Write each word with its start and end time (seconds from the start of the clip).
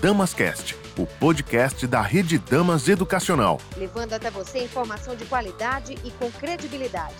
Damascast, 0.00 0.74
o 0.96 1.06
podcast 1.06 1.86
da 1.86 2.00
Rede 2.00 2.38
Damas 2.38 2.88
Educacional. 2.88 3.60
Levando 3.76 4.14
até 4.14 4.30
você 4.30 4.64
informação 4.64 5.14
de 5.14 5.26
qualidade 5.26 5.94
e 6.02 6.10
com 6.12 6.30
credibilidade. 6.30 7.16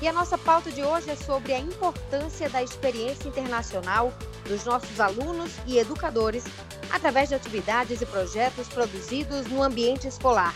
E 0.00 0.08
a 0.08 0.12
nossa 0.12 0.38
pauta 0.38 0.70
de 0.72 0.82
hoje 0.82 1.10
é 1.10 1.16
sobre 1.16 1.52
a 1.52 1.58
importância 1.58 2.48
da 2.48 2.62
experiência 2.62 3.28
internacional 3.28 4.10
dos 4.48 4.64
nossos 4.64 4.98
alunos 5.00 5.52
e 5.66 5.78
educadores 5.78 6.44
através 6.90 7.28
de 7.28 7.34
atividades 7.34 8.00
e 8.00 8.06
projetos 8.06 8.68
produzidos 8.68 9.46
no 9.48 9.62
ambiente 9.62 10.08
escolar. 10.08 10.54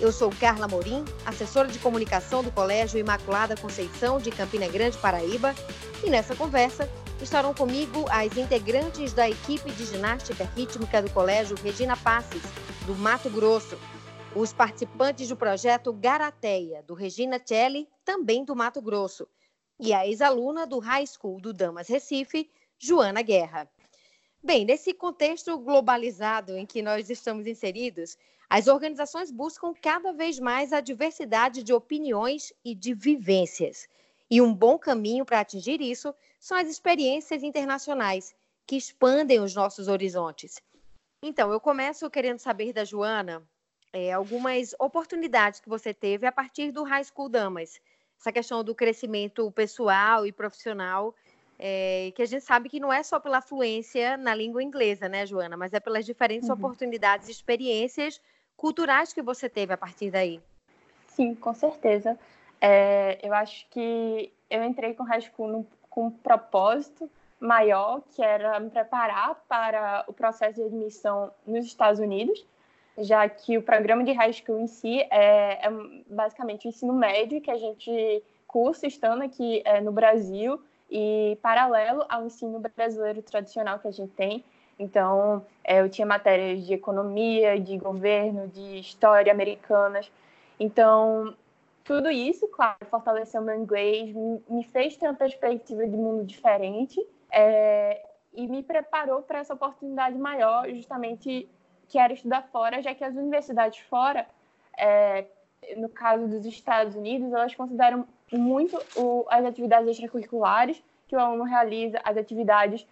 Eu 0.00 0.12
sou 0.12 0.30
Carla 0.38 0.68
Morim, 0.68 1.04
assessora 1.26 1.66
de 1.66 1.78
comunicação 1.80 2.44
do 2.44 2.52
Colégio 2.52 3.00
Imaculada 3.00 3.56
Conceição 3.56 4.20
de 4.20 4.30
Campina 4.30 4.68
Grande, 4.68 4.96
Paraíba, 4.96 5.56
e 6.04 6.08
nessa 6.08 6.36
conversa 6.36 6.88
estarão 7.22 7.52
comigo 7.52 8.06
as 8.10 8.36
integrantes 8.36 9.12
da 9.12 9.28
equipe 9.28 9.70
de 9.72 9.84
ginástica 9.84 10.44
rítmica 10.56 11.02
do 11.02 11.10
Colégio 11.10 11.56
Regina 11.56 11.96
Passes, 11.96 12.42
do 12.86 12.94
Mato 12.94 13.28
Grosso, 13.28 13.78
os 14.34 14.52
participantes 14.52 15.28
do 15.28 15.36
projeto 15.36 15.92
Garateia, 15.92 16.82
do 16.82 16.94
Regina 16.94 17.40
Celli, 17.44 17.88
também 18.04 18.44
do 18.44 18.56
Mato 18.56 18.80
Grosso, 18.80 19.28
e 19.78 19.92
a 19.92 20.06
ex-aluna 20.06 20.66
do 20.66 20.78
High 20.78 21.06
School 21.06 21.40
do 21.40 21.52
Damas 21.52 21.88
Recife, 21.88 22.50
Joana 22.78 23.22
Guerra. 23.22 23.70
Bem, 24.42 24.64
nesse 24.64 24.94
contexto 24.94 25.58
globalizado 25.58 26.56
em 26.56 26.64
que 26.64 26.80
nós 26.80 27.10
estamos 27.10 27.46
inseridos, 27.46 28.16
as 28.48 28.66
organizações 28.66 29.30
buscam 29.30 29.74
cada 29.74 30.12
vez 30.12 30.38
mais 30.38 30.72
a 30.72 30.80
diversidade 30.80 31.62
de 31.62 31.72
opiniões 31.72 32.52
e 32.64 32.74
de 32.74 32.94
vivências. 32.94 33.86
E 34.30 34.40
um 34.40 34.54
bom 34.54 34.78
caminho 34.78 35.24
para 35.24 35.40
atingir 35.40 35.80
isso 35.80 36.14
são 36.38 36.56
as 36.56 36.68
experiências 36.68 37.42
internacionais, 37.42 38.34
que 38.66 38.76
expandem 38.76 39.40
os 39.40 39.54
nossos 39.54 39.88
horizontes. 39.88 40.62
Então, 41.22 41.52
eu 41.52 41.60
começo 41.60 42.08
querendo 42.08 42.38
saber 42.38 42.72
da 42.72 42.84
Joana 42.84 43.42
é, 43.92 44.12
algumas 44.12 44.74
oportunidades 44.78 45.60
que 45.60 45.68
você 45.68 45.92
teve 45.92 46.26
a 46.26 46.32
partir 46.32 46.70
do 46.70 46.84
High 46.84 47.04
School 47.04 47.28
Damas. 47.28 47.80
Essa 48.18 48.30
questão 48.30 48.62
do 48.62 48.74
crescimento 48.74 49.50
pessoal 49.50 50.26
e 50.26 50.32
profissional 50.32 51.14
é, 51.58 52.10
que 52.14 52.22
a 52.22 52.26
gente 52.26 52.42
sabe 52.42 52.70
que 52.70 52.80
não 52.80 52.92
é 52.92 53.02
só 53.02 53.20
pela 53.20 53.42
fluência 53.42 54.16
na 54.16 54.34
língua 54.34 54.62
inglesa, 54.62 55.08
né, 55.08 55.26
Joana, 55.26 55.56
mas 55.56 55.74
é 55.74 55.80
pelas 55.80 56.06
diferentes 56.06 56.48
uhum. 56.48 56.54
oportunidades 56.54 57.28
e 57.28 57.32
experiências 57.32 58.20
culturais 58.56 59.12
que 59.12 59.20
você 59.20 59.48
teve 59.48 59.72
a 59.74 59.76
partir 59.76 60.10
daí. 60.10 60.40
Sim, 61.08 61.34
com 61.34 61.52
certeza. 61.52 62.18
É, 62.60 63.18
eu 63.22 63.32
acho 63.32 63.66
que 63.70 64.32
eu 64.50 64.62
entrei 64.62 64.94
com 64.94 65.02
High 65.04 65.22
School 65.22 65.48
no, 65.48 65.66
com 65.88 66.06
um 66.06 66.10
propósito 66.10 67.10
maior, 67.40 68.02
que 68.14 68.22
era 68.22 68.60
me 68.60 68.68
preparar 68.68 69.34
para 69.48 70.04
o 70.06 70.12
processo 70.12 70.56
de 70.56 70.62
admissão 70.62 71.30
nos 71.46 71.64
Estados 71.64 71.98
Unidos, 71.98 72.44
já 72.98 73.26
que 73.28 73.56
o 73.56 73.62
programa 73.62 74.04
de 74.04 74.12
High 74.12 74.34
School 74.34 74.60
em 74.60 74.66
si 74.66 75.00
é, 75.10 75.66
é 75.66 75.70
basicamente 76.06 76.66
o 76.66 76.68
ensino 76.68 76.92
médio 76.92 77.40
que 77.40 77.50
a 77.50 77.56
gente 77.56 78.22
cursa 78.46 78.86
estando 78.86 79.22
aqui 79.22 79.62
é, 79.64 79.80
no 79.80 79.90
Brasil 79.92 80.60
e 80.90 81.38
paralelo 81.40 82.04
ao 82.08 82.26
ensino 82.26 82.60
brasileiro 82.76 83.22
tradicional 83.22 83.78
que 83.78 83.88
a 83.88 83.92
gente 83.92 84.12
tem. 84.12 84.44
Então, 84.78 85.44
é, 85.62 85.80
eu 85.80 85.88
tinha 85.88 86.06
matérias 86.06 86.66
de 86.66 86.74
economia, 86.74 87.60
de 87.60 87.78
governo, 87.78 88.48
de 88.48 88.80
história 88.80 89.32
americanas. 89.32 90.10
Então, 90.58 91.34
tudo 91.90 92.08
isso, 92.08 92.46
claro, 92.46 92.78
fortaleceu 92.88 93.42
meu 93.42 93.56
inglês, 93.56 94.14
me 94.48 94.62
fez 94.62 94.96
ter 94.96 95.08
uma 95.08 95.14
perspectiva 95.14 95.84
de 95.84 95.96
mundo 95.96 96.24
diferente 96.24 97.04
é, 97.32 98.00
e 98.32 98.46
me 98.46 98.62
preparou 98.62 99.22
para 99.22 99.40
essa 99.40 99.54
oportunidade 99.54 100.16
maior, 100.16 100.70
justamente 100.70 101.50
que 101.88 101.98
era 101.98 102.12
estudar 102.12 102.42
fora, 102.52 102.80
já 102.80 102.94
que 102.94 103.02
as 103.02 103.16
universidades 103.16 103.80
fora, 103.80 104.24
é, 104.78 105.26
no 105.78 105.88
caso 105.88 106.28
dos 106.28 106.46
Estados 106.46 106.94
Unidos, 106.94 107.32
elas 107.32 107.56
consideram 107.56 108.06
muito 108.30 108.80
o, 108.94 109.26
as 109.28 109.44
atividades 109.44 109.88
extracurriculares 109.88 110.80
que 111.08 111.16
o 111.16 111.18
aluno 111.18 111.42
realiza, 111.42 112.00
as 112.04 112.16
atividades 112.16 112.86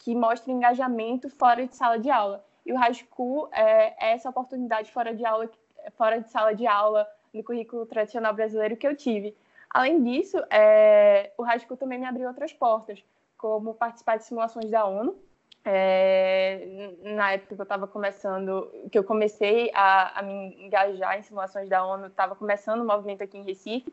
que 0.00 0.12
mostram 0.12 0.56
engajamento 0.56 1.30
fora 1.30 1.64
de 1.68 1.76
sala 1.76 2.00
de 2.00 2.10
aula. 2.10 2.44
E 2.66 2.72
o 2.72 2.76
High 2.76 2.94
School 2.94 3.48
é, 3.52 4.08
é 4.08 4.12
essa 4.14 4.28
oportunidade 4.28 4.90
fora 4.90 5.14
de 5.14 5.24
aula, 5.24 5.48
fora 5.96 6.20
de 6.20 6.28
sala 6.28 6.52
de 6.52 6.66
aula, 6.66 7.06
no 7.32 7.42
currículo 7.44 7.86
tradicional 7.86 8.34
brasileiro 8.34 8.76
que 8.76 8.86
eu 8.86 8.96
tive. 8.96 9.36
Além 9.68 10.02
disso, 10.02 10.36
é, 10.50 11.32
o 11.38 11.42
High 11.42 11.60
School 11.60 11.76
também 11.76 11.98
me 11.98 12.06
abriu 12.06 12.26
outras 12.26 12.52
portas, 12.52 13.02
como 13.36 13.74
participar 13.74 14.16
de 14.16 14.24
simulações 14.24 14.68
da 14.68 14.84
ONU. 14.84 15.16
É, 15.64 16.90
na 17.02 17.32
época 17.32 17.54
que 17.54 17.60
eu 17.60 17.64
estava 17.64 17.86
começando, 17.86 18.70
que 18.90 18.98
eu 18.98 19.04
comecei 19.04 19.70
a, 19.74 20.18
a, 20.18 20.22
me 20.22 20.56
engajar 20.64 21.18
em 21.18 21.22
simulações 21.22 21.68
da 21.68 21.84
ONU, 21.84 22.06
estava 22.06 22.34
começando 22.34 22.80
o 22.80 22.86
movimento 22.86 23.22
aqui 23.22 23.36
em 23.36 23.44
Recife, 23.44 23.92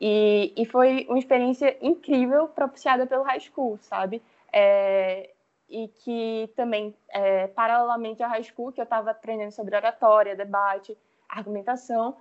e, 0.00 0.52
e 0.56 0.64
foi 0.64 1.06
uma 1.08 1.18
experiência 1.18 1.76
incrível 1.82 2.46
propiciada 2.48 3.04
pelo 3.04 3.24
high 3.24 3.40
school, 3.40 3.78
sabe? 3.82 4.22
É, 4.52 5.30
e 5.68 5.88
que 5.88 6.50
também, 6.56 6.94
é, 7.10 7.48
paralelamente 7.48 8.22
ao 8.22 8.30
high 8.30 8.44
school, 8.44 8.72
que 8.72 8.80
eu 8.80 8.84
estava 8.84 9.10
aprendendo 9.10 9.50
sobre 9.50 9.76
oratória, 9.76 10.36
debate, 10.36 10.96
argumentação, 11.28 12.16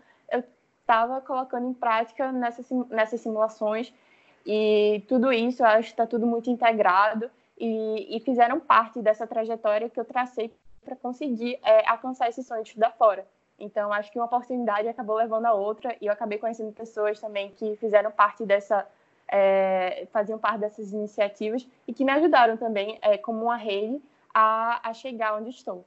estava 0.87 1.19
colocando 1.19 1.67
em 1.67 1.73
prática 1.73 2.31
nessas, 2.31 2.65
nessas 2.89 3.19
simulações 3.19 3.93
e 4.45 5.03
tudo 5.09 5.33
isso, 5.33 5.61
eu 5.61 5.67
acho 5.67 5.89
que 5.89 5.93
está 5.93 6.07
tudo 6.07 6.25
muito 6.25 6.49
integrado 6.49 7.29
e, 7.57 8.15
e, 8.15 8.19
fizeram 8.21 8.61
parte 8.61 9.01
dessa 9.01 9.27
trajetória 9.27 9.89
que 9.89 9.99
eu 9.99 10.05
tracei 10.05 10.53
para 10.85 10.95
conseguir 10.95 11.59
é, 11.61 11.85
alcançar 11.89 12.29
esse 12.29 12.41
sonho 12.41 12.63
de 12.63 12.69
estudar 12.69 12.91
fora. 12.91 13.27
Então, 13.59 13.91
acho 13.91 14.09
que 14.09 14.17
uma 14.17 14.25
oportunidade 14.25 14.87
acabou 14.87 15.17
levando 15.17 15.47
a 15.47 15.53
outra 15.53 15.93
e 15.99 16.05
eu 16.05 16.13
acabei 16.13 16.37
conhecendo 16.37 16.71
pessoas 16.71 17.19
também 17.19 17.49
que 17.49 17.75
fizeram 17.75 18.09
parte 18.09 18.45
dessa, 18.45 18.87
é, 19.27 20.07
faziam 20.13 20.39
parte 20.39 20.59
dessas 20.59 20.93
iniciativas 20.93 21.67
e 21.85 21.91
que 21.91 22.05
me 22.05 22.11
ajudaram 22.13 22.55
também, 22.55 22.97
é, 23.01 23.17
como 23.17 23.43
uma 23.43 23.57
rede, 23.57 24.01
a, 24.33 24.87
a 24.87 24.93
chegar 24.93 25.35
onde 25.35 25.49
estou. 25.49 25.83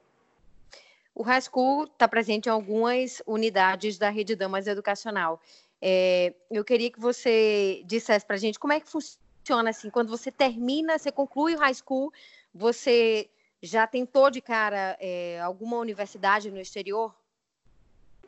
O 1.14 1.22
High 1.22 1.42
School 1.42 1.84
está 1.84 2.08
presente 2.08 2.46
em 2.46 2.50
algumas 2.52 3.22
unidades 3.26 3.98
da 3.98 4.10
Rede 4.10 4.36
Damas 4.36 4.66
Educacional. 4.66 5.40
É, 5.82 6.34
eu 6.50 6.64
queria 6.64 6.90
que 6.90 7.00
você 7.00 7.82
dissesse 7.84 8.24
para 8.24 8.36
a 8.36 8.38
gente 8.38 8.58
como 8.58 8.72
é 8.72 8.80
que 8.80 8.88
funciona 8.88 9.70
assim, 9.70 9.90
quando 9.90 10.08
você 10.08 10.30
termina, 10.30 10.98
você 10.98 11.10
conclui 11.10 11.54
o 11.54 11.58
High 11.58 11.74
School, 11.74 12.12
você 12.54 13.28
já 13.62 13.86
tentou 13.86 14.30
de 14.30 14.40
cara 14.40 14.96
é, 15.00 15.40
alguma 15.40 15.76
universidade 15.78 16.50
no 16.50 16.60
exterior? 16.60 17.14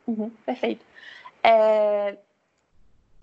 Uhum, 0.05 0.29
perfeito. 0.45 0.85
É, 1.41 2.17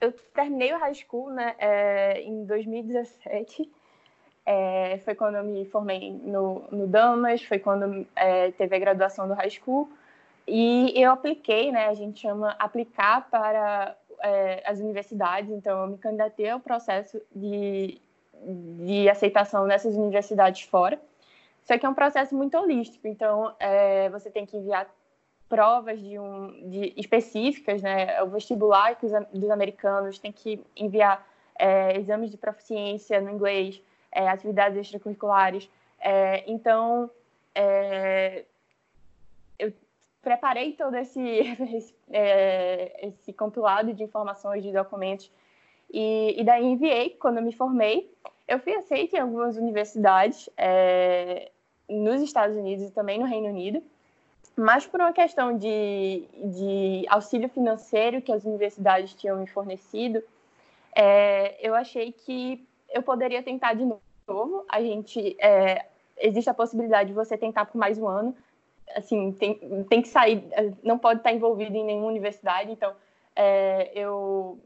eu 0.00 0.12
terminei 0.34 0.72
o 0.72 0.78
high 0.78 0.94
school 0.94 1.30
né, 1.30 1.54
é, 1.58 2.22
em 2.22 2.44
2017. 2.44 3.70
É, 4.44 4.98
foi 5.04 5.14
quando 5.14 5.36
eu 5.36 5.44
me 5.44 5.64
formei 5.66 6.10
no, 6.10 6.64
no 6.70 6.86
Damas, 6.86 7.42
foi 7.42 7.58
quando 7.58 8.06
é, 8.16 8.50
teve 8.52 8.74
a 8.74 8.78
graduação 8.78 9.28
do 9.28 9.34
high 9.34 9.50
school. 9.50 9.88
E 10.46 10.92
eu 10.96 11.12
apliquei, 11.12 11.70
né, 11.70 11.86
a 11.86 11.94
gente 11.94 12.20
chama 12.20 12.56
aplicar 12.58 13.28
para 13.30 13.96
é, 14.20 14.62
as 14.66 14.80
universidades, 14.80 15.50
então 15.50 15.82
eu 15.82 15.86
me 15.88 15.98
candidatei 15.98 16.48
ao 16.48 16.58
processo 16.58 17.20
de, 17.34 18.00
de 18.84 19.08
aceitação 19.08 19.66
nessas 19.66 19.94
universidades 19.94 20.62
fora. 20.62 21.00
Só 21.64 21.78
que 21.78 21.86
é 21.86 21.88
um 21.88 21.94
processo 21.94 22.34
muito 22.34 22.56
holístico, 22.58 23.06
então 23.06 23.54
é, 23.60 24.08
você 24.08 24.30
tem 24.30 24.44
que 24.44 24.56
enviar 24.56 24.88
provas 25.48 26.00
de 26.00 26.18
um, 26.18 26.70
de 26.70 26.92
específicas, 26.96 27.82
né? 27.82 28.22
O 28.22 28.28
vestibular 28.28 28.96
dos 29.32 29.50
americanos 29.50 30.18
tem 30.18 30.32
que 30.32 30.60
enviar 30.76 31.26
é, 31.58 31.96
exames 31.98 32.30
de 32.30 32.36
proficiência 32.36 33.20
no 33.20 33.30
inglês, 33.30 33.82
é, 34.12 34.28
atividades 34.28 34.78
extracurriculares. 34.78 35.70
É, 36.00 36.44
então, 36.50 37.10
é, 37.54 38.44
eu 39.58 39.72
preparei 40.22 40.72
todo 40.72 40.94
esse, 40.96 41.20
esse, 41.20 41.94
é, 42.10 43.08
esse, 43.08 43.32
compilado 43.32 43.92
de 43.92 44.02
informações, 44.02 44.62
de 44.62 44.72
documentos, 44.72 45.30
e, 45.92 46.36
e, 46.40 46.44
daí 46.44 46.64
enviei 46.64 47.10
quando 47.10 47.42
me 47.42 47.52
formei. 47.52 48.12
Eu 48.46 48.58
fui 48.60 48.74
aceita 48.74 49.16
em 49.16 49.20
algumas 49.20 49.56
universidades 49.56 50.48
é, 50.56 51.50
nos 51.88 52.22
Estados 52.22 52.56
Unidos 52.56 52.88
e 52.88 52.90
também 52.92 53.18
no 53.18 53.26
Reino 53.26 53.48
Unido 53.48 53.82
mas 54.60 54.86
por 54.86 55.00
uma 55.00 55.12
questão 55.12 55.56
de, 55.56 56.24
de 56.34 57.04
auxílio 57.08 57.48
financeiro 57.48 58.20
que 58.20 58.30
as 58.30 58.44
universidades 58.44 59.14
tinham 59.14 59.38
me 59.38 59.46
fornecido, 59.46 60.22
é, 60.94 61.56
eu 61.66 61.74
achei 61.74 62.12
que 62.12 62.62
eu 62.90 63.02
poderia 63.02 63.42
tentar 63.42 63.74
de 63.74 63.84
novo. 63.84 64.64
A 64.68 64.80
gente 64.80 65.36
é, 65.40 65.86
existe 66.16 66.48
a 66.50 66.54
possibilidade 66.54 67.08
de 67.08 67.14
você 67.14 67.36
tentar 67.36 67.64
por 67.66 67.78
mais 67.78 67.98
um 67.98 68.06
ano. 68.06 68.36
Assim, 68.94 69.32
tem, 69.32 69.54
tem 69.88 70.02
que 70.02 70.08
sair, 70.08 70.44
não 70.82 70.98
pode 70.98 71.20
estar 71.20 71.32
envolvido 71.32 71.76
em 71.76 71.84
nenhuma 71.84 72.08
universidade. 72.08 72.72
Então, 72.72 72.92
é, 73.36 73.92
eu 73.94 74.58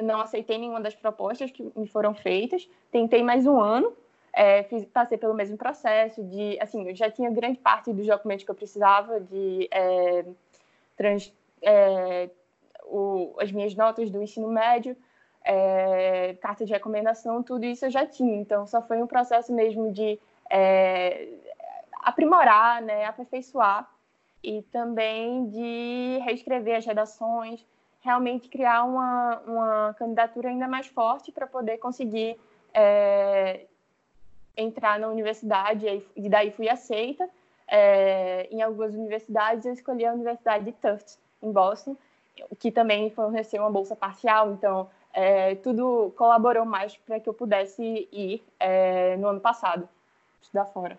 não 0.00 0.20
aceitei 0.20 0.56
nenhuma 0.56 0.80
das 0.80 0.94
propostas 0.94 1.50
que 1.50 1.68
me 1.74 1.86
foram 1.88 2.14
feitas. 2.14 2.68
Tentei 2.90 3.22
mais 3.22 3.46
um 3.46 3.60
ano 3.60 3.92
é, 4.34 4.64
fiz, 4.64 4.84
passei 4.86 5.16
pelo 5.16 5.32
mesmo 5.32 5.56
processo 5.56 6.22
de, 6.24 6.58
assim, 6.60 6.88
eu 6.88 6.94
já 6.94 7.08
tinha 7.08 7.30
grande 7.30 7.58
parte 7.58 7.92
dos 7.92 8.06
documentos 8.06 8.44
que 8.44 8.50
eu 8.50 8.54
precisava 8.54 9.20
de 9.20 9.68
é, 9.70 10.24
trans, 10.96 11.32
é, 11.62 12.28
o, 12.84 13.34
as 13.38 13.52
minhas 13.52 13.74
notas 13.76 14.10
do 14.10 14.20
ensino 14.20 14.48
médio, 14.48 14.96
é, 15.44 16.34
carta 16.40 16.64
de 16.64 16.72
recomendação, 16.72 17.42
tudo 17.42 17.64
isso 17.64 17.84
eu 17.84 17.90
já 17.90 18.06
tinha. 18.06 18.34
Então, 18.34 18.66
só 18.66 18.80
foi 18.80 19.02
um 19.02 19.06
processo 19.06 19.52
mesmo 19.52 19.92
de 19.92 20.18
é, 20.50 21.28
aprimorar, 22.00 22.80
né, 22.82 23.04
aperfeiçoar 23.04 23.88
e 24.42 24.62
também 24.62 25.46
de 25.48 26.18
reescrever 26.24 26.76
as 26.76 26.86
redações, 26.86 27.64
realmente 28.00 28.48
criar 28.48 28.84
uma, 28.84 29.40
uma 29.46 29.94
candidatura 29.98 30.48
ainda 30.48 30.68
mais 30.68 30.86
forte 30.86 31.32
para 31.32 31.46
poder 31.46 31.78
conseguir 31.78 32.38
é, 32.72 33.66
entrar 34.56 34.98
na 34.98 35.08
universidade 35.08 35.86
e 36.14 36.28
daí 36.28 36.50
fui 36.50 36.68
aceita. 36.68 37.28
É, 37.66 38.46
em 38.50 38.60
algumas 38.60 38.94
universidades 38.94 39.64
eu 39.64 39.72
escolhi 39.72 40.04
a 40.04 40.12
Universidade 40.12 40.66
de 40.66 40.72
Tufts, 40.72 41.18
em 41.42 41.50
Boston, 41.50 41.96
que 42.58 42.70
também 42.70 43.10
forneceu 43.10 43.62
uma 43.62 43.70
bolsa 43.70 43.96
parcial, 43.96 44.52
então 44.52 44.90
é, 45.14 45.54
tudo 45.54 46.12
colaborou 46.16 46.64
mais 46.64 46.96
para 46.96 47.20
que 47.20 47.28
eu 47.28 47.32
pudesse 47.32 48.08
ir 48.12 48.42
é, 48.58 49.16
no 49.16 49.28
ano 49.28 49.40
passado, 49.40 49.88
estudar 50.42 50.66
fora. 50.66 50.98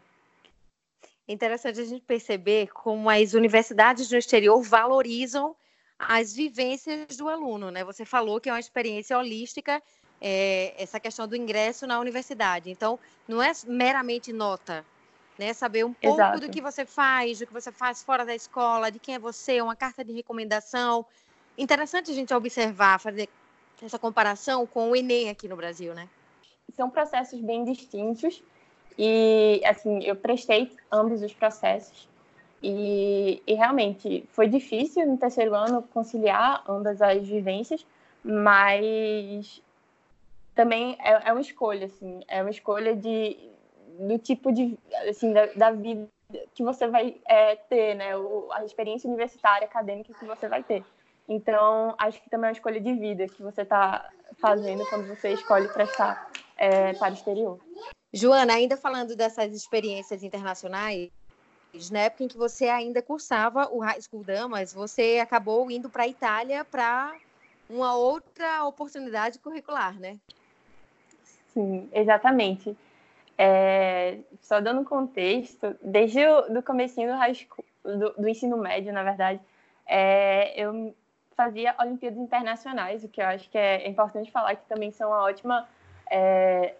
Interessante 1.28 1.82
a 1.82 1.86
gente 1.86 2.04
perceber 2.04 2.72
como 2.72 3.10
as 3.10 3.34
universidades 3.34 4.10
no 4.10 4.18
exterior 4.18 4.62
valorizam 4.62 5.56
as 6.00 6.34
vivências 6.34 7.18
do 7.18 7.28
aluno, 7.28 7.72
né? 7.72 7.84
Você 7.84 8.06
falou 8.06 8.40
que 8.40 8.48
é 8.48 8.54
uma 8.54 8.60
experiência 8.60 9.18
holística 9.18 9.82
é, 10.22 10.74
essa 10.82 11.00
questão 11.00 11.28
do 11.28 11.36
ingresso 11.36 11.86
na 11.86 12.00
universidade. 12.00 12.70
Então, 12.70 12.98
não 13.28 13.42
é 13.42 13.52
meramente 13.66 14.32
nota, 14.32 14.86
né? 15.38 15.52
Saber 15.54 15.84
um 15.84 15.94
pouco 15.94 16.22
Exato. 16.22 16.40
do 16.40 16.50
que 16.50 16.62
você 16.62 16.86
faz, 16.86 17.40
do 17.40 17.48
que 17.48 17.54
você 17.54 17.72
faz 17.72 18.04
fora 18.04 18.26
da 18.26 18.36
escola, 18.36 18.92
de 18.92 19.00
quem 19.00 19.16
é 19.16 19.20
você, 19.20 19.62
uma 19.62 19.76
carta 19.76 20.06
de 20.06 20.14
recomendação. 20.14 21.06
Interessante 21.58 22.12
a 22.12 22.14
gente 22.14 22.34
observar, 22.34 23.00
fazer 23.00 23.28
essa 23.84 24.00
comparação 24.00 24.66
com 24.66 24.92
o 24.92 24.96
Enem 24.96 25.30
aqui 25.30 25.48
no 25.48 25.56
Brasil, 25.56 25.94
né? 25.94 26.08
São 26.76 26.90
processos 26.90 27.40
bem 27.42 27.64
distintos 27.64 28.44
e, 28.98 29.62
assim, 29.66 30.04
eu 30.04 30.16
prestei 30.16 30.72
ambos 30.92 31.22
os 31.22 31.34
processos 31.34 32.08
e, 32.62 33.42
e 33.46 33.54
realmente 33.54 34.26
foi 34.32 34.48
difícil 34.48 35.06
no 35.06 35.18
terceiro 35.18 35.54
ano 35.54 35.84
conciliar 35.94 36.64
ambas 36.68 37.02
as 37.02 37.28
vivências, 37.28 37.86
mas 38.24 39.62
também 40.56 40.98
é, 41.00 41.30
é 41.30 41.32
uma 41.32 41.42
escolha, 41.42 41.86
assim, 41.86 42.22
é 42.28 42.42
uma 42.42 42.50
escolha 42.50 42.96
de, 42.96 43.38
do 44.00 44.18
tipo 44.18 44.52
de, 44.52 44.78
assim, 45.10 45.34
da, 45.34 45.46
da 45.48 45.72
vida 45.72 46.08
que 46.56 46.64
você 46.64 46.88
vai 46.88 47.18
é, 47.28 47.56
ter, 47.56 47.94
né? 47.96 48.18
O, 48.18 48.48
a 48.52 48.66
experiência 48.66 49.08
universitária, 49.08 49.68
acadêmica 49.68 50.14
que 50.14 50.26
você 50.26 50.48
vai 50.48 50.64
ter. 50.64 50.84
Então, 51.28 51.96
acho 51.98 52.22
que 52.22 52.30
também 52.30 52.48
é 52.48 52.52
uma 52.52 52.56
escolha 52.56 52.80
de 52.80 52.94
vida 52.94 53.28
que 53.28 53.42
você 53.42 53.64
está 53.64 54.12
fazendo 54.38 54.86
quando 54.90 55.08
você 55.08 55.30
escolhe 55.34 55.68
prestar 55.70 56.32
é, 56.58 56.94
para 56.94 57.12
o 57.12 57.16
exterior. 57.16 57.60
Joana, 58.14 58.54
ainda 58.54 58.78
falando 58.78 59.16
dessas 59.16 59.52
experiências 59.54 60.24
internacionais, 60.24 61.10
na 61.92 62.00
época 62.02 62.24
em 62.24 62.28
que 62.28 62.38
você 62.38 62.70
ainda 62.70 63.02
cursava 63.02 63.68
o 63.72 63.80
High 63.80 64.02
School 64.02 64.24
Damas, 64.24 64.74
você 64.74 65.20
acabou 65.22 65.70
indo 65.70 65.90
para 65.90 66.04
a 66.04 66.08
Itália 66.08 66.64
para 66.64 67.14
uma 67.70 67.96
outra 67.96 68.64
oportunidade 68.66 69.40
curricular, 69.40 70.00
né? 70.00 70.18
Sim, 71.54 71.90
exatamente. 71.92 72.78
É, 73.38 74.20
só 74.42 74.62
dando 74.62 74.86
contexto, 74.86 75.76
desde 75.82 76.26
o 76.26 76.54
do 76.54 76.64
comecinho 76.64 77.12
do, 77.12 77.18
high 77.18 77.34
school, 77.34 77.66
do, 77.84 78.14
do 78.14 78.30
ensino 78.30 78.58
médio, 78.58 78.94
na 78.94 79.04
verdade, 79.04 79.42
é, 79.86 80.54
eu 80.56 80.96
fazia 81.36 81.76
Olimpíadas 81.80 82.20
Internacionais, 82.20 83.04
o 83.04 83.10
que 83.10 83.22
eu 83.22 83.26
acho 83.26 83.50
que 83.50 83.58
é 83.58 83.88
importante 83.88 84.32
falar, 84.32 84.56
que 84.56 84.66
também 84.68 84.92
são 84.92 85.10
uma 85.10 85.24
ótima... 85.24 85.68
É, 86.10 86.76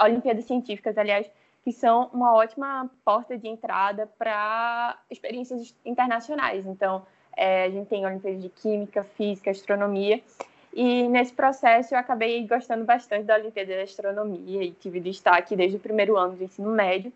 Olimpíadas 0.00 0.46
Científicas, 0.46 0.96
aliás, 0.96 1.30
que 1.62 1.70
são 1.70 2.08
uma 2.10 2.32
ótima 2.34 2.90
porta 3.04 3.36
de 3.36 3.46
entrada 3.46 4.08
para 4.18 4.98
experiências 5.10 5.74
internacionais. 5.84 6.64
Então, 6.64 7.04
é, 7.36 7.64
a 7.64 7.68
gente 7.70 7.86
tem 7.86 8.06
Olimpíadas 8.06 8.40
de 8.40 8.48
Química, 8.48 9.04
Física, 9.04 9.50
Astronomia, 9.50 10.22
e 10.72 11.06
nesse 11.08 11.34
processo 11.34 11.94
eu 11.94 11.98
acabei 11.98 12.46
gostando 12.46 12.86
bastante 12.86 13.24
da 13.24 13.34
Olimpíada 13.34 13.74
de 13.74 13.82
Astronomia 13.82 14.62
e 14.62 14.72
tive 14.72 14.98
destaque 14.98 15.54
desde 15.54 15.76
o 15.76 15.80
primeiro 15.80 16.16
ano 16.16 16.36
do 16.36 16.44
ensino 16.44 16.70
médio. 16.70 17.12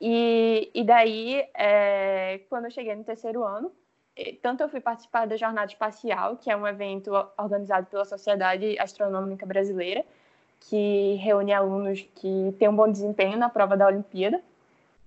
E, 0.00 0.70
e 0.72 0.82
daí, 0.82 1.46
é, 1.52 2.40
quando 2.48 2.64
eu 2.64 2.70
cheguei 2.70 2.94
no 2.94 3.04
terceiro 3.04 3.44
ano, 3.44 3.70
tanto 4.42 4.62
eu 4.62 4.68
fui 4.68 4.80
participar 4.80 5.26
da 5.26 5.36
Jornada 5.36 5.70
Espacial, 5.70 6.36
que 6.36 6.50
é 6.50 6.56
um 6.56 6.66
evento 6.66 7.10
organizado 7.38 7.86
pela 7.86 8.04
Sociedade 8.04 8.78
Astronômica 8.78 9.46
Brasileira, 9.46 10.04
que 10.60 11.14
reúne 11.14 11.52
alunos 11.52 12.06
que 12.16 12.54
têm 12.58 12.68
um 12.68 12.76
bom 12.76 12.90
desempenho 12.90 13.38
na 13.38 13.48
prova 13.48 13.76
da 13.76 13.86
Olimpíada. 13.86 14.40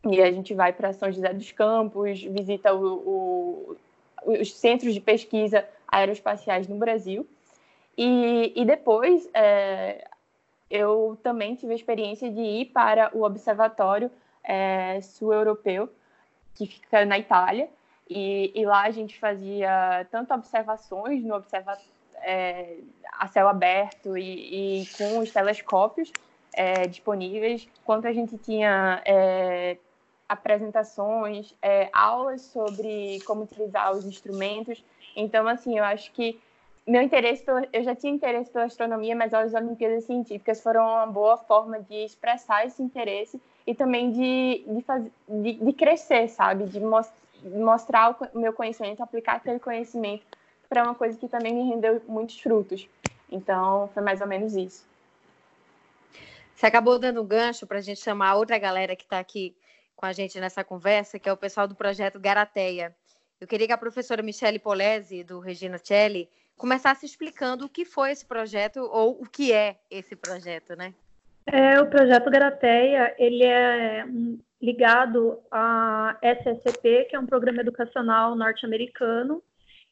E 0.05 0.21
a 0.21 0.31
gente 0.31 0.53
vai 0.53 0.73
para 0.73 0.91
São 0.93 1.11
José 1.11 1.33
dos 1.33 1.51
Campos, 1.51 2.21
visita 2.21 2.73
o, 2.73 2.93
o, 2.95 3.77
os 4.25 4.53
centros 4.53 4.93
de 4.93 4.99
pesquisa 4.99 5.65
aeroespaciais 5.87 6.67
no 6.67 6.75
Brasil. 6.75 7.27
E, 7.97 8.51
e 8.55 8.65
depois 8.65 9.29
é, 9.33 10.05
eu 10.69 11.17
também 11.21 11.55
tive 11.55 11.73
a 11.73 11.75
experiência 11.75 12.29
de 12.31 12.41
ir 12.41 12.65
para 12.65 13.11
o 13.13 13.23
Observatório 13.23 14.11
é, 14.43 14.99
Sul-Europeu, 15.01 15.87
que 16.55 16.65
fica 16.65 17.05
na 17.05 17.17
Itália, 17.17 17.69
e, 18.13 18.51
e, 18.61 18.65
lá 18.65 18.83
a 18.83 18.91
gente 18.91 19.19
fazia 19.19 20.07
tanto 20.11 20.33
observações 20.33 21.23
no 21.23 21.35
observatório 21.35 21.93
é, 22.23 22.77
a 23.11 23.27
céu 23.27 23.47
aberto 23.47 24.17
e, 24.17 24.81
e 24.81 24.87
com 24.97 25.19
os 25.19 25.31
telescópios 25.31 26.11
é, 26.53 26.87
disponíveis, 26.87 27.67
quanto 27.83 28.07
a 28.07 28.13
gente 28.13 28.37
tinha 28.37 29.01
é, 29.05 29.77
apresentações, 30.27 31.53
é, 31.61 31.89
aulas 31.91 32.41
sobre 32.41 33.19
como 33.25 33.43
utilizar 33.43 33.91
os 33.91 34.05
instrumentos. 34.05 34.83
Então, 35.15 35.47
assim, 35.47 35.77
eu 35.77 35.83
acho 35.83 36.11
que 36.11 36.39
meu 36.85 37.01
interesse, 37.01 37.45
eu 37.71 37.83
já 37.83 37.95
tinha 37.95 38.11
interesse 38.11 38.51
pela 38.51 38.65
astronomia, 38.65 39.15
mas 39.15 39.33
as 39.33 39.53
Olimpíadas 39.53 40.03
Científicas 40.03 40.61
foram 40.61 40.83
uma 40.83 41.07
boa 41.07 41.37
forma 41.37 41.79
de 41.79 41.95
expressar 41.95 42.65
esse 42.65 42.81
interesse 42.83 43.41
e 43.65 43.73
também 43.73 44.11
de, 44.11 44.65
de, 44.67 44.81
faz, 44.81 45.05
de, 45.27 45.53
de 45.53 45.73
crescer, 45.73 46.27
sabe? 46.27 46.65
De 46.65 46.79
mostrar 47.43 48.17
o 48.33 48.39
meu 48.39 48.53
conhecimento, 48.53 49.01
aplicar 49.01 49.35
aquele 49.35 49.59
conhecimento 49.59 50.25
para 50.69 50.83
uma 50.83 50.95
coisa 50.95 51.17
que 51.17 51.27
também 51.27 51.53
me 51.53 51.69
rendeu 51.69 52.01
muitos 52.07 52.39
frutos. 52.39 52.87
Então, 53.31 53.89
foi 53.93 54.03
mais 54.03 54.21
ou 54.21 54.27
menos 54.27 54.55
isso. 54.55 54.85
Você 56.55 56.67
acabou 56.67 56.97
dando 56.99 57.21
um 57.21 57.25
gancho 57.25 57.65
para 57.67 57.79
a 57.79 57.81
gente 57.81 57.99
chamar 57.99 58.35
outra 58.35 58.57
galera 58.57 58.95
que 58.95 59.03
está 59.03 59.19
aqui 59.19 59.55
com 59.95 60.05
a 60.05 60.13
gente 60.13 60.39
nessa 60.39 60.63
conversa, 60.63 61.19
que 61.19 61.27
é 61.27 61.33
o 61.33 61.37
pessoal 61.37 61.67
do 61.67 61.75
projeto 61.75 62.19
Garateia. 62.19 62.95
Eu 63.39 63.47
queria 63.47 63.67
que 63.67 63.73
a 63.73 63.77
professora 63.77 64.21
Michele 64.21 64.59
Polese, 64.59 65.23
do 65.23 65.39
Regina 65.39 65.77
Celli, 65.77 66.29
começasse 66.57 67.05
explicando 67.05 67.65
o 67.65 67.69
que 67.69 67.83
foi 67.83 68.11
esse 68.11 68.25
projeto 68.25 68.79
ou 68.91 69.21
o 69.21 69.27
que 69.27 69.51
é 69.51 69.77
esse 69.89 70.15
projeto, 70.15 70.75
né? 70.75 70.93
É, 71.45 71.79
o 71.81 71.89
projeto 71.89 72.29
Garateia, 72.29 73.13
ele 73.17 73.43
é 73.43 74.05
ligado 74.63 75.39
à 75.51 76.17
SSP, 76.21 77.05
que 77.09 77.15
é 77.17 77.19
um 77.19 77.25
programa 77.25 77.59
educacional 77.59 78.33
norte-americano, 78.33 79.43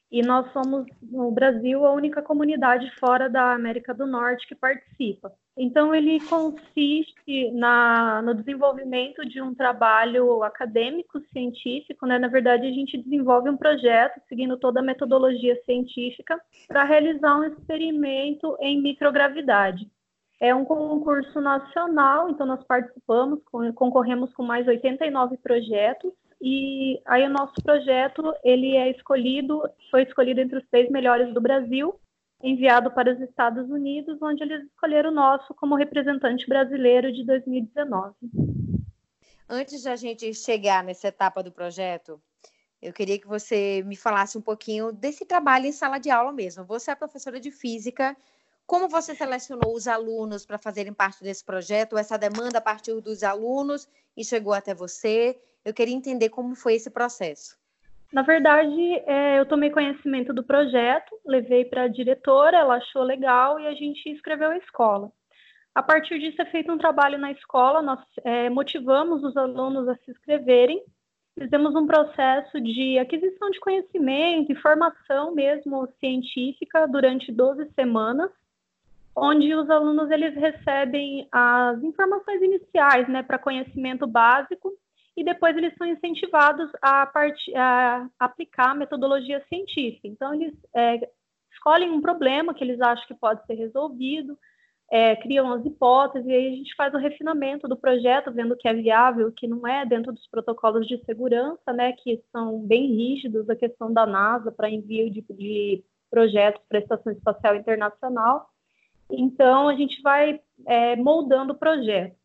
e 0.09 0.21
nós 0.21 0.51
somos, 0.51 0.85
no 1.01 1.31
Brasil, 1.31 1.85
a 1.85 1.93
única 1.93 2.21
comunidade 2.21 2.89
fora 2.99 3.29
da 3.29 3.53
América 3.53 3.93
do 3.93 4.05
Norte 4.05 4.47
que 4.47 4.55
participa. 4.55 5.31
Então, 5.57 5.93
ele 5.95 6.19
consiste 6.25 7.51
na, 7.51 8.21
no 8.21 8.33
desenvolvimento 8.33 9.25
de 9.25 9.41
um 9.41 9.53
trabalho 9.53 10.43
acadêmico, 10.43 11.21
científico. 11.31 12.05
Né? 12.05 12.19
Na 12.19 12.27
verdade, 12.27 12.65
a 12.65 12.71
gente 12.71 12.97
desenvolve 12.97 13.49
um 13.49 13.57
projeto 13.57 14.21
seguindo 14.27 14.57
toda 14.57 14.81
a 14.81 14.83
metodologia 14.83 15.57
científica 15.63 16.39
para 16.67 16.83
realizar 16.83 17.37
um 17.37 17.45
experimento 17.45 18.57
em 18.59 18.81
microgravidade. 18.81 19.89
É 20.41 20.55
um 20.55 20.65
concurso 20.65 21.39
nacional, 21.39 22.27
então 22.27 22.47
nós 22.47 22.63
participamos, 22.63 23.39
concorremos 23.75 24.33
com 24.33 24.41
mais 24.41 24.67
89 24.67 25.37
projetos 25.37 26.11
e 26.41 26.99
aí 27.05 27.23
o 27.27 27.29
nosso 27.29 27.53
projeto 27.63 28.33
ele 28.43 28.75
é 28.75 28.89
escolhido, 28.89 29.61
foi 29.91 30.01
escolhido 30.01 30.41
entre 30.41 30.57
os 30.57 30.67
seis 30.71 30.89
melhores 30.89 31.31
do 31.31 31.39
Brasil, 31.39 31.93
enviado 32.41 32.89
para 32.89 33.13
os 33.13 33.21
Estados 33.21 33.69
Unidos, 33.69 34.19
onde 34.19 34.41
eles 34.41 34.65
escolheram 34.65 35.11
o 35.11 35.13
nosso 35.13 35.53
como 35.53 35.75
representante 35.75 36.47
brasileiro 36.47 37.13
de 37.13 37.23
2019. 37.23 38.15
Antes 39.47 39.83
de 39.83 39.89
a 39.89 39.95
gente 39.95 40.33
chegar 40.33 40.83
nessa 40.83 41.09
etapa 41.09 41.43
do 41.43 41.51
projeto, 41.51 42.19
eu 42.81 42.91
queria 42.91 43.19
que 43.19 43.27
você 43.27 43.83
me 43.85 43.95
falasse 43.95 44.39
um 44.39 44.41
pouquinho 44.41 44.91
desse 44.91 45.23
trabalho 45.23 45.67
em 45.67 45.71
sala 45.71 45.99
de 45.99 46.09
aula 46.09 46.31
mesmo. 46.31 46.65
Você 46.65 46.89
é 46.89 46.95
professora 46.95 47.39
de 47.39 47.51
física, 47.51 48.17
Como 48.71 48.87
você 48.87 49.13
selecionou 49.13 49.75
os 49.75 49.85
alunos 49.85 50.45
para 50.45 50.57
fazerem 50.57 50.93
parte 50.93 51.21
desse 51.21 51.43
projeto? 51.43 51.97
Essa 51.97 52.17
demanda 52.17 52.61
partiu 52.61 53.01
dos 53.01 53.21
alunos 53.21 53.85
e 54.15 54.23
chegou 54.23 54.53
até 54.53 54.73
você? 54.73 55.37
Eu 55.65 55.73
queria 55.73 55.93
entender 55.93 56.29
como 56.29 56.55
foi 56.55 56.75
esse 56.75 56.89
processo. 56.89 57.57
Na 58.13 58.21
verdade, 58.21 58.93
é, 59.05 59.37
eu 59.37 59.45
tomei 59.45 59.71
conhecimento 59.71 60.33
do 60.33 60.41
projeto, 60.41 61.19
levei 61.25 61.65
para 61.65 61.81
a 61.81 61.87
diretora, 61.89 62.59
ela 62.59 62.75
achou 62.75 63.03
legal 63.03 63.59
e 63.59 63.67
a 63.67 63.73
gente 63.73 64.09
escreveu 64.09 64.51
a 64.51 64.57
escola. 64.57 65.11
A 65.75 65.83
partir 65.83 66.17
disso 66.17 66.41
é 66.41 66.45
feito 66.45 66.71
um 66.71 66.77
trabalho 66.77 67.17
na 67.17 67.33
escola, 67.33 67.81
nós 67.81 67.99
é, 68.23 68.49
motivamos 68.49 69.21
os 69.21 69.35
alunos 69.35 69.85
a 69.89 69.95
se 69.97 70.11
inscreverem, 70.11 70.81
fizemos 71.37 71.75
um 71.75 71.85
processo 71.85 72.61
de 72.61 72.97
aquisição 72.97 73.49
de 73.49 73.59
conhecimento 73.59 74.49
e 74.49 74.61
formação 74.61 75.35
mesmo 75.35 75.89
científica 75.99 76.87
durante 76.87 77.33
12 77.33 77.69
semanas, 77.73 78.31
onde 79.15 79.53
os 79.53 79.69
alunos 79.69 80.09
eles 80.09 80.35
recebem 80.35 81.27
as 81.31 81.81
informações 81.83 82.41
iniciais, 82.41 83.07
né, 83.09 83.23
para 83.23 83.37
conhecimento 83.37 84.07
básico 84.07 84.71
e 85.15 85.23
depois 85.23 85.55
eles 85.57 85.73
são 85.77 85.85
incentivados 85.85 86.69
a, 86.81 87.05
part... 87.05 87.37
a 87.55 88.07
aplicar 88.19 88.71
a 88.71 88.75
metodologia 88.75 89.43
científica. 89.49 90.07
Então, 90.07 90.33
eles 90.33 90.53
é, 90.73 90.99
escolhem 91.51 91.91
um 91.91 92.01
problema 92.01 92.53
que 92.53 92.63
eles 92.63 92.79
acham 92.79 93.05
que 93.05 93.13
pode 93.13 93.45
ser 93.45 93.55
resolvido, 93.55 94.37
é, 94.89 95.15
criam 95.15 95.51
as 95.53 95.65
hipóteses, 95.65 96.27
e 96.27 96.33
aí 96.33 96.47
a 96.47 96.55
gente 96.55 96.75
faz 96.75 96.93
o 96.93 96.97
refinamento 96.97 97.67
do 97.67 97.77
projeto, 97.77 98.31
vendo 98.31 98.53
o 98.53 98.57
que 98.57 98.67
é 98.67 98.73
viável, 98.73 99.27
o 99.27 99.31
que 99.31 99.47
não 99.47 99.65
é, 99.65 99.85
dentro 99.85 100.11
dos 100.11 100.27
protocolos 100.27 100.87
de 100.87 100.97
segurança, 101.05 101.71
né, 101.73 101.93
que 101.93 102.21
são 102.31 102.59
bem 102.61 102.87
rígidos, 102.87 103.49
a 103.49 103.55
questão 103.55 103.91
da 103.91 104.05
NASA 104.05 104.51
para 104.51 104.69
envio 104.69 105.09
de, 105.09 105.21
de 105.21 105.83
projetos 106.09 106.61
para 106.67 106.79
a 106.79 106.81
Estação 106.81 107.11
Espacial 107.13 107.55
Internacional. 107.55 108.49
Então, 109.11 109.67
a 109.67 109.75
gente 109.75 110.01
vai 110.01 110.39
é, 110.67 110.95
moldando 110.95 111.53
o 111.53 111.57
projeto. 111.57 112.15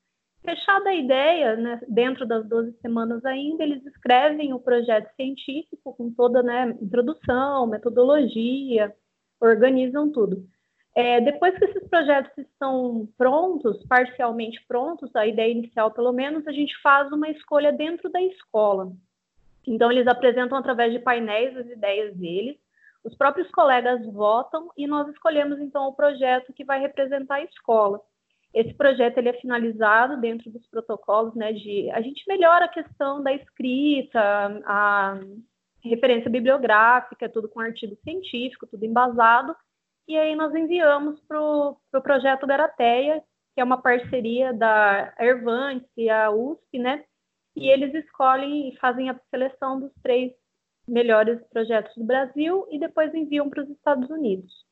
Fechada 0.44 0.90
a 0.90 0.94
ideia, 0.94 1.56
né, 1.56 1.80
dentro 1.88 2.24
das 2.24 2.48
12 2.48 2.78
semanas 2.80 3.24
ainda, 3.24 3.64
eles 3.64 3.84
escrevem 3.84 4.52
o 4.52 4.60
projeto 4.60 5.12
científico 5.16 5.92
com 5.94 6.12
toda 6.12 6.42
né, 6.42 6.76
introdução, 6.80 7.66
metodologia, 7.66 8.94
organizam 9.40 10.12
tudo. 10.12 10.46
É, 10.94 11.20
depois 11.20 11.58
que 11.58 11.64
esses 11.64 11.86
projetos 11.88 12.32
estão 12.38 13.08
prontos, 13.18 13.84
parcialmente 13.86 14.64
prontos, 14.66 15.14
a 15.14 15.26
ideia 15.26 15.50
inicial 15.50 15.90
pelo 15.90 16.12
menos, 16.12 16.46
a 16.46 16.52
gente 16.52 16.74
faz 16.80 17.10
uma 17.12 17.28
escolha 17.28 17.72
dentro 17.72 18.08
da 18.08 18.22
escola. 18.22 18.92
Então, 19.66 19.90
eles 19.90 20.06
apresentam 20.06 20.56
através 20.56 20.92
de 20.92 21.00
painéis 21.00 21.56
as 21.56 21.66
ideias 21.66 22.16
deles, 22.16 22.56
os 23.06 23.16
próprios 23.16 23.48
colegas 23.52 24.04
votam 24.12 24.68
e 24.76 24.84
nós 24.84 25.08
escolhemos 25.08 25.60
então 25.60 25.86
o 25.86 25.94
projeto 25.94 26.52
que 26.52 26.64
vai 26.64 26.80
representar 26.80 27.36
a 27.36 27.44
escola. 27.44 28.00
Esse 28.52 28.74
projeto 28.74 29.18
ele 29.18 29.28
é 29.28 29.40
finalizado 29.40 30.20
dentro 30.20 30.50
dos 30.50 30.66
protocolos, 30.68 31.32
né? 31.36 31.52
De 31.52 31.88
a 31.90 32.00
gente 32.00 32.24
melhora 32.26 32.64
a 32.64 32.68
questão 32.68 33.22
da 33.22 33.32
escrita, 33.32 34.20
a 34.64 35.20
referência 35.84 36.28
bibliográfica, 36.28 37.28
tudo 37.28 37.48
com 37.48 37.60
artigo 37.60 37.96
científico, 38.02 38.66
tudo 38.66 38.84
embasado. 38.84 39.54
E 40.08 40.16
aí 40.16 40.34
nós 40.34 40.52
enviamos 40.52 41.20
para 41.28 41.40
o 41.40 41.76
pro 41.92 42.02
projeto 42.02 42.44
Garateia, 42.44 43.22
que 43.54 43.60
é 43.60 43.64
uma 43.64 43.80
parceria 43.80 44.52
da 44.52 45.14
Ervantes 45.20 45.88
e 45.96 46.10
a 46.10 46.32
USP, 46.32 46.78
né? 46.80 47.04
E 47.54 47.68
eles 47.68 47.94
escolhem 47.94 48.68
e 48.68 48.76
fazem 48.78 49.10
a 49.10 49.20
seleção 49.30 49.78
dos 49.78 49.92
três 50.02 50.32
melhores 50.86 51.42
projetos 51.48 51.94
do 51.96 52.04
Brasil 52.04 52.66
e 52.70 52.78
depois 52.78 53.14
enviam 53.14 53.50
para 53.50 53.62
os 53.62 53.70
Estados 53.70 54.08
Unidos. 54.10 54.64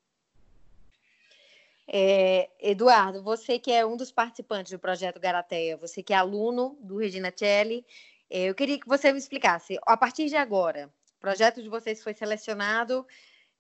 É, 1.87 2.49
Eduardo, 2.61 3.23
você 3.23 3.59
que 3.59 3.71
é 3.71 3.85
um 3.85 3.97
dos 3.97 4.11
participantes 4.11 4.73
do 4.73 4.79
projeto 4.79 5.21
Garateia, 5.21 5.77
você 5.77 6.03
que 6.03 6.13
é 6.13 6.17
aluno 6.17 6.79
do 6.81 6.97
Regina 6.97 7.33
Celli, 7.35 7.85
é, 8.31 8.45
eu 8.45 8.55
queria 8.55 8.79
que 8.79 8.89
você 8.89 9.13
me 9.13 9.19
explicasse, 9.19 9.79
a 9.87 9.97
partir 9.97 10.27
de 10.27 10.37
agora, 10.37 10.91
o 11.19 11.21
projeto 11.21 11.63
de 11.63 11.69
vocês 11.69 12.03
foi 12.03 12.15
selecionado 12.15 13.07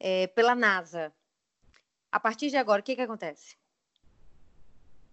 é, 0.00 0.26
pela 0.28 0.54
NASA. 0.54 1.12
A 2.10 2.18
partir 2.18 2.48
de 2.48 2.56
agora, 2.56 2.80
o 2.80 2.84
que, 2.84 2.94
que 2.94 3.02
acontece? 3.02 3.56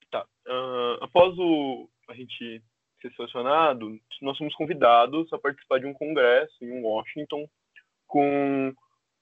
Tá. 0.09 0.25
Uh, 0.47 1.03
após 1.03 1.37
o, 1.37 1.89
a 2.07 2.13
gente 2.13 2.61
ser 3.01 3.13
selecionado, 3.13 3.99
nós 4.21 4.37
somos 4.37 4.53
convidados 4.55 5.31
a 5.33 5.37
participar 5.37 5.79
de 5.79 5.85
um 5.85 5.93
congresso 5.93 6.55
em 6.61 6.81
Washington 6.81 7.47
com 8.07 8.73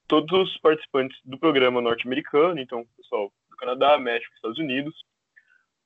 todos 0.07 0.49
os 0.49 0.57
participantes 0.57 1.17
do 1.23 1.37
programa 1.37 1.81
norte-americano, 1.81 2.59
então, 2.59 2.85
pessoal 2.97 3.31
Canadá, 3.57 3.97
México, 3.97 4.33
Estados 4.35 4.57
Unidos, 4.57 4.95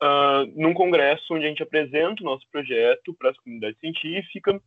uh, 0.02 0.46
num 0.56 0.74
congresso 0.74 1.34
onde 1.34 1.46
a 1.46 1.50
gente 1.50 1.64
apresenta 1.64 2.22
o 2.22 2.26
nosso 2.26 2.48
projeto 2.52 3.14
para 3.16 3.32
a 3.32 3.36
comunidade 3.36 3.78
científica, 3.80 4.62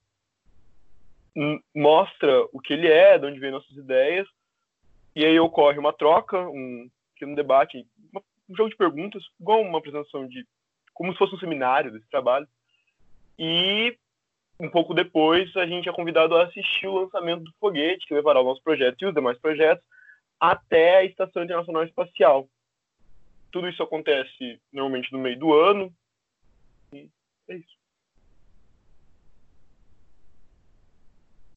mostra 1.75 2.45
o 2.53 2.61
que 2.61 2.73
ele 2.73 2.89
é, 2.89 3.19
de 3.19 3.27
onde 3.27 3.39
vem 3.39 3.51
nossas 3.51 3.77
ideias, 3.77 4.27
e 5.15 5.25
aí 5.25 5.39
ocorre 5.39 5.79
uma 5.79 5.93
troca, 5.93 6.39
um, 6.49 6.91
um 7.23 7.35
debate, 7.35 7.87
uma, 8.13 8.23
um 8.49 8.57
jogo 8.57 8.71
de 8.71 8.77
perguntas, 8.77 9.23
igual 9.41 9.63
uma 9.63 9.79
apresentação 9.79 10.27
de 10.27 10.47
como 10.95 11.13
se 11.13 11.19
fosse 11.19 11.35
um 11.35 11.39
seminário 11.39 11.93
desse 11.93 12.09
trabalho. 12.09 12.49
E 13.39 13.97
um 14.59 14.71
pouco 14.71 14.95
depois 14.95 15.55
a 15.57 15.67
gente 15.67 15.89
é 15.89 15.93
convidado 15.93 16.37
a 16.37 16.45
assistir 16.45 16.87
o 16.87 17.01
lançamento 17.01 17.45
do 17.45 17.53
foguete 17.61 18.07
que 18.07 18.15
levará 18.15 18.41
o 18.41 18.45
nosso 18.45 18.63
projeto 18.63 19.03
e 19.03 19.07
os 19.07 19.15
demais 19.15 19.39
projetos 19.39 19.85
até 20.41 20.97
a 20.97 21.05
Estação 21.05 21.43
Internacional 21.43 21.85
Espacial, 21.85 22.49
tudo 23.51 23.69
isso 23.69 23.83
acontece 23.83 24.61
normalmente 24.73 25.13
no 25.13 25.19
meio 25.19 25.39
do 25.39 25.55
ano. 25.55 25.95
E 26.93 27.09
é 27.49 27.57
isso. 27.57 27.77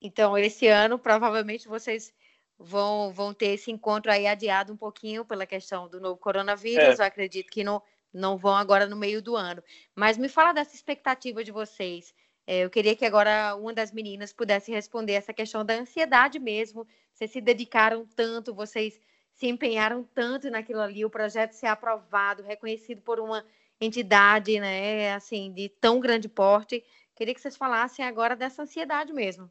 Então, 0.01 0.37
esse 0.37 0.67
ano, 0.67 0.97
provavelmente 0.97 1.67
vocês 1.67 2.13
vão, 2.57 3.11
vão 3.11 3.33
ter 3.33 3.47
esse 3.47 3.69
encontro 3.69 4.09
aí 4.09 4.27
adiado 4.27 4.71
um 4.71 4.77
pouquinho 4.77 5.25
pela 5.25 5.45
questão 5.45 5.89
do 5.89 5.99
novo 5.99 6.17
coronavírus. 6.17 6.99
É. 6.99 7.03
Eu 7.03 7.05
acredito 7.05 7.51
que 7.51 7.65
não, 7.65 7.81
não 8.13 8.37
vão 8.37 8.55
agora 8.55 8.85
no 8.85 8.95
meio 8.95 9.21
do 9.21 9.35
ano. 9.35 9.63
Mas 9.95 10.17
me 10.17 10.29
fala 10.29 10.53
dessa 10.53 10.75
expectativa 10.75 11.43
de 11.43 11.51
vocês. 11.51 12.13
É, 12.45 12.65
eu 12.65 12.69
queria 12.69 12.95
que 12.95 13.05
agora 13.05 13.55
uma 13.55 13.73
das 13.73 13.91
meninas 13.91 14.33
pudesse 14.33 14.71
responder 14.71 15.13
essa 15.13 15.33
questão 15.33 15.63
da 15.63 15.75
ansiedade 15.75 16.39
mesmo. 16.39 16.87
Vocês 17.13 17.31
se 17.31 17.39
dedicaram 17.41 18.07
tanto, 18.15 18.53
vocês 18.53 18.99
se 19.33 19.47
empenharam 19.47 20.03
tanto 20.13 20.49
naquilo 20.49 20.81
ali, 20.81 21.05
o 21.05 21.09
projeto 21.09 21.53
ser 21.53 21.67
aprovado, 21.67 22.43
reconhecido 22.43 23.01
por 23.01 23.19
uma 23.19 23.45
entidade, 23.79 24.59
né, 24.59 25.13
assim, 25.13 25.53
de 25.53 25.69
tão 25.69 25.99
grande 25.99 26.27
porte. 26.27 26.83
Queria 27.15 27.33
que 27.33 27.39
vocês 27.39 27.55
falassem 27.55 28.03
agora 28.03 28.35
dessa 28.35 28.63
ansiedade 28.63 29.13
mesmo. 29.13 29.49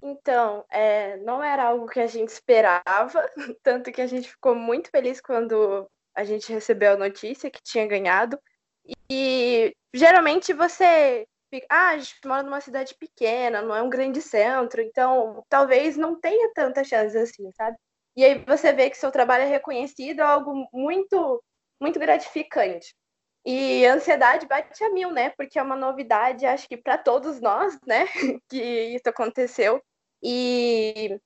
Então, 0.00 0.64
é, 0.70 1.16
não 1.18 1.42
era 1.42 1.64
algo 1.64 1.88
que 1.88 2.00
a 2.00 2.06
gente 2.06 2.28
esperava, 2.28 3.30
tanto 3.62 3.92
que 3.92 4.00
a 4.00 4.06
gente 4.06 4.28
ficou 4.28 4.54
muito 4.54 4.90
feliz 4.90 5.20
quando 5.20 5.88
a 6.18 6.24
gente 6.24 6.52
recebeu 6.52 6.94
a 6.94 6.96
notícia 6.96 7.48
que 7.48 7.62
tinha 7.62 7.86
ganhado. 7.86 8.36
E 9.08 9.72
geralmente 9.94 10.52
você 10.52 11.24
fica, 11.48 11.66
ah, 11.70 11.90
a 11.90 11.98
gente 11.98 12.16
mora 12.26 12.42
numa 12.42 12.60
cidade 12.60 12.94
pequena, 12.98 13.62
não 13.62 13.74
é 13.74 13.80
um 13.80 13.88
grande 13.88 14.20
centro, 14.20 14.82
então 14.82 15.44
talvez 15.48 15.96
não 15.96 16.20
tenha 16.20 16.52
tanta 16.52 16.82
chance 16.82 17.16
assim, 17.16 17.50
sabe? 17.52 17.76
E 18.16 18.24
aí 18.24 18.44
você 18.44 18.72
vê 18.72 18.90
que 18.90 18.96
seu 18.96 19.12
trabalho 19.12 19.44
é 19.44 19.48
reconhecido, 19.48 20.20
é 20.20 20.24
algo 20.24 20.68
muito, 20.72 21.40
muito 21.80 22.00
gratificante. 22.00 22.92
E 23.46 23.86
a 23.86 23.94
ansiedade 23.94 24.46
bate 24.46 24.82
a 24.82 24.90
mil, 24.90 25.12
né? 25.12 25.30
Porque 25.30 25.56
é 25.56 25.62
uma 25.62 25.76
novidade, 25.76 26.44
acho 26.44 26.68
que 26.68 26.76
para 26.76 26.98
todos 26.98 27.40
nós, 27.40 27.78
né? 27.86 28.06
que 28.50 28.60
isso 28.60 29.08
aconteceu. 29.08 29.80
E 30.20 31.16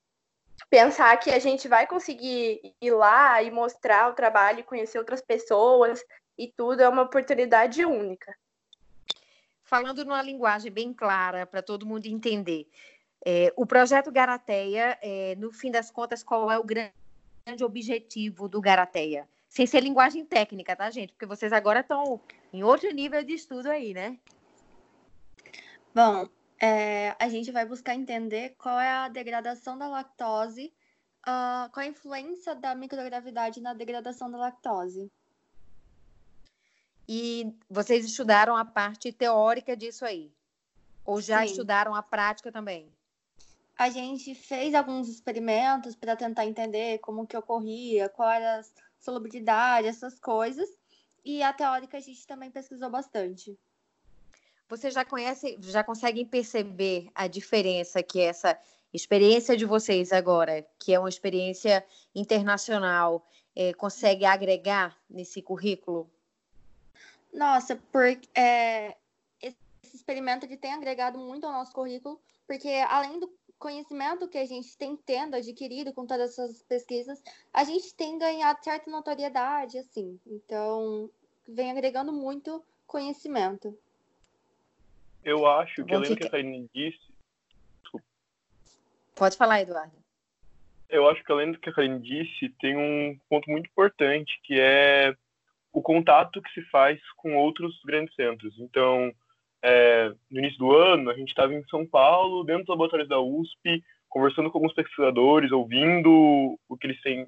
pensar 0.69 1.15
que 1.17 1.29
a 1.31 1.39
gente 1.39 1.67
vai 1.67 1.85
conseguir 1.85 2.75
ir 2.81 2.91
lá 2.91 3.41
e 3.43 3.51
mostrar 3.51 4.09
o 4.09 4.13
trabalho, 4.13 4.63
conhecer 4.63 4.97
outras 4.97 5.21
pessoas 5.21 6.03
e 6.37 6.47
tudo 6.47 6.81
é 6.81 6.89
uma 6.89 7.03
oportunidade 7.03 7.85
única. 7.85 8.35
Falando 9.63 10.03
numa 10.03 10.21
linguagem 10.21 10.71
bem 10.71 10.93
clara 10.93 11.45
para 11.45 11.61
todo 11.61 11.85
mundo 11.85 12.05
entender, 12.05 12.67
é, 13.25 13.53
o 13.55 13.65
projeto 13.65 14.11
Garateia, 14.11 14.97
é, 15.01 15.35
no 15.35 15.51
fim 15.51 15.71
das 15.71 15.89
contas, 15.89 16.23
qual 16.23 16.51
é 16.51 16.57
o 16.57 16.63
grande 16.63 17.63
objetivo 17.63 18.49
do 18.49 18.59
Garateia? 18.59 19.27
Sem 19.47 19.65
ser 19.65 19.81
linguagem 19.81 20.25
técnica, 20.25 20.75
tá, 20.75 20.89
gente? 20.89 21.13
Porque 21.13 21.25
vocês 21.25 21.53
agora 21.53 21.79
estão 21.79 22.19
em 22.51 22.63
outro 22.63 22.91
nível 22.91 23.23
de 23.23 23.33
estudo 23.33 23.69
aí, 23.69 23.93
né? 23.93 24.17
Bom, 25.93 26.27
é, 26.63 27.13
a 27.19 27.27
gente 27.27 27.51
vai 27.51 27.65
buscar 27.65 27.93
entender 27.93 28.55
qual 28.57 28.79
é 28.79 28.89
a 28.89 29.09
degradação 29.09 29.77
da 29.77 29.87
lactose, 29.87 30.73
uh, 31.27 31.69
qual 31.71 31.83
a 31.83 31.87
influência 31.87 32.55
da 32.55 32.73
microgravidade 32.73 33.59
na 33.59 33.73
degradação 33.73 34.31
da 34.31 34.37
lactose. 34.37 35.11
E 37.05 37.53
vocês 37.69 38.05
estudaram 38.05 38.55
a 38.55 38.63
parte 38.63 39.11
teórica 39.11 39.75
disso 39.75 40.05
aí? 40.05 40.31
Ou 41.03 41.19
já 41.19 41.39
Sim. 41.39 41.51
estudaram 41.51 41.93
a 41.93 42.01
prática 42.01 42.49
também? 42.49 42.89
a 43.77 43.89
gente 43.89 44.35
fez 44.35 44.73
alguns 44.75 45.09
experimentos 45.09 45.95
para 45.95 46.15
tentar 46.15 46.45
entender 46.45 46.99
como 46.99 47.25
que 47.25 47.35
ocorria, 47.35 48.07
quais 48.07 48.41
eram 48.41 48.59
as 48.59 48.73
salubridade, 48.99 49.87
essas 49.87 50.19
coisas. 50.19 50.69
E 51.25 51.41
a 51.41 51.51
teórica 51.51 51.97
a 51.97 51.99
gente 51.99 52.25
também 52.27 52.51
pesquisou 52.51 52.89
bastante. 52.89 53.57
Você 54.73 54.89
já 54.89 55.05
conhece, 55.05 55.55
já 55.61 55.83
conseguem 55.83 56.25
perceber 56.25 57.07
a 57.13 57.27
diferença 57.27 58.01
que 58.01 58.19
essa 58.19 58.57
experiência 58.91 59.55
de 59.55 59.65
vocês 59.65 60.11
agora, 60.11 60.65
que 60.79 60.91
é 60.91 60.97
uma 60.97 61.09
experiência 61.09 61.85
internacional, 62.15 63.23
é, 63.55 63.71
consegue 63.75 64.25
agregar 64.25 64.97
nesse 65.07 65.43
currículo? 65.43 66.09
Nossa, 67.31 67.75
porque 67.91 68.27
é, 68.33 68.97
esse 69.39 69.55
experimento 69.93 70.47
ele 70.47 70.57
tem 70.57 70.73
agregado 70.73 71.19
muito 71.19 71.45
ao 71.45 71.53
nosso 71.53 71.71
currículo, 71.71 72.19
porque 72.47 72.69
além 72.89 73.19
do 73.19 73.31
conhecimento 73.59 74.27
que 74.27 74.39
a 74.39 74.45
gente 74.45 74.75
tem 74.75 74.95
tendo 74.95 75.35
adquirido 75.35 75.93
com 75.93 76.07
todas 76.07 76.31
essas 76.31 76.63
pesquisas, 76.63 77.21
a 77.53 77.63
gente 77.63 77.93
tem 77.93 78.17
ganhado 78.17 78.63
certa 78.63 78.89
notoriedade, 78.89 79.77
assim. 79.77 80.19
Então, 80.25 81.11
vem 81.47 81.69
agregando 81.69 82.11
muito 82.11 82.63
conhecimento. 82.87 83.77
Eu 85.23 85.47
acho 85.47 85.83
que, 85.85 85.93
além 85.93 86.09
do 86.09 86.17
que 86.17 86.27
a 86.27 86.29
Karine 86.29 86.69
disse. 86.73 86.99
Desculpa. 87.81 88.05
Pode 89.15 89.37
falar, 89.37 89.61
Eduardo. 89.61 89.93
Eu 90.89 91.09
acho 91.09 91.23
que, 91.23 91.31
além 91.31 91.51
do 91.51 91.59
que 91.59 91.69
a 91.69 91.73
Karine 91.73 91.99
disse, 91.99 92.49
tem 92.59 92.77
um 92.77 93.17
ponto 93.29 93.49
muito 93.49 93.67
importante, 93.67 94.39
que 94.43 94.59
é 94.59 95.15
o 95.71 95.81
contato 95.81 96.41
que 96.41 96.51
se 96.51 96.61
faz 96.69 96.99
com 97.17 97.35
outros 97.35 97.79
grandes 97.83 98.13
centros. 98.15 98.53
Então, 98.59 99.11
é, 99.63 100.09
no 100.29 100.39
início 100.39 100.59
do 100.59 100.75
ano, 100.75 101.09
a 101.09 101.15
gente 101.15 101.29
estava 101.29 101.53
em 101.53 101.65
São 101.67 101.85
Paulo, 101.85 102.43
dentro 102.43 102.63
dos 102.63 102.69
laboratórios 102.69 103.09
da 103.09 103.19
USP, 103.19 103.83
conversando 104.09 104.51
com 104.51 104.59
alguns 104.59 104.73
pesquisadores, 104.73 105.51
ouvindo 105.51 106.59
o 106.69 106.77
que 106.77 106.85
eles 106.85 107.01
têm 107.01 107.27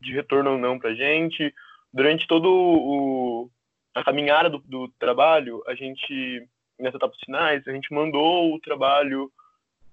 de 0.00 0.12
retorno 0.12 0.52
ou 0.52 0.58
não 0.58 0.78
para 0.78 0.90
a 0.90 0.94
gente. 0.94 1.54
Durante 1.92 2.26
todo 2.26 2.50
o, 2.50 3.50
a 3.94 4.04
caminhada 4.04 4.50
do, 4.50 4.58
do, 4.58 4.88
trabalho, 4.98 5.62
a 5.66 5.74
gente, 5.74 6.46
nessas 6.78 6.96
etapas 6.96 7.18
finais, 7.24 7.66
a 7.66 7.72
gente 7.72 7.92
mandou 7.92 8.54
o 8.54 8.60
trabalho 8.60 9.30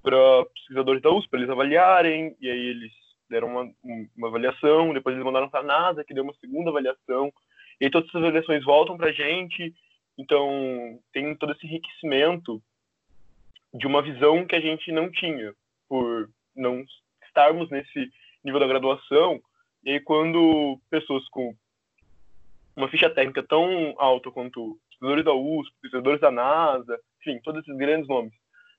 para 0.03 0.45
pesquisadores 0.53 1.01
da 1.01 1.09
USP, 1.11 1.29
para 1.29 1.39
eles 1.39 1.49
avaliarem, 1.49 2.35
e 2.39 2.49
aí 2.49 2.65
eles 2.67 2.91
deram 3.29 3.47
uma, 3.47 3.73
uma 4.15 4.27
avaliação, 4.27 4.93
depois 4.93 5.15
eles 5.15 5.25
mandaram 5.25 5.49
para 5.49 5.61
a 5.61 5.63
NASA, 5.63 6.03
que 6.03 6.13
deu 6.13 6.23
uma 6.23 6.35
segunda 6.35 6.69
avaliação, 6.69 7.33
e 7.81 7.85
aí 7.85 7.91
todas 7.91 8.07
essas 8.09 8.21
avaliações 8.21 8.63
voltam 8.63 8.97
para 8.97 9.09
a 9.09 9.11
gente, 9.11 9.73
então 10.17 10.99
tem 11.11 11.35
todo 11.35 11.53
esse 11.53 11.65
enriquecimento 11.65 12.61
de 13.73 13.87
uma 13.87 14.01
visão 14.01 14.45
que 14.45 14.55
a 14.55 14.61
gente 14.61 14.91
não 14.91 15.11
tinha, 15.11 15.53
por 15.89 16.29
não 16.55 16.83
estarmos 17.27 17.69
nesse 17.69 18.09
nível 18.43 18.59
da 18.59 18.67
graduação, 18.67 19.41
e 19.83 19.91
aí 19.91 19.99
quando 19.99 20.79
pessoas 20.89 21.27
com 21.29 21.55
uma 22.75 22.89
ficha 22.89 23.09
técnica 23.09 23.41
tão 23.43 23.95
alta 23.97 24.29
quanto 24.29 24.77
pesquisadores 25.05 25.25
da 25.25 25.33
USP, 25.33 25.73
pesquisadores 25.81 26.21
da 26.21 26.31
NASA, 26.31 26.99
enfim, 27.21 27.39
todos 27.43 27.61
esses 27.61 27.77
grandes 27.77 28.07
nomes, 28.07 28.33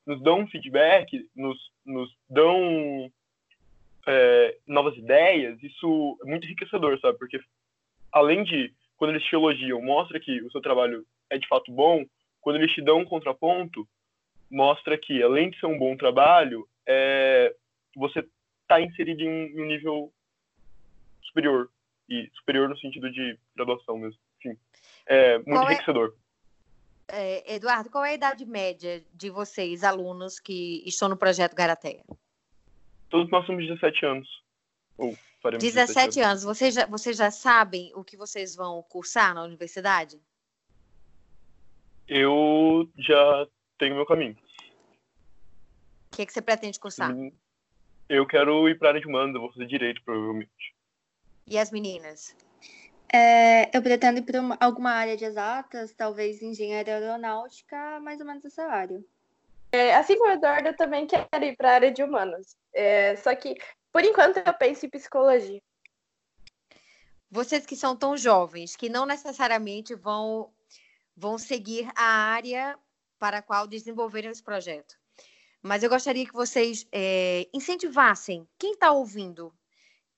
nos 0.07 0.21
dão 0.23 0.47
feedback, 0.49 1.29
nos, 1.35 1.59
nos 1.85 2.11
dão 2.29 3.11
é, 4.07 4.59
novas 4.67 4.97
ideias, 4.97 5.61
isso 5.63 6.19
é 6.23 6.29
muito 6.29 6.45
enriquecedor, 6.45 6.99
sabe? 7.01 7.19
Porque 7.19 7.41
além 8.13 8.45
de 8.45 8.73
quando 8.97 9.11
eles 9.11 9.25
te 9.25 9.35
elogiam, 9.35 9.81
mostra 9.83 10.19
que 10.19 10.41
o 10.43 10.51
seu 10.51 10.61
trabalho 10.61 11.05
é 11.31 11.39
de 11.39 11.47
fato 11.49 11.71
bom, 11.71 12.05
quando 12.41 12.57
eles 12.57 12.73
te 12.73 12.83
dão 12.83 13.01
um 13.01 13.05
contraponto, 13.05 13.87
mostra 14.51 14.97
que, 14.97 15.23
além 15.23 15.51
de 15.51 15.59
ser 15.59 15.67
um 15.67 15.79
bom 15.79 15.97
trabalho, 15.97 16.67
é, 16.87 17.55
você 17.95 18.25
está 18.63 18.81
inserido 18.81 19.23
em 19.23 19.61
um, 19.61 19.67
nível 19.67 20.13
superior. 21.23 21.69
E 22.09 22.31
superior 22.35 22.69
no 22.69 22.79
sentido 22.79 23.11
de 23.11 23.39
graduação 23.57 23.99
mesmo. 23.99 24.19
Enfim, 24.39 24.59
é 25.07 25.39
muito 25.39 25.51
qual 25.51 25.69
é 25.69 25.73
enriquecedor. 25.73 26.15
É, 27.09 27.55
Eduardo, 27.55 27.91
qual 27.91 28.05
é 28.05 28.11
a 28.11 28.15
idade 28.15 28.45
média 28.45 29.05
de 29.15 29.31
vocês, 29.31 29.85
alunos 29.85 30.41
que 30.41 30.83
estão 30.87 31.09
no 31.09 31.17
projeto 31.17 31.55
Garateia? 31.55 32.05
Todos 33.09 33.31
nós 33.31 33.47
somos 33.47 33.65
17 33.65 34.07
anos. 34.07 34.29
Ou 34.99 35.17
17 35.59 36.21
anos. 36.21 36.43
Vocês 36.43 36.75
já, 36.75 36.87
vocês 36.87 37.17
já 37.17 37.31
sabem 37.31 37.93
o 37.95 38.03
que 38.03 38.17
vocês 38.17 38.57
vão 38.57 38.83
cursar 38.83 39.35
na 39.35 39.45
universidade? 39.45 40.21
Eu 42.09 42.91
já 42.99 43.47
tenho 43.79 43.95
meu 43.95 44.07
caminho. 44.07 44.37
O 46.13 46.17
que, 46.17 46.23
é 46.23 46.27
que 46.27 46.33
você 46.33 46.43
pretende 46.43 46.81
cursar? 46.81 47.15
Eu 48.09 48.27
quero 48.27 48.69
ir 48.69 48.79
para 48.79 48.89
a 48.89 48.91
área 48.91 49.01
de 49.01 49.07
humanas, 49.07 49.41
vou 49.41 49.53
fazer 49.53 49.67
direito, 49.67 50.03
provavelmente. 50.05 50.76
E 51.47 51.59
as 51.59 51.71
meninas? 51.71 52.37
É, 53.13 53.77
eu 53.77 53.83
pretendo 53.83 54.19
ir 54.19 54.23
para 54.23 54.41
alguma 54.61 54.91
área 54.91 55.17
de 55.17 55.25
exatas, 55.25 55.95
talvez 55.95 56.43
engenharia 56.43 56.95
aeronáutica, 56.95 58.01
mais 58.01 58.21
ou 58.21 58.27
menos 58.27 58.45
essa 58.45 58.65
área. 58.65 59.03
É, 59.73 59.95
assim 59.95 60.19
como 60.19 60.31
o 60.31 60.35
Eduardo, 60.35 60.69
eu 60.69 60.77
também 60.77 61.07
quero 61.07 61.45
ir 61.45 61.57
para 61.57 61.71
a 61.71 61.75
área 61.75 61.93
de 61.93 62.03
humanas. 62.03 62.57
É, 62.75 63.15
só 63.17 63.35
que 63.35 63.57
por 63.97 64.05
enquanto, 64.05 64.37
eu 64.37 64.53
penso 64.53 64.85
em 64.85 64.91
psicologia. 64.91 65.63
Vocês 67.31 67.65
que 67.65 67.75
são 67.75 67.97
tão 67.97 68.15
jovens, 68.15 68.77
que 68.77 68.91
não 68.91 69.07
necessariamente 69.07 69.95
vão, 69.95 70.53
vão 71.17 71.39
seguir 71.39 71.89
a 71.97 72.05
área 72.05 72.79
para 73.19 73.39
a 73.39 73.43
qual 73.43 73.67
desenvolveram 73.67 74.31
esse 74.31 74.43
projeto. 74.43 74.99
Mas 75.63 75.83
eu 75.83 75.89
gostaria 75.89 76.27
que 76.27 76.35
vocês 76.35 76.87
é, 76.93 77.49
incentivassem 77.55 78.47
quem 78.59 78.73
está 78.73 78.93
ouvindo, 78.93 79.51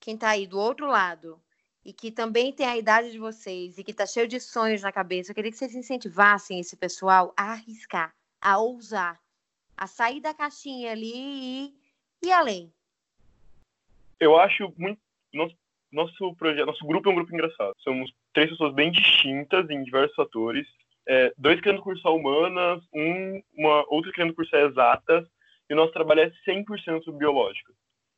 quem 0.01 0.15
está 0.15 0.31
aí 0.31 0.47
do 0.47 0.59
outro 0.59 0.87
lado, 0.87 1.41
e 1.85 1.93
que 1.93 2.11
também 2.11 2.53
tem 2.53 2.67
a 2.67 2.77
idade 2.77 3.11
de 3.11 3.19
vocês 3.19 3.79
e 3.79 3.85
que 3.85 3.93
está 3.93 4.07
cheio 4.07 4.29
de 4.29 4.41
sonhos 4.41 4.83
na 4.83 4.93
cabeça. 4.93 5.31
Eu 5.31 5.35
queria 5.35 5.51
que 5.51 5.57
vocês 5.57 5.75
incentivassem 5.75 6.61
esse 6.61 6.77
pessoal 6.77 7.33
a 7.37 7.53
arriscar, 7.53 8.15
a 8.41 8.59
ousar, 8.59 9.21
a 9.77 9.87
sair 9.87 10.21
da 10.21 10.35
caixinha 10.35 10.93
ali 10.93 11.13
e 11.15 11.75
ir 12.23 12.33
além 12.33 12.73
eu 14.21 14.39
acho 14.39 14.73
muito. 14.77 14.99
Nosso, 15.33 15.55
nosso 15.93 16.35
projeto, 16.37 16.67
nosso 16.67 16.87
grupo 16.87 17.09
é 17.09 17.13
um 17.13 17.17
grupo 17.17 17.35
engraçado. 17.35 17.75
Somos 17.79 18.11
três 18.33 18.51
pessoas 18.51 18.75
bem 18.75 18.91
distintas 18.91 19.69
em 19.69 19.83
diversos 19.83 20.17
fatores. 20.17 20.67
É, 21.07 21.33
dois 21.39 21.61
querendo 21.61 21.83
cursar 21.83 22.13
humanas, 22.13 22.83
um, 22.95 23.43
uma 23.57 23.85
outra 23.89 24.13
querendo 24.13 24.35
cursar 24.35 24.61
exatas, 24.61 25.27
e 25.69 25.73
o 25.73 25.77
nosso 25.77 25.93
trabalho 25.93 26.21
é 26.21 26.33
100% 26.47 27.11
biológico. 27.13 27.73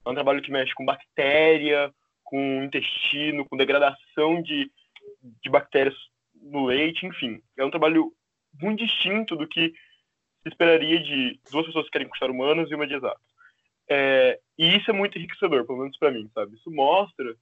É 0.05 0.11
um 0.11 0.15
trabalho 0.15 0.43
que 0.43 0.51
mexe 0.51 0.75
com 0.75 0.85
bactéria, 0.85 1.93
com 2.25 2.65
intestino, 2.65 3.45
com 3.45 3.57
degradação 3.57 4.43
de, 4.43 4.71
de 5.43 5.51
bactérias 5.51 5.95
no 6.35 6.67
leite, 6.67 7.07
enfim. 7.07 7.43
É 7.59 7.65
um 7.65 7.71
trabalho 7.71 8.13
muito 8.61 8.85
distinto 8.85 9.37
do 9.37 9.47
que 9.47 9.73
se 10.43 10.49
esperaria 10.49 11.01
de 11.01 11.39
duas 11.51 11.67
pessoas 11.67 11.85
que 11.87 11.93
querem 11.93 12.09
cursar 12.09 12.31
humanas 12.31 12.71
e 12.71 12.75
uma 12.75 12.87
de 12.87 12.95
exatas. 12.95 13.21
É, 13.89 14.39
e 14.57 14.77
isso 14.77 14.91
é 14.91 14.95
muito 14.95 15.19
enriquecedor, 15.19 15.67
pelo 15.67 15.81
menos 15.81 15.99
para 15.99 16.13
mim, 16.13 16.31
sabe? 16.33 16.55
Isso 16.55 16.71
mostra 16.71 17.35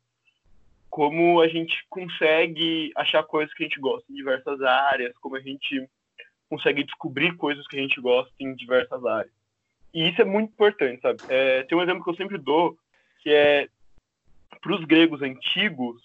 como 0.88 1.40
a 1.40 1.48
gente 1.48 1.76
consegue 1.90 2.90
achar 2.96 3.22
coisas 3.22 3.54
que 3.54 3.62
a 3.62 3.66
gente 3.68 3.78
gosta 3.78 4.10
em 4.10 4.14
diversas 4.14 4.60
áreas, 4.62 5.16
como 5.18 5.36
a 5.36 5.40
gente 5.40 5.86
consegue 6.48 6.82
descobrir 6.82 7.36
coisas 7.36 7.66
que 7.68 7.76
a 7.76 7.80
gente 7.80 8.00
gosta 8.00 8.32
em 8.40 8.54
diversas 8.54 9.04
áreas. 9.04 9.37
E 9.92 10.08
isso 10.08 10.20
é 10.20 10.24
muito 10.24 10.50
importante, 10.52 11.00
sabe? 11.00 11.20
É, 11.28 11.62
tem 11.64 11.76
um 11.76 11.82
exemplo 11.82 12.04
que 12.04 12.10
eu 12.10 12.16
sempre 12.16 12.38
dou, 12.38 12.76
que 13.22 13.30
é 13.30 13.68
para 14.60 14.74
os 14.74 14.84
gregos 14.84 15.22
antigos, 15.22 16.02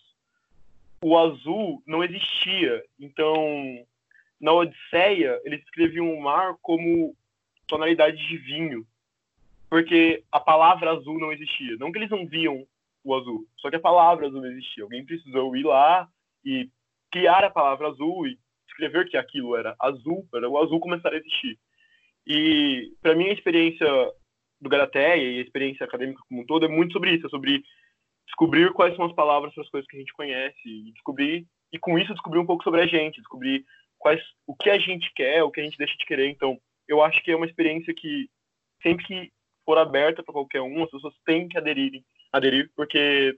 o 1.03 1.17
azul 1.17 1.83
não 1.85 2.03
existia. 2.03 2.83
Então, 2.99 3.85
na 4.39 4.53
Odisseia, 4.53 5.39
eles 5.43 5.61
escreviam 5.63 6.13
o 6.13 6.21
mar 6.21 6.55
como 6.61 7.15
tonalidade 7.67 8.17
de 8.27 8.37
vinho 8.37 8.85
porque 9.73 10.23
a 10.31 10.39
palavra 10.39 10.91
azul 10.91 11.19
não 11.19 11.31
existia. 11.31 11.75
Não 11.79 11.91
que 11.91 11.97
eles 11.97 12.11
não 12.11 12.27
viam 12.27 12.63
o 13.03 13.15
azul, 13.15 13.47
só 13.57 13.71
que 13.71 13.75
a 13.75 13.79
palavra 13.79 14.27
azul 14.27 14.39
não 14.39 14.51
existia. 14.51 14.83
Alguém 14.83 15.03
precisou 15.03 15.55
ir 15.57 15.63
lá 15.63 16.07
e 16.45 16.69
criar 17.11 17.43
a 17.43 17.49
palavra 17.49 17.87
azul 17.87 18.27
e 18.27 18.37
escrever 18.67 19.09
que 19.09 19.17
aquilo 19.17 19.55
era 19.55 19.75
azul, 19.79 20.27
para 20.29 20.47
o 20.47 20.61
azul 20.61 20.79
começar 20.79 21.11
a 21.11 21.17
existir. 21.17 21.57
E 22.25 22.93
para 23.01 23.15
mim 23.15 23.29
a 23.29 23.33
experiência 23.33 23.87
do 24.61 24.69
Garateia 24.69 25.21
e 25.21 25.39
a 25.39 25.41
experiência 25.41 25.85
acadêmica 25.85 26.21
como 26.27 26.41
um 26.41 26.45
todo 26.45 26.65
é 26.65 26.69
muito 26.69 26.93
sobre 26.93 27.11
isso, 27.11 27.27
é 27.27 27.29
sobre 27.29 27.63
descobrir 28.25 28.71
quais 28.71 28.95
são 28.95 29.05
as 29.05 29.13
palavras 29.13 29.53
para 29.53 29.63
as 29.63 29.69
coisas 29.69 29.87
que 29.87 29.97
a 29.97 29.99
gente 29.99 30.13
conhece 30.13 30.57
e 30.65 30.91
descobrir 30.93 31.45
e 31.71 31.79
com 31.79 31.97
isso 31.99 32.13
descobrir 32.13 32.39
um 32.39 32.45
pouco 32.45 32.63
sobre 32.63 32.81
a 32.81 32.87
gente, 32.87 33.19
descobrir 33.19 33.65
quais 33.99 34.21
o 34.47 34.55
que 34.55 34.69
a 34.69 34.77
gente 34.77 35.11
quer, 35.13 35.43
o 35.43 35.51
que 35.51 35.59
a 35.59 35.63
gente 35.63 35.77
deixa 35.77 35.95
de 35.97 36.05
querer. 36.05 36.29
Então, 36.29 36.59
eu 36.87 37.01
acho 37.01 37.21
que 37.23 37.31
é 37.31 37.35
uma 37.35 37.45
experiência 37.45 37.93
que 37.93 38.29
sempre 38.81 39.05
que 39.05 39.31
for 39.65 39.77
aberta 39.77 40.21
para 40.21 40.33
qualquer 40.33 40.61
um, 40.61 40.83
as 40.83 40.91
pessoas 40.91 41.13
têm 41.25 41.47
que 41.47 41.57
aderir, 41.57 42.03
aderir 42.31 42.69
porque 42.75 43.37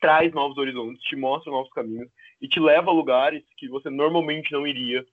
traz 0.00 0.32
novos 0.34 0.58
horizontes, 0.58 1.02
te 1.04 1.16
mostra 1.16 1.50
novos 1.50 1.70
caminhos 1.70 2.10
e 2.40 2.46
te 2.46 2.60
leva 2.60 2.90
a 2.90 2.94
lugares 2.94 3.42
que 3.56 3.68
você 3.68 3.88
normalmente 3.88 4.52
não 4.52 4.66
iria 4.66 5.04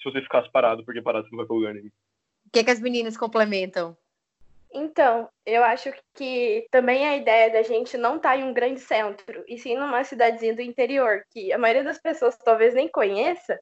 se 0.00 0.10
você 0.10 0.22
ficasse 0.22 0.50
parado, 0.50 0.84
porque 0.84 1.02
parado 1.02 1.26
você 1.26 1.30
não 1.30 1.38
vai 1.38 1.46
para 1.46 1.56
lugar 1.56 1.74
nenhum. 1.74 1.88
O 2.46 2.50
que, 2.52 2.60
é 2.60 2.64
que 2.64 2.70
as 2.70 2.80
meninas 2.80 3.16
complementam? 3.16 3.96
Então, 4.72 5.28
eu 5.44 5.64
acho 5.64 5.92
que 6.14 6.66
também 6.70 7.06
a 7.06 7.16
ideia 7.16 7.50
da 7.50 7.62
gente 7.62 7.96
não 7.96 8.16
estar 8.16 8.30
tá 8.30 8.36
em 8.36 8.44
um 8.44 8.52
grande 8.52 8.80
centro, 8.80 9.44
e 9.48 9.58
sim 9.58 9.76
numa 9.76 10.04
cidadezinha 10.04 10.54
do 10.54 10.62
interior, 10.62 11.24
que 11.30 11.52
a 11.52 11.58
maioria 11.58 11.82
das 11.82 11.98
pessoas 11.98 12.38
talvez 12.38 12.72
nem 12.72 12.88
conheça, 12.88 13.58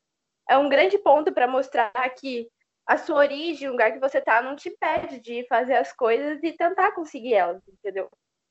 é 0.48 0.56
um 0.56 0.68
grande 0.68 0.98
ponto 0.98 1.32
para 1.32 1.48
mostrar 1.48 1.92
que 2.10 2.48
a 2.86 2.96
sua 2.96 3.16
origem, 3.16 3.68
o 3.68 3.72
lugar 3.72 3.92
que 3.92 3.98
você 3.98 4.18
está, 4.18 4.42
não 4.42 4.56
te 4.56 4.70
pede 4.70 5.20
de 5.20 5.46
fazer 5.46 5.74
as 5.74 5.92
coisas 5.92 6.42
e 6.42 6.52
tentar 6.52 6.92
conseguir 6.92 7.34
elas, 7.34 7.62
entendeu? 7.68 8.10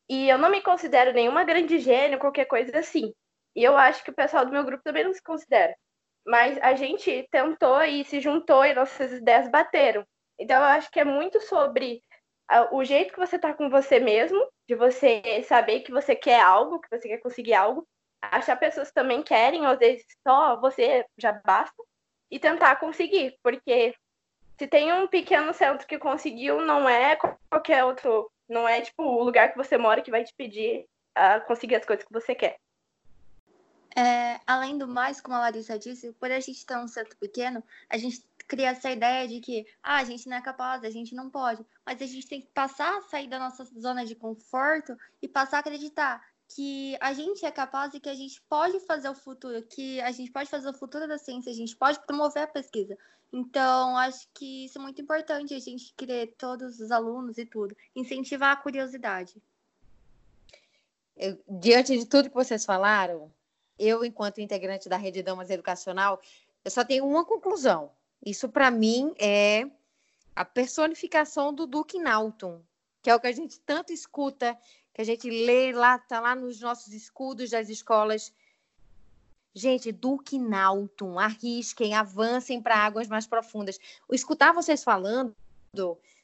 E 0.09 0.29
eu 0.29 0.37
não 0.37 0.49
me 0.49 0.61
considero 0.61 1.11
nenhuma 1.11 1.43
grande 1.43 1.79
gênio, 1.79 2.19
qualquer 2.19 2.45
coisa 2.45 2.77
assim. 2.77 3.13
E 3.55 3.63
eu 3.63 3.75
acho 3.75 4.03
que 4.03 4.11
o 4.11 4.15
pessoal 4.15 4.45
do 4.45 4.51
meu 4.51 4.63
grupo 4.63 4.83
também 4.83 5.03
não 5.03 5.13
se 5.13 5.21
considera. 5.21 5.75
Mas 6.27 6.57
a 6.61 6.75
gente 6.75 7.25
tentou 7.31 7.81
e 7.83 8.03
se 8.03 8.19
juntou 8.19 8.65
e 8.65 8.73
nossas 8.73 9.13
ideias 9.13 9.49
bateram. 9.49 10.05
Então 10.37 10.57
eu 10.57 10.65
acho 10.65 10.91
que 10.91 10.99
é 10.99 11.05
muito 11.05 11.39
sobre 11.41 12.03
o 12.71 12.83
jeito 12.83 13.13
que 13.13 13.19
você 13.19 13.39
tá 13.39 13.53
com 13.53 13.69
você 13.69 13.99
mesmo, 13.99 14.45
de 14.67 14.75
você 14.75 15.43
saber 15.43 15.79
que 15.81 15.91
você 15.91 16.15
quer 16.15 16.41
algo, 16.41 16.79
que 16.79 16.89
você 16.89 17.07
quer 17.07 17.17
conseguir 17.19 17.53
algo, 17.53 17.87
achar 18.21 18.55
pessoas 18.57 18.89
que 18.89 18.93
também 18.93 19.23
querem, 19.23 19.65
às 19.65 19.79
vezes 19.79 20.05
só 20.27 20.59
você 20.59 21.05
já 21.17 21.31
basta, 21.31 21.81
e 22.29 22.37
tentar 22.39 22.75
conseguir, 22.75 23.37
porque 23.41 23.95
se 24.59 24.67
tem 24.67 24.91
um 24.91 25.07
pequeno 25.07 25.53
centro 25.53 25.87
que 25.87 25.97
conseguiu, 25.97 26.59
não 26.61 26.89
é 26.89 27.17
qualquer 27.49 27.85
outro, 27.85 28.29
não 28.49 28.67
é 28.67 28.81
tipo 28.81 29.03
o 29.03 29.23
lugar 29.23 29.51
que 29.51 29.57
você 29.57 29.77
mora 29.77 30.01
que 30.01 30.11
vai 30.11 30.23
te 30.23 30.33
pedir 30.35 30.85
a 31.15 31.39
conseguir 31.39 31.75
as 31.75 31.85
coisas 31.85 32.05
que 32.05 32.11
você 32.11 32.35
quer. 32.35 32.57
É, 33.97 34.39
além 34.45 34.77
do 34.77 34.87
mais, 34.87 35.19
como 35.19 35.35
a 35.35 35.39
Larissa 35.39 35.79
disse, 35.79 36.13
por 36.13 36.31
a 36.31 36.39
gente 36.39 36.63
ter 36.63 36.77
um 36.77 36.87
centro 36.87 37.17
pequeno, 37.17 37.63
a 37.89 37.97
gente 37.97 38.23
cria 38.47 38.69
essa 38.69 38.91
ideia 38.91 39.27
de 39.27 39.39
que 39.39 39.65
ah, 39.81 39.97
a 39.97 40.03
gente 40.03 40.29
não 40.29 40.37
é 40.37 40.41
capaz, 40.41 40.83
a 40.83 40.89
gente 40.91 41.15
não 41.15 41.31
pode. 41.31 41.65
Mas 41.83 41.99
a 41.99 42.05
gente 42.05 42.27
tem 42.27 42.41
que 42.41 42.47
passar 42.53 42.95
a 42.95 43.01
sair 43.01 43.27
da 43.27 43.39
nossa 43.39 43.65
zona 43.65 44.05
de 44.05 44.13
conforto 44.13 44.95
e 45.19 45.27
passar 45.27 45.57
a 45.57 45.59
acreditar 45.61 46.23
que 46.47 46.95
a 47.01 47.11
gente 47.11 47.43
é 47.43 47.49
capaz 47.49 47.91
e 47.95 47.99
que 47.99 48.07
a 48.07 48.13
gente 48.13 48.39
pode 48.47 48.79
fazer 48.81 49.09
o 49.09 49.15
futuro, 49.15 49.63
que 49.63 49.99
a 50.01 50.11
gente 50.11 50.31
pode 50.31 50.47
fazer 50.47 50.69
o 50.69 50.73
futuro 50.73 51.07
da 51.07 51.17
ciência, 51.17 51.51
a 51.51 51.55
gente 51.55 51.75
pode 51.75 51.99
promover 52.05 52.43
a 52.43 52.47
pesquisa. 52.47 52.95
Então, 53.33 53.97
acho 53.97 54.29
que 54.31 54.65
isso 54.65 54.77
é 54.77 54.81
muito 54.81 55.01
importante, 55.01 55.55
a 55.55 55.59
gente 55.59 55.91
querer 55.97 56.35
todos 56.37 56.79
os 56.79 56.91
alunos 56.91 57.39
e 57.39 57.47
tudo, 57.47 57.75
incentivar 57.95 58.51
a 58.51 58.61
curiosidade. 58.61 59.41
Eu, 61.17 61.37
diante 61.49 61.97
de 61.97 62.05
tudo 62.05 62.29
que 62.29 62.35
vocês 62.35 62.63
falaram, 62.63 63.31
eu, 63.77 64.03
enquanto 64.03 64.41
integrante 64.41 64.89
da 64.89 64.97
Rede 64.97 65.21
Damas 65.23 65.49
Educacional, 65.49 66.19
eu 66.63 66.71
só 66.71 66.83
tenho 66.83 67.05
uma 67.05 67.23
conclusão. 67.23 67.91
Isso, 68.25 68.49
para 68.49 68.71
mim, 68.71 69.13
é 69.19 69.69
a 70.35 70.43
personificação 70.43 71.53
do 71.53 71.65
Duke 71.65 71.99
Naughton, 71.99 72.61
que 73.01 73.09
é 73.09 73.15
o 73.15 73.19
que 73.19 73.27
a 73.27 73.31
gente 73.31 73.59
tanto 73.61 73.93
escuta, 73.93 74.57
que 74.93 75.01
a 75.01 75.05
gente 75.05 75.29
lê 75.29 75.71
lá, 75.71 75.97
tá 75.97 76.19
lá 76.19 76.35
nos 76.35 76.59
nossos 76.59 76.93
escudos 76.93 77.51
das 77.51 77.69
escolas. 77.69 78.33
Gente, 79.53 79.91
Duke 79.91 80.37
Naughton, 80.37 81.19
arrisquem, 81.19 81.93
avancem 81.93 82.61
para 82.61 82.75
águas 82.75 83.07
mais 83.07 83.25
profundas. 83.25 83.79
O 84.07 84.13
escutar 84.13 84.53
vocês 84.53 84.83
falando, 84.83 85.35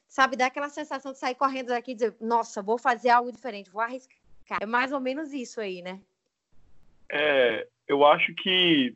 sabe, 0.07 0.35
dá 0.35 0.47
aquela 0.47 0.69
sensação 0.69 1.11
de 1.11 1.19
sair 1.19 1.35
correndo 1.35 1.67
daqui 1.67 1.91
e 1.91 1.95
dizer, 1.95 2.15
nossa, 2.19 2.61
vou 2.61 2.77
fazer 2.77 3.09
algo 3.09 3.31
diferente, 3.31 3.69
vou 3.69 3.81
arriscar. 3.81 4.17
É 4.61 4.65
mais 4.65 4.91
ou 4.91 4.99
menos 4.99 5.33
isso 5.33 5.61
aí, 5.61 5.81
né? 5.81 5.99
É, 7.15 7.67
eu 7.87 8.03
acho 8.03 8.33
que 8.33 8.95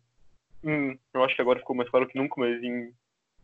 hum, 0.63 0.97
eu 1.13 1.23
acho 1.23 1.35
que 1.35 1.41
agora 1.41 1.59
ficou 1.59 1.75
mais 1.75 1.87
claro 1.87 2.07
que 2.07 2.17
nunca, 2.17 2.33
mas 2.37 2.63
em 2.63 2.91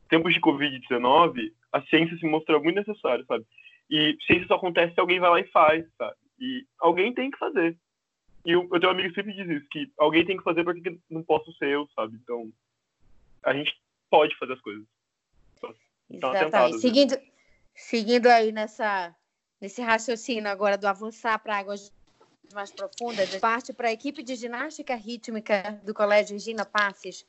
tempos 0.09 0.33
de 0.33 0.41
Covid-19, 0.41 1.53
a 1.71 1.81
ciência 1.83 2.17
se 2.17 2.25
mostrou 2.25 2.61
muito 2.61 2.75
necessária, 2.75 3.23
sabe? 3.25 3.45
E 3.87 4.17
ciência 4.25 4.47
só 4.47 4.55
acontece 4.55 4.95
se 4.95 4.99
alguém 4.99 5.19
vai 5.19 5.29
lá 5.29 5.39
e 5.39 5.47
faz, 5.51 5.85
sabe? 5.95 6.15
E 6.39 6.65
alguém 6.79 7.13
tem 7.13 7.29
que 7.29 7.37
fazer. 7.37 7.77
E 8.43 8.51
eu, 8.51 8.67
eu 8.71 8.79
tenho 8.79 8.91
um 8.91 8.95
amigo 8.95 9.09
que 9.09 9.15
sempre 9.15 9.33
diz 9.33 9.47
isso, 9.47 9.69
que 9.69 9.91
alguém 9.97 10.25
tem 10.25 10.37
que 10.37 10.43
fazer 10.43 10.63
porque 10.63 10.97
não 11.07 11.21
posso 11.21 11.53
ser 11.53 11.69
eu, 11.69 11.87
sabe? 11.95 12.17
Então, 12.21 12.51
a 13.43 13.53
gente 13.53 13.79
pode 14.09 14.35
fazer 14.37 14.53
as 14.53 14.61
coisas. 14.61 14.85
Exatamente. 16.09 16.79
Seguindo, 16.79 17.15
seguindo 17.75 18.27
aí 18.27 18.51
nessa, 18.51 19.15
nesse 19.61 19.83
raciocínio 19.83 20.49
agora 20.49 20.77
do 20.77 20.87
avançar 20.87 21.37
para 21.39 21.59
águas 21.59 21.93
mais 22.53 22.71
profundas, 22.71 23.35
parte 23.37 23.73
para 23.73 23.89
a 23.89 23.91
equipe 23.91 24.23
de 24.23 24.35
ginástica 24.35 24.95
rítmica 24.95 25.79
do 25.83 25.93
Colégio 25.93 26.33
Regina 26.33 26.65
Passes, 26.65 27.25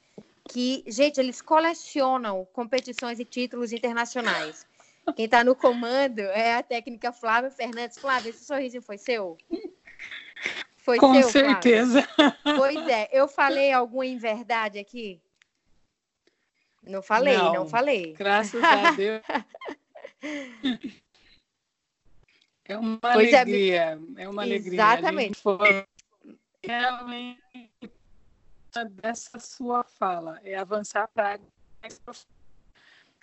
que, 0.48 0.84
gente, 0.86 1.18
eles 1.18 1.40
colecionam 1.40 2.46
competições 2.52 3.18
e 3.18 3.24
títulos 3.24 3.72
internacionais. 3.72 4.66
Quem 5.16 5.26
está 5.26 5.44
no 5.44 5.54
comando 5.54 6.20
é 6.20 6.56
a 6.56 6.62
técnica 6.62 7.12
Flávia 7.12 7.50
Fernandes. 7.50 7.98
Flávia, 7.98 8.30
esse 8.30 8.44
sorrisinho 8.44 8.82
foi 8.82 8.98
seu? 8.98 9.36
Foi 10.76 10.98
Com 10.98 11.14
seu, 11.14 11.30
certeza. 11.30 12.02
Flávia? 12.02 12.38
Pois 12.42 12.88
é, 12.88 13.08
eu 13.12 13.28
falei 13.28 13.72
alguma 13.72 14.06
inverdade 14.06 14.78
aqui? 14.78 15.20
Não 16.82 17.02
falei, 17.02 17.36
não, 17.36 17.54
não 17.54 17.66
falei. 17.66 18.12
Graças 18.12 18.62
a 18.62 18.90
Deus. 18.92 19.22
É 22.66 22.78
uma 22.78 22.98
pois 22.98 23.32
é, 23.32 23.40
alegria, 23.40 24.00
é, 24.16 24.22
é 24.22 24.28
uma 24.28 24.42
alegria. 24.42 24.74
Exatamente. 24.74 25.38
Foi 25.38 25.86
realmente 26.62 27.70
dessa 29.02 29.38
sua 29.38 29.84
fala, 29.84 30.40
é 30.42 30.56
avançar 30.56 31.06
para 31.08 31.38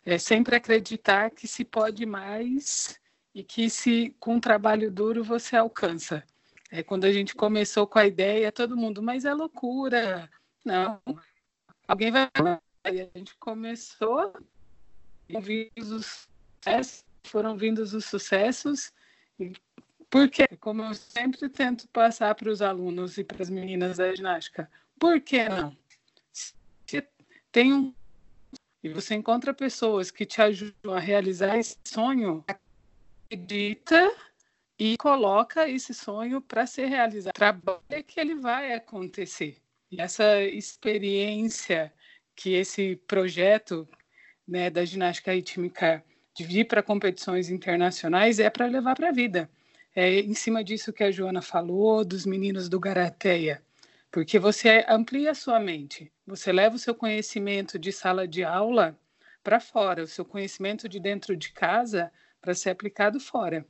é 0.06 0.18
sempre 0.18 0.56
acreditar 0.56 1.30
que 1.32 1.48
se 1.48 1.66
pode 1.66 2.06
mais 2.06 3.00
e 3.34 3.44
que 3.44 3.70
se 3.70 4.16
com 4.20 4.40
trabalho 4.40 4.92
duro 4.92 5.24
você 5.24 5.56
alcança. 5.56 6.24
É 6.72 6.82
quando 6.82 7.06
a 7.06 7.12
gente 7.12 7.36
começou 7.36 7.86
com 7.86 8.00
a 8.00 8.06
ideia, 8.06 8.52
todo 8.52 8.78
mundo, 8.78 9.02
mas 9.02 9.26
é 9.26 9.34
loucura. 9.34 10.30
Não, 10.64 11.02
alguém 11.88 12.12
vai. 12.12 12.30
E 12.92 13.02
a 13.02 13.10
gente 13.16 13.36
começou, 13.38 14.34
foram 17.24 17.58
vindo 17.58 17.80
os 17.80 18.06
sucessos 18.06 18.92
porque, 20.10 20.46
como 20.60 20.84
eu 20.84 20.94
sempre 20.94 21.48
tento 21.50 21.88
passar 21.90 22.36
para 22.36 22.50
os 22.50 22.62
alunos 22.62 23.18
e 23.18 23.24
para 23.24 23.42
as 23.42 23.50
meninas 23.50 23.98
da 23.98 24.14
ginástica, 24.14 24.70
por 25.00 25.22
que 25.22 25.48
não? 25.48 25.76
Se 26.32 27.08
tem 27.52 27.74
um 27.74 27.94
e 28.84 28.90
você 28.90 29.14
encontra 29.14 29.54
pessoas 29.54 30.10
que 30.10 30.26
te 30.26 30.42
ajudam 30.42 30.94
a 30.94 31.00
realizar 31.00 31.56
esse 31.58 31.78
sonho, 31.86 32.44
acredita 32.48 34.12
e 34.78 34.98
coloca 34.98 35.70
esse 35.70 35.94
sonho 35.94 36.42
para 36.42 36.66
ser 36.66 36.88
realizado. 36.88 37.34
Trabalha 37.34 38.04
que 38.06 38.20
ele 38.20 38.36
vai 38.36 38.74
acontecer. 38.74 39.58
E 39.92 40.02
essa 40.02 40.42
experiência 40.42 41.94
que 42.36 42.54
esse 42.54 42.96
projeto 43.08 43.88
né, 44.48 44.70
da 44.70 44.84
ginástica 44.84 45.34
rítmica 45.34 46.04
de 46.34 46.44
vir 46.44 46.66
para 46.66 46.84
competições 46.84 47.50
internacionais 47.50 48.40
é 48.40 48.50
para 48.50 48.66
levar 48.66 48.96
para 48.96 49.10
a 49.10 49.14
vida. 49.14 49.50
É 49.96 50.20
em 50.20 50.34
cima 50.34 50.64
disso 50.64 50.94
que 50.94 51.04
a 51.04 51.12
Joana 51.12 51.42
falou, 51.42 52.06
dos 52.06 52.26
meninos 52.26 52.70
do 52.70 52.80
Garateia, 52.80 53.62
porque 54.10 54.40
você 54.40 54.86
amplia 54.88 55.32
a 55.32 55.36
sua 55.36 55.60
mente, 55.60 56.12
você 56.26 56.52
leva 56.52 56.76
o 56.76 56.80
seu 56.80 56.96
conhecimento 56.96 57.78
de 57.78 57.92
sala 57.92 58.28
de 58.28 58.44
aula 58.44 58.98
para 59.44 59.60
fora, 59.60 60.04
o 60.04 60.08
seu 60.08 60.24
conhecimento 60.24 60.88
de 60.88 61.00
dentro 61.00 61.36
de 61.36 61.52
casa 61.52 62.12
para 62.40 62.54
ser 62.54 62.70
aplicado 62.70 63.20
fora. 63.20 63.66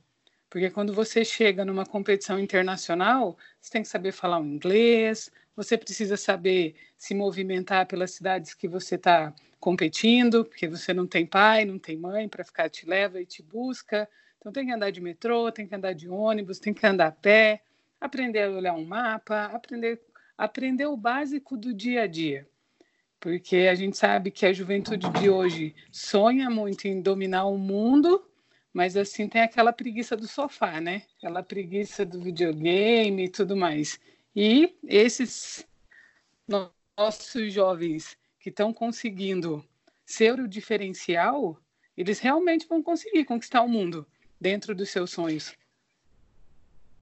Porque 0.48 0.70
quando 0.70 0.92
você 0.92 1.24
chega 1.24 1.64
numa 1.64 1.86
competição 1.86 2.38
internacional, 2.38 3.38
você 3.60 3.70
tem 3.70 3.82
que 3.82 3.88
saber 3.88 4.12
falar 4.12 4.38
um 4.38 4.46
inglês, 4.46 5.30
você 5.56 5.76
precisa 5.76 6.16
saber 6.16 6.74
se 6.96 7.14
movimentar 7.14 7.86
pelas 7.86 8.12
cidades 8.12 8.54
que 8.54 8.68
você 8.68 8.94
está 8.94 9.34
competindo, 9.60 10.44
porque 10.44 10.66
você 10.66 10.92
não 10.92 11.06
tem 11.06 11.26
pai, 11.26 11.64
não 11.64 11.78
tem 11.78 11.96
mãe 11.96 12.28
para 12.28 12.44
ficar 12.44 12.68
te 12.68 12.86
leva 12.86 13.20
e 13.20 13.26
te 13.26 13.42
busca. 13.42 14.08
Então 14.38 14.52
tem 14.52 14.66
que 14.66 14.72
andar 14.72 14.90
de 14.90 15.00
metrô, 15.00 15.52
tem 15.52 15.66
que 15.66 15.74
andar 15.74 15.92
de 15.92 16.08
ônibus, 16.08 16.58
tem 16.58 16.74
que 16.74 16.84
andar 16.86 17.08
a 17.08 17.12
pé, 17.12 17.62
aprender 18.00 18.42
a 18.42 18.50
olhar 18.50 18.74
um 18.74 18.84
mapa, 18.84 19.44
aprender 19.46 20.00
aprender 20.36 20.86
o 20.86 20.96
básico 20.96 21.56
do 21.56 21.72
dia 21.72 22.02
a 22.02 22.06
dia. 22.06 22.46
Porque 23.20 23.68
a 23.70 23.74
gente 23.74 23.96
sabe 23.96 24.30
que 24.30 24.44
a 24.44 24.52
juventude 24.52 25.08
de 25.10 25.30
hoje 25.30 25.74
sonha 25.90 26.50
muito 26.50 26.88
em 26.88 27.00
dominar 27.00 27.44
o 27.44 27.56
mundo, 27.56 28.24
mas 28.72 28.96
assim 28.96 29.28
tem 29.28 29.42
aquela 29.42 29.72
preguiça 29.72 30.16
do 30.16 30.26
sofá, 30.26 30.80
né? 30.80 31.02
Aquela 31.18 31.42
preguiça 31.42 32.04
do 32.04 32.20
videogame 32.20 33.26
e 33.26 33.28
tudo 33.28 33.56
mais. 33.56 34.00
E 34.34 34.74
esses 34.84 35.66
nossos 36.96 37.52
jovens 37.52 38.16
que 38.40 38.48
estão 38.48 38.72
conseguindo 38.72 39.64
ser 40.04 40.40
o 40.40 40.48
diferencial, 40.48 41.58
eles 41.96 42.18
realmente 42.18 42.66
vão 42.66 42.82
conseguir 42.82 43.24
conquistar 43.24 43.62
o 43.62 43.68
mundo 43.68 44.06
dentro 44.40 44.74
dos 44.74 44.90
seus 44.90 45.10
sonhos. 45.10 45.54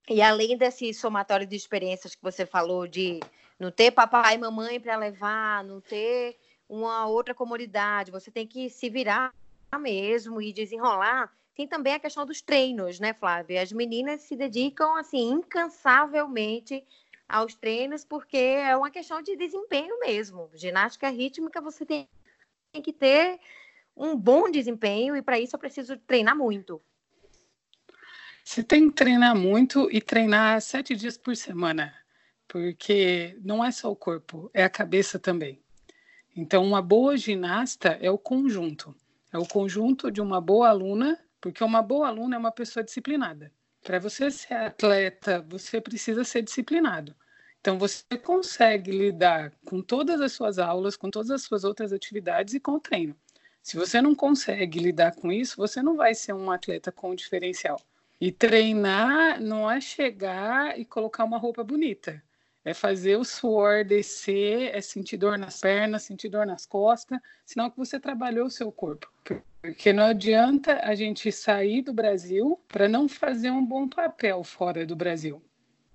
E 0.09 0.21
além 0.21 0.57
desse 0.57 0.93
somatório 0.93 1.47
de 1.47 1.55
experiências 1.55 2.15
que 2.15 2.21
você 2.21 2.45
falou, 2.45 2.85
de 2.85 3.19
não 3.57 3.71
ter 3.71 3.91
papai 3.91 4.35
e 4.35 4.37
mamãe 4.37 4.79
para 4.79 4.97
levar, 4.97 5.63
não 5.63 5.79
ter 5.79 6.37
uma 6.67 7.07
outra 7.07 7.33
comunidade, 7.33 8.11
você 8.11 8.29
tem 8.29 8.45
que 8.45 8.69
se 8.69 8.89
virar 8.89 9.33
mesmo 9.79 10.41
e 10.41 10.51
desenrolar, 10.51 11.31
tem 11.55 11.67
também 11.67 11.93
a 11.93 11.99
questão 11.99 12.25
dos 12.25 12.41
treinos, 12.41 12.99
né, 12.99 13.13
Flávia? 13.13 13.61
As 13.61 13.71
meninas 13.71 14.21
se 14.21 14.35
dedicam 14.35 14.97
assim 14.97 15.31
incansavelmente 15.31 16.83
aos 17.31 17.55
treinos 17.55 18.03
porque 18.03 18.37
é 18.37 18.75
uma 18.75 18.91
questão 18.91 19.21
de 19.21 19.35
desempenho 19.37 19.99
mesmo. 19.99 20.51
Ginástica 20.53 21.09
rítmica 21.09 21.61
você 21.61 21.85
tem 21.85 22.07
que 22.83 22.91
ter 22.91 23.39
um 23.95 24.15
bom 24.15 24.51
desempenho 24.51 25.15
e 25.15 25.21
para 25.21 25.39
isso 25.39 25.55
eu 25.55 25.59
preciso 25.59 25.97
treinar 25.97 26.35
muito. 26.35 26.81
Você 28.43 28.61
tem 28.61 28.89
que 28.89 28.95
treinar 28.95 29.35
muito 29.35 29.87
e 29.91 30.01
treinar 30.01 30.61
sete 30.61 30.95
dias 30.95 31.17
por 31.17 31.35
semana, 31.35 31.93
porque 32.47 33.37
não 33.43 33.63
é 33.63 33.71
só 33.71 33.89
o 33.89 33.95
corpo, 33.95 34.49
é 34.53 34.63
a 34.63 34.69
cabeça 34.69 35.17
também. 35.17 35.63
Então, 36.35 36.63
uma 36.63 36.81
boa 36.81 37.15
ginasta 37.17 37.97
é 38.01 38.09
o 38.09 38.17
conjunto. 38.17 38.95
É 39.31 39.37
o 39.37 39.45
conjunto 39.45 40.11
de 40.11 40.21
uma 40.21 40.41
boa 40.41 40.69
aluna, 40.69 41.19
porque 41.39 41.63
uma 41.63 41.81
boa 41.81 42.07
aluna 42.07 42.35
é 42.35 42.39
uma 42.39 42.51
pessoa 42.51 42.83
disciplinada. 42.83 43.51
Para 43.83 43.99
você 43.99 44.29
ser 44.31 44.53
atleta, 44.53 45.45
você 45.47 45.79
precisa 45.81 46.23
ser 46.23 46.41
disciplinado. 46.41 47.15
Então, 47.61 47.77
você 47.77 48.17
consegue 48.17 48.91
lidar 48.91 49.53
com 49.63 49.81
todas 49.83 50.19
as 50.19 50.31
suas 50.31 50.57
aulas, 50.57 50.97
com 50.97 51.11
todas 51.11 51.29
as 51.29 51.43
suas 51.43 51.63
outras 51.63 51.93
atividades 51.93 52.55
e 52.55 52.59
com 52.59 52.71
o 52.71 52.79
treino. 52.79 53.15
Se 53.61 53.77
você 53.77 54.01
não 54.01 54.15
consegue 54.15 54.79
lidar 54.79 55.15
com 55.15 55.31
isso, 55.31 55.57
você 55.57 55.79
não 55.83 55.95
vai 55.95 56.15
ser 56.15 56.33
um 56.33 56.49
atleta 56.49 56.91
com 56.91 57.13
diferencial. 57.13 57.79
E 58.19 58.31
treinar 58.31 59.39
não 59.39 59.69
é 59.69 59.79
chegar 59.79 60.79
e 60.79 60.83
colocar 60.83 61.23
uma 61.23 61.37
roupa 61.37 61.63
bonita. 61.63 62.21
É 62.65 62.73
fazer 62.73 63.17
o 63.17 63.23
suor 63.23 63.85
descer, 63.85 64.75
é 64.75 64.81
sentir 64.81 65.17
dor 65.17 65.37
nas 65.37 65.59
pernas, 65.59 66.03
sentir 66.03 66.29
dor 66.29 66.47
nas 66.47 66.65
costas, 66.65 67.19
sinal 67.45 67.69
que 67.69 67.77
você 67.77 67.99
trabalhou 67.99 68.47
o 68.47 68.51
seu 68.51 68.71
corpo. 68.71 69.11
Porque 69.61 69.93
não 69.93 70.05
adianta 70.05 70.79
a 70.83 70.95
gente 70.95 71.31
sair 71.31 71.83
do 71.83 71.93
Brasil 71.93 72.59
para 72.67 72.87
não 72.87 73.07
fazer 73.07 73.51
um 73.51 73.63
bom 73.63 73.87
papel 73.87 74.43
fora 74.43 74.85
do 74.85 74.95
Brasil. 74.95 75.41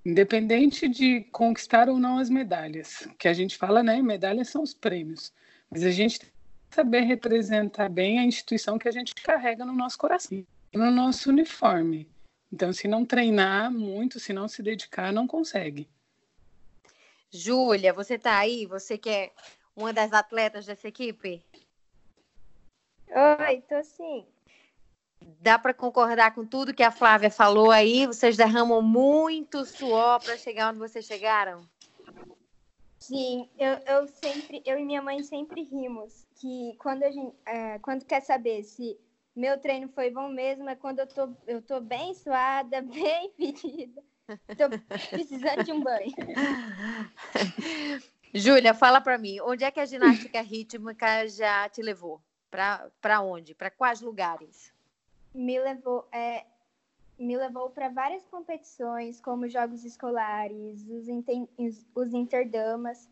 Independente 0.07 0.89
de 0.89 1.23
conquistar 1.33 1.89
ou 1.89 1.99
não 1.99 2.19
as 2.19 2.31
medalhas, 2.31 3.09
que 3.19 3.27
a 3.27 3.33
gente 3.33 3.59
fala, 3.59 3.83
né? 3.83 4.01
Medalhas 4.01 4.49
são 4.49 4.63
os 4.63 4.73
prêmios. 4.73 5.33
Mas 5.69 5.83
a 5.83 5.91
gente 5.91 6.21
tem 6.21 6.29
que 6.29 6.77
saber 6.77 7.01
representar 7.01 7.89
bem 7.89 8.21
a 8.21 8.23
instituição 8.23 8.79
que 8.79 8.87
a 8.87 8.93
gente 8.93 9.13
carrega 9.17 9.65
no 9.65 9.73
nosso 9.73 9.99
coração, 9.99 10.47
no 10.73 10.93
nosso 10.93 11.29
uniforme. 11.29 12.09
Então, 12.53 12.73
se 12.73 12.87
não 12.87 13.05
treinar 13.05 13.69
muito, 13.73 14.21
se 14.21 14.33
não 14.33 14.47
se 14.47 14.63
dedicar, 14.63 15.13
não 15.13 15.27
consegue. 15.27 15.89
Júlia, 17.29 17.93
você 17.93 18.15
está 18.15 18.39
aí? 18.39 18.65
Você 18.67 18.97
que 18.97 19.11
é 19.11 19.33
uma 19.75 19.93
das 19.93 20.13
atletas 20.13 20.67
dessa 20.67 20.87
equipe? 20.87 21.45
Oi, 23.09 23.61
tô 23.63 23.83
sim. 23.83 24.25
Dá 25.47 25.61
para 25.61 25.73
concordar 25.73 26.35
com 26.35 26.45
tudo 26.45 26.75
que 26.75 26.83
a 26.83 26.91
Flávia 26.91 27.31
falou 27.31 27.71
aí? 27.71 28.05
Vocês 28.05 28.37
derramam 28.37 28.83
muito 28.83 29.65
suor 29.65 30.21
para 30.21 30.37
chegar 30.37 30.71
onde 30.71 30.81
vocês 30.81 31.07
chegaram? 31.07 31.61
Sim, 32.99 33.49
eu, 33.57 33.75
eu 33.87 34.09
sempre, 34.09 34.61
eu 34.67 34.77
e 34.77 34.85
minha 34.85 35.01
mãe 35.01 35.23
sempre 35.23 35.63
rimos 35.63 36.27
que 36.35 36.75
quando 36.81 37.05
a 37.05 37.13
gente, 37.13 37.33
é, 37.47 37.79
quando 37.79 38.05
quer 38.05 38.23
saber 38.23 38.65
se 38.65 38.99
meu 39.37 39.57
treino 39.57 39.89
foi 39.91 40.11
bom 40.11 40.29
mesmo 40.29 40.69
é 40.69 40.75
quando 40.75 40.99
eu 40.99 41.07
tô, 41.07 41.33
eu 41.47 41.63
tô 41.63 41.81
bem 41.81 42.13
suada, 42.13 42.83
bem 42.91 43.31
ferida. 43.37 44.03
Tô 44.27 44.69
precisando 45.11 45.63
de 45.63 45.71
um 45.71 45.81
banho. 45.81 46.13
Júlia, 48.35 48.75
fala 48.75 49.01
para 49.01 49.17
mim, 49.17 49.41
onde 49.43 49.63
é 49.63 49.71
que 49.71 49.79
a 49.79 49.87
ginástica 49.87 50.41
rítmica 50.41 51.29
já 51.29 51.69
te 51.69 51.83
levou? 51.83 52.21
Para 52.51 53.21
onde? 53.21 53.55
Para 53.55 53.71
quais 53.71 54.01
lugares? 54.01 54.75
Me 55.37 55.61
levou, 55.61 56.09
é, 56.11 56.47
me 57.19 57.37
levou 57.37 57.69
para 57.69 57.91
várias 57.91 58.25
competições, 58.27 59.21
como 59.21 59.47
jogos 59.47 59.85
escolares, 59.85 60.83
os, 60.89 61.09
inter, 61.09 61.47
os 61.95 62.15
interdamas. 62.15 63.07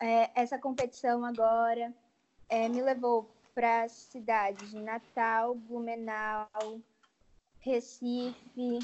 É, 0.00 0.30
essa 0.34 0.58
competição 0.58 1.24
agora 1.24 1.94
é, 2.48 2.66
me 2.68 2.80
levou 2.80 3.28
para 3.54 3.88
cidades 3.88 4.70
de 4.70 4.80
Natal, 4.80 5.54
Blumenau, 5.54 6.48
Recife, 7.60 8.78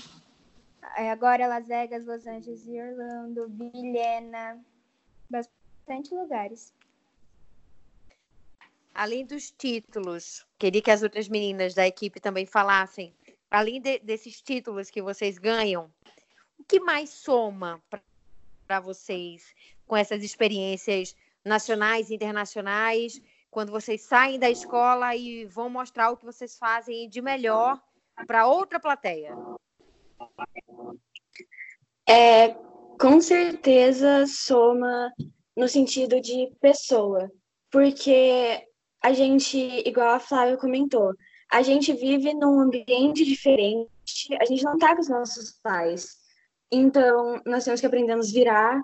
é, 0.97 1.11
agora 1.11 1.47
Las 1.47 1.67
Vegas, 1.67 2.05
Los 2.05 2.27
Angeles 2.27 2.67
e 2.67 2.79
Orlando, 2.79 3.49
Vilhena, 3.49 4.63
bastante 5.31 6.15
lugares. 6.15 6.75
Além 8.95 9.27
dos 9.27 9.51
títulos, 9.51 10.47
queria 10.57 10.81
que 10.81 10.91
as 10.91 11.03
outras 11.03 11.29
meninas 11.29 11.75
da 11.75 11.85
equipe 11.85 12.21
também 12.21 12.47
falassem. 12.47 13.13
Além 13.51 13.81
de, 13.81 13.99
desses 13.99 14.41
títulos 14.41 14.89
que 14.89 15.03
vocês 15.03 15.37
ganham, 15.37 15.93
o 16.57 16.63
que 16.63 16.79
mais 16.79 17.11
soma 17.11 17.83
para 18.69 18.79
vocês 18.79 19.53
com 19.85 19.97
essas 19.97 20.23
experiências 20.23 21.17
nacionais 21.45 22.09
e 22.09 22.15
internacionais 22.15 23.21
quando 23.51 23.73
vocês 23.73 24.03
saem 24.03 24.39
da 24.39 24.49
escola 24.49 25.15
e 25.17 25.45
vão 25.45 25.69
mostrar 25.69 26.11
o 26.11 26.17
que 26.17 26.25
vocês 26.25 26.57
fazem 26.57 27.09
de 27.09 27.21
melhor 27.21 27.81
para 28.29 28.47
outra 28.47 28.79
plateia? 28.79 29.37
É, 32.09 32.55
com 33.01 33.21
certeza 33.21 34.25
soma 34.29 35.13
no 35.57 35.69
sentido 35.69 36.21
de 36.21 36.53
pessoa, 36.61 37.31
porque 37.71 38.69
a 39.05 39.13
gente, 39.13 39.59
igual 39.87 40.15
a 40.15 40.19
Flávia 40.19 40.57
comentou, 40.57 41.15
a 41.53 41.63
gente 41.63 41.93
vive 41.93 42.35
num 42.35 42.59
ambiente 42.61 43.25
diferente, 43.25 43.89
a 44.41 44.45
gente 44.47 44.65
não 44.65 44.75
está 44.75 44.95
com 44.95 45.03
os 45.03 45.09
nossos 45.09 45.53
pais. 45.63 46.17
Então, 46.73 47.41
nós 47.47 47.65
temos 47.65 47.81
que 47.81 47.87
aprender 47.87 48.13
a 48.13 48.17
nos 48.17 48.33
virar 48.33 48.81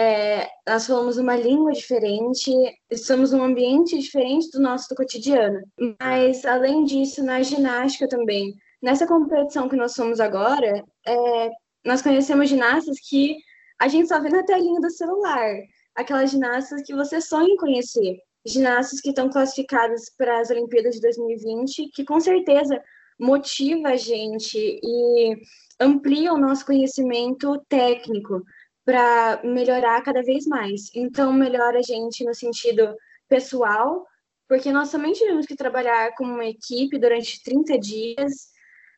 é, 0.00 0.48
nós 0.66 0.86
falamos 0.86 1.18
uma 1.18 1.36
língua 1.36 1.72
diferente, 1.72 2.50
estamos 2.90 3.32
num 3.32 3.44
ambiente 3.44 3.98
diferente 3.98 4.50
do 4.50 4.58
nosso 4.58 4.88
do 4.88 4.94
cotidiano. 4.94 5.60
Mas, 6.00 6.44
além 6.46 6.84
disso, 6.84 7.22
na 7.22 7.42
ginástica 7.42 8.08
também. 8.08 8.54
Nessa 8.82 9.06
competição 9.06 9.68
que 9.68 9.76
nós 9.76 9.92
somos 9.92 10.18
agora, 10.18 10.82
é, 11.06 11.50
nós 11.84 12.00
conhecemos 12.00 12.48
ginastas 12.48 12.96
que 12.98 13.36
a 13.78 13.88
gente 13.88 14.08
só 14.08 14.18
vê 14.20 14.30
na 14.30 14.42
telinha 14.42 14.80
do 14.80 14.90
celular. 14.90 15.54
Aquelas 15.94 16.30
ginastas 16.30 16.82
que 16.82 16.94
você 16.94 17.20
sonha 17.20 17.52
em 17.52 17.56
conhecer. 17.56 18.16
Ginastas 18.46 19.00
que 19.00 19.10
estão 19.10 19.28
classificadas 19.28 20.10
para 20.16 20.40
as 20.40 20.50
Olimpíadas 20.50 20.94
de 20.94 21.00
2020, 21.00 21.90
que 21.94 22.04
com 22.04 22.18
certeza 22.20 22.82
motiva 23.18 23.88
a 23.88 23.96
gente 23.96 24.58
e 24.82 25.36
amplia 25.78 26.32
o 26.32 26.38
nosso 26.38 26.64
conhecimento 26.64 27.62
técnico 27.68 28.42
para 28.84 29.40
melhorar 29.44 30.02
cada 30.02 30.22
vez 30.22 30.46
mais. 30.46 30.90
Então, 30.94 31.32
melhora 31.32 31.78
a 31.78 31.82
gente 31.82 32.24
no 32.24 32.34
sentido 32.34 32.94
pessoal, 33.28 34.06
porque 34.48 34.72
nós 34.72 34.90
também 34.90 35.12
tivemos 35.12 35.46
que 35.46 35.54
trabalhar 35.54 36.14
como 36.16 36.32
uma 36.32 36.46
equipe 36.46 36.98
durante 36.98 37.42
30 37.42 37.78
dias. 37.78 38.49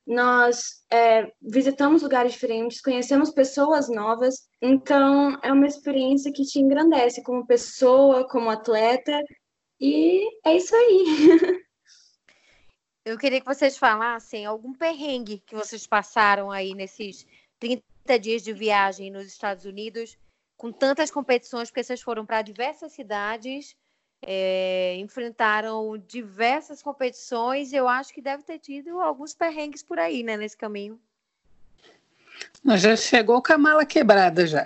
Nós 0.07 0.85
é, 0.91 1.33
visitamos 1.41 2.03
lugares 2.03 2.33
diferentes, 2.33 2.81
conhecemos 2.81 3.31
pessoas 3.31 3.89
novas, 3.89 4.49
então 4.61 5.39
é 5.43 5.53
uma 5.53 5.67
experiência 5.67 6.33
que 6.33 6.43
te 6.43 6.59
engrandece 6.59 7.23
como 7.23 7.47
pessoa, 7.47 8.29
como 8.29 8.51
atleta, 8.51 9.23
e 9.81 10.25
é 10.45 10.57
isso 10.57 10.75
aí. 10.75 11.05
Eu 13.05 13.19
queria 13.19 13.41
que 13.41 13.47
vocês 13.47 13.77
falassem 13.77 14.47
algum 14.47 14.73
perrengue 14.73 15.43
que 15.45 15.57
vocês 15.57 15.87
passaram 15.87 16.53
aí 16.53 16.73
nesses 16.73 17.27
30 17.59 17.83
dias 18.21 18.43
de 18.43 18.53
viagem 18.53 19.11
nos 19.11 19.27
Estados 19.27 19.65
Unidos, 19.65 20.17
com 20.57 20.71
tantas 20.71 21.11
competições, 21.11 21.69
porque 21.69 21.83
vocês 21.83 22.01
foram 22.01 22.25
para 22.25 22.43
diversas 22.43 22.93
cidades, 22.93 23.75
é, 24.23 24.97
enfrentaram 24.99 25.99
diversas 25.99 26.83
competições. 26.83 27.73
Eu 27.73 27.89
acho 27.89 28.15
que 28.15 28.23
deve 28.23 28.43
ter 28.43 28.59
tido 28.59 29.01
alguns 29.01 29.35
perrengues 29.35 29.83
por 29.83 29.99
aí, 29.99 30.23
né, 30.23 30.37
nesse 30.37 30.57
caminho. 30.57 30.99
Nós 32.63 32.81
já 32.81 32.97
chegou 32.97 33.43
com 33.43 33.53
a 33.53 33.59
mala 33.59 33.85
quebrada 33.85 34.47
já. 34.47 34.65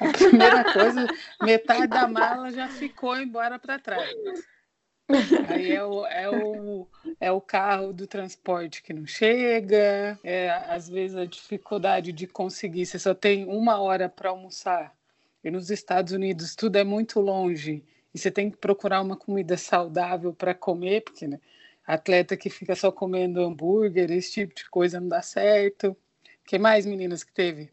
A 0.00 0.12
primeira 0.12 0.64
coisa, 0.72 1.06
metade 1.42 1.86
da 1.86 2.08
mala 2.08 2.50
já 2.50 2.68
ficou 2.68 3.16
embora 3.16 3.58
para 3.58 3.78
trás. 3.78 4.10
Aí 5.48 5.72
é 5.72 5.82
o, 5.82 6.04
é, 6.06 6.28
o, 6.28 6.86
é 7.18 7.32
o 7.32 7.40
carro 7.40 7.94
do 7.94 8.06
transporte 8.06 8.82
que 8.82 8.92
não 8.92 9.06
chega, 9.06 10.18
é, 10.22 10.50
às 10.68 10.88
vezes 10.88 11.16
a 11.16 11.24
dificuldade 11.24 12.12
de 12.12 12.26
conseguir, 12.26 12.84
você 12.84 12.98
só 12.98 13.14
tem 13.14 13.46
uma 13.46 13.80
hora 13.80 14.08
para 14.08 14.28
almoçar. 14.28 14.94
E 15.42 15.50
nos 15.50 15.70
Estados 15.70 16.12
Unidos 16.12 16.54
tudo 16.54 16.76
é 16.76 16.84
muito 16.84 17.20
longe 17.20 17.82
e 18.18 18.20
você 18.20 18.32
tem 18.32 18.50
que 18.50 18.56
procurar 18.56 19.00
uma 19.00 19.16
comida 19.16 19.56
saudável 19.56 20.34
para 20.34 20.52
comer, 20.52 21.02
porque 21.02 21.28
né, 21.28 21.38
atleta 21.86 22.36
que 22.36 22.50
fica 22.50 22.74
só 22.74 22.90
comendo 22.90 23.40
hambúrguer, 23.40 24.10
esse 24.10 24.32
tipo 24.32 24.54
de 24.54 24.68
coisa 24.68 24.98
não 24.98 25.08
dá 25.08 25.22
certo. 25.22 25.90
O 25.90 25.96
que 26.44 26.58
mais, 26.58 26.84
meninas, 26.84 27.22
que 27.22 27.32
teve? 27.32 27.70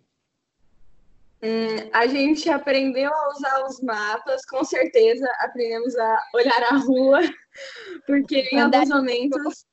Hum, 1.41 1.89
a 1.91 2.05
gente 2.05 2.47
aprendeu 2.47 3.12
a 3.12 3.29
usar 3.29 3.65
os 3.65 3.81
mapas, 3.81 4.45
com 4.45 4.63
certeza 4.63 5.27
aprendemos 5.39 5.97
a 5.97 6.21
olhar 6.36 6.63
a 6.63 6.77
rua, 6.77 7.21
porque 8.05 8.47
em 8.51 8.62
alguns 8.62 8.89
momentos. 8.89 9.65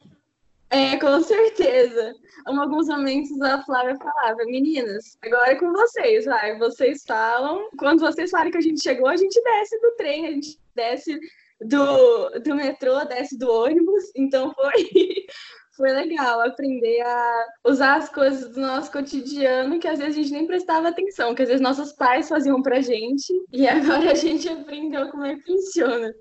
É, 0.71 0.97
com 0.97 1.23
certeza. 1.23 2.15
Em 2.49 2.57
alguns 2.57 2.89
momentos 2.89 3.39
a 3.43 3.63
Flávia 3.63 3.95
falava, 3.97 4.39
meninas, 4.47 5.19
agora 5.23 5.53
é 5.53 5.55
com 5.55 5.71
vocês, 5.71 6.25
vai. 6.25 6.59
Vocês 6.59 7.05
falam. 7.07 7.69
Quando 7.79 8.01
vocês 8.01 8.31
falam 8.31 8.51
que 8.51 8.57
a 8.57 8.63
gente 8.63 8.83
chegou, 8.83 9.07
a 9.07 9.17
gente 9.17 9.39
desce 9.43 9.79
do 9.83 9.91
trem, 9.97 10.27
a 10.27 10.31
gente 10.31 10.62
desce 10.75 11.19
do, 11.61 12.31
do 12.41 12.55
metrô, 12.55 13.05
desce 13.05 13.39
do 13.39 13.51
ônibus. 13.51 14.05
Então 14.17 14.53
foi, 14.55 14.73
foi 15.77 15.93
legal 15.93 16.41
aprender 16.41 17.01
a 17.03 17.47
usar 17.65 17.97
as 17.97 18.09
coisas 18.09 18.53
do 18.53 18.61
nosso 18.61 18.91
cotidiano 18.91 19.79
que 19.79 19.89
às 19.89 19.99
vezes 19.99 20.17
a 20.17 20.23
gente 20.23 20.33
nem 20.33 20.47
prestava 20.47 20.89
atenção, 20.89 21.35
que 21.35 21.43
às 21.43 21.49
vezes 21.49 21.63
nossos 21.63 21.93
pais 21.93 22.29
faziam 22.29 22.63
pra 22.63 22.81
gente 22.81 23.33
e 23.53 23.67
agora 23.69 24.13
a 24.13 24.15
gente 24.15 24.49
aprendeu 24.49 25.11
como 25.11 25.25
é 25.25 25.37
que 25.37 25.45
funciona. 25.45 26.13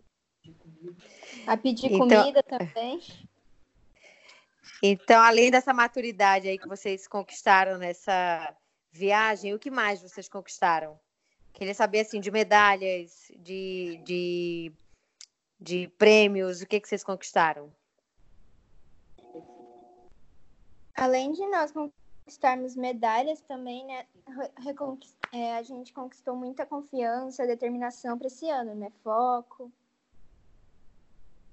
A 1.48 1.58
pedir 1.58 1.88
então... 1.88 2.08
comida 2.08 2.44
também. 2.44 3.00
Então, 4.84 5.22
além 5.22 5.52
dessa 5.52 5.74
maturidade 5.74 6.48
aí 6.48 6.58
que 6.58 6.68
vocês 6.68 7.08
conquistaram 7.08 7.78
nessa 7.78 8.56
viagem, 8.92 9.54
o 9.54 9.60
que 9.60 9.70
mais 9.70 10.02
vocês 10.02 10.28
conquistaram? 10.28 11.00
Queria 11.62 11.76
saber, 11.76 12.00
assim, 12.00 12.20
de 12.20 12.32
medalhas, 12.32 13.32
de, 13.38 14.02
de, 14.04 14.74
de 15.60 15.88
prêmios, 15.90 16.60
o 16.60 16.66
que, 16.66 16.80
que 16.80 16.88
vocês 16.88 17.04
conquistaram? 17.04 17.72
Além 20.96 21.32
de 21.32 21.46
nós 21.50 21.72
conquistarmos 21.72 22.76
medalhas 22.76 23.42
também, 23.42 23.86
né, 23.86 24.08
é, 25.32 25.56
a 25.56 25.62
gente 25.62 25.94
conquistou 25.94 26.36
muita 26.36 26.66
confiança, 26.66 27.46
determinação 27.46 28.18
para 28.18 28.26
esse 28.26 28.50
ano, 28.50 28.74
né, 28.74 28.92
foco. 29.04 29.72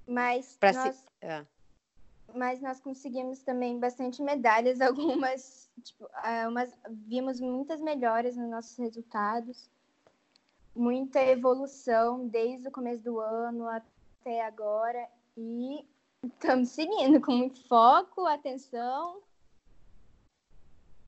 Mas 0.07 0.57
pra 0.57 0.73
nós, 0.73 0.95
se... 0.95 1.05
é. 1.21 1.45
mas 2.33 2.59
nós 2.61 2.79
conseguimos 2.79 3.43
também 3.43 3.77
bastante 3.77 4.23
medalhas, 4.23 4.81
algumas, 4.81 5.69
tipo, 5.83 6.09
é, 6.23 6.47
umas, 6.47 6.75
vimos 6.89 7.39
muitas 7.39 7.79
melhoras 7.79 8.35
nos 8.35 8.49
nossos 8.49 8.75
resultados, 8.75 9.69
muita 10.79 11.21
evolução 11.21 12.25
desde 12.29 12.69
o 12.69 12.71
começo 12.71 13.03
do 13.03 13.19
ano 13.19 13.67
até 13.67 14.41
agora 14.45 15.05
e 15.35 15.85
estamos 16.23 16.69
seguindo 16.69 17.19
com 17.19 17.33
muito 17.33 17.67
foco, 17.67 18.25
atenção 18.25 19.21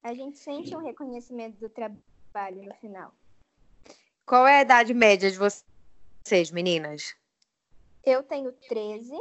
a 0.04 0.14
gente 0.14 0.38
sente 0.38 0.76
um 0.76 0.84
reconhecimento 0.84 1.58
do 1.58 1.70
trabalho 1.70 2.64
no 2.64 2.74
final. 2.76 3.14
Qual 4.26 4.46
é 4.46 4.58
a 4.58 4.62
idade 4.62 4.94
média 4.94 5.32
de 5.32 5.38
vocês, 5.38 6.52
meninas? 6.52 7.16
Eu 8.04 8.24
tenho 8.24 8.52
13. 8.68 9.14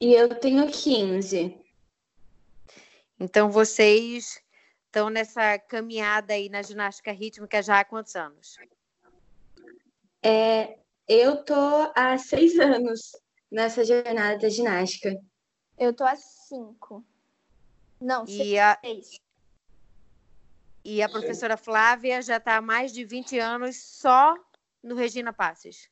E 0.00 0.14
eu 0.14 0.38
tenho 0.40 0.70
15. 0.70 1.58
Então 3.18 3.50
vocês 3.50 4.42
estão 4.86 5.10
nessa 5.10 5.58
caminhada 5.58 6.32
aí 6.32 6.48
na 6.48 6.62
ginástica 6.62 7.12
rítmica 7.12 7.62
já 7.62 7.80
há 7.80 7.84
quantos 7.84 8.16
anos? 8.16 8.56
É, 10.22 10.78
eu 11.08 11.44
tô 11.44 11.54
há 11.94 12.16
seis 12.18 12.58
anos 12.58 13.12
nessa 13.50 13.84
jornada 13.84 14.38
da 14.38 14.48
ginástica. 14.48 15.14
Eu 15.78 15.94
tô 15.94 16.04
há 16.04 16.14
cinco. 16.16 17.04
Não, 18.00 18.24
e 18.24 18.36
seis. 18.36 18.58
A... 18.58 18.78
E 20.84 21.02
a 21.02 21.08
professora 21.08 21.56
Flávia 21.56 22.22
já 22.22 22.38
está 22.38 22.56
há 22.56 22.60
mais 22.60 22.92
de 22.92 23.04
20 23.04 23.38
anos 23.38 23.76
só 23.76 24.34
no 24.82 24.94
Regina 24.94 25.32
Passes. 25.32 25.90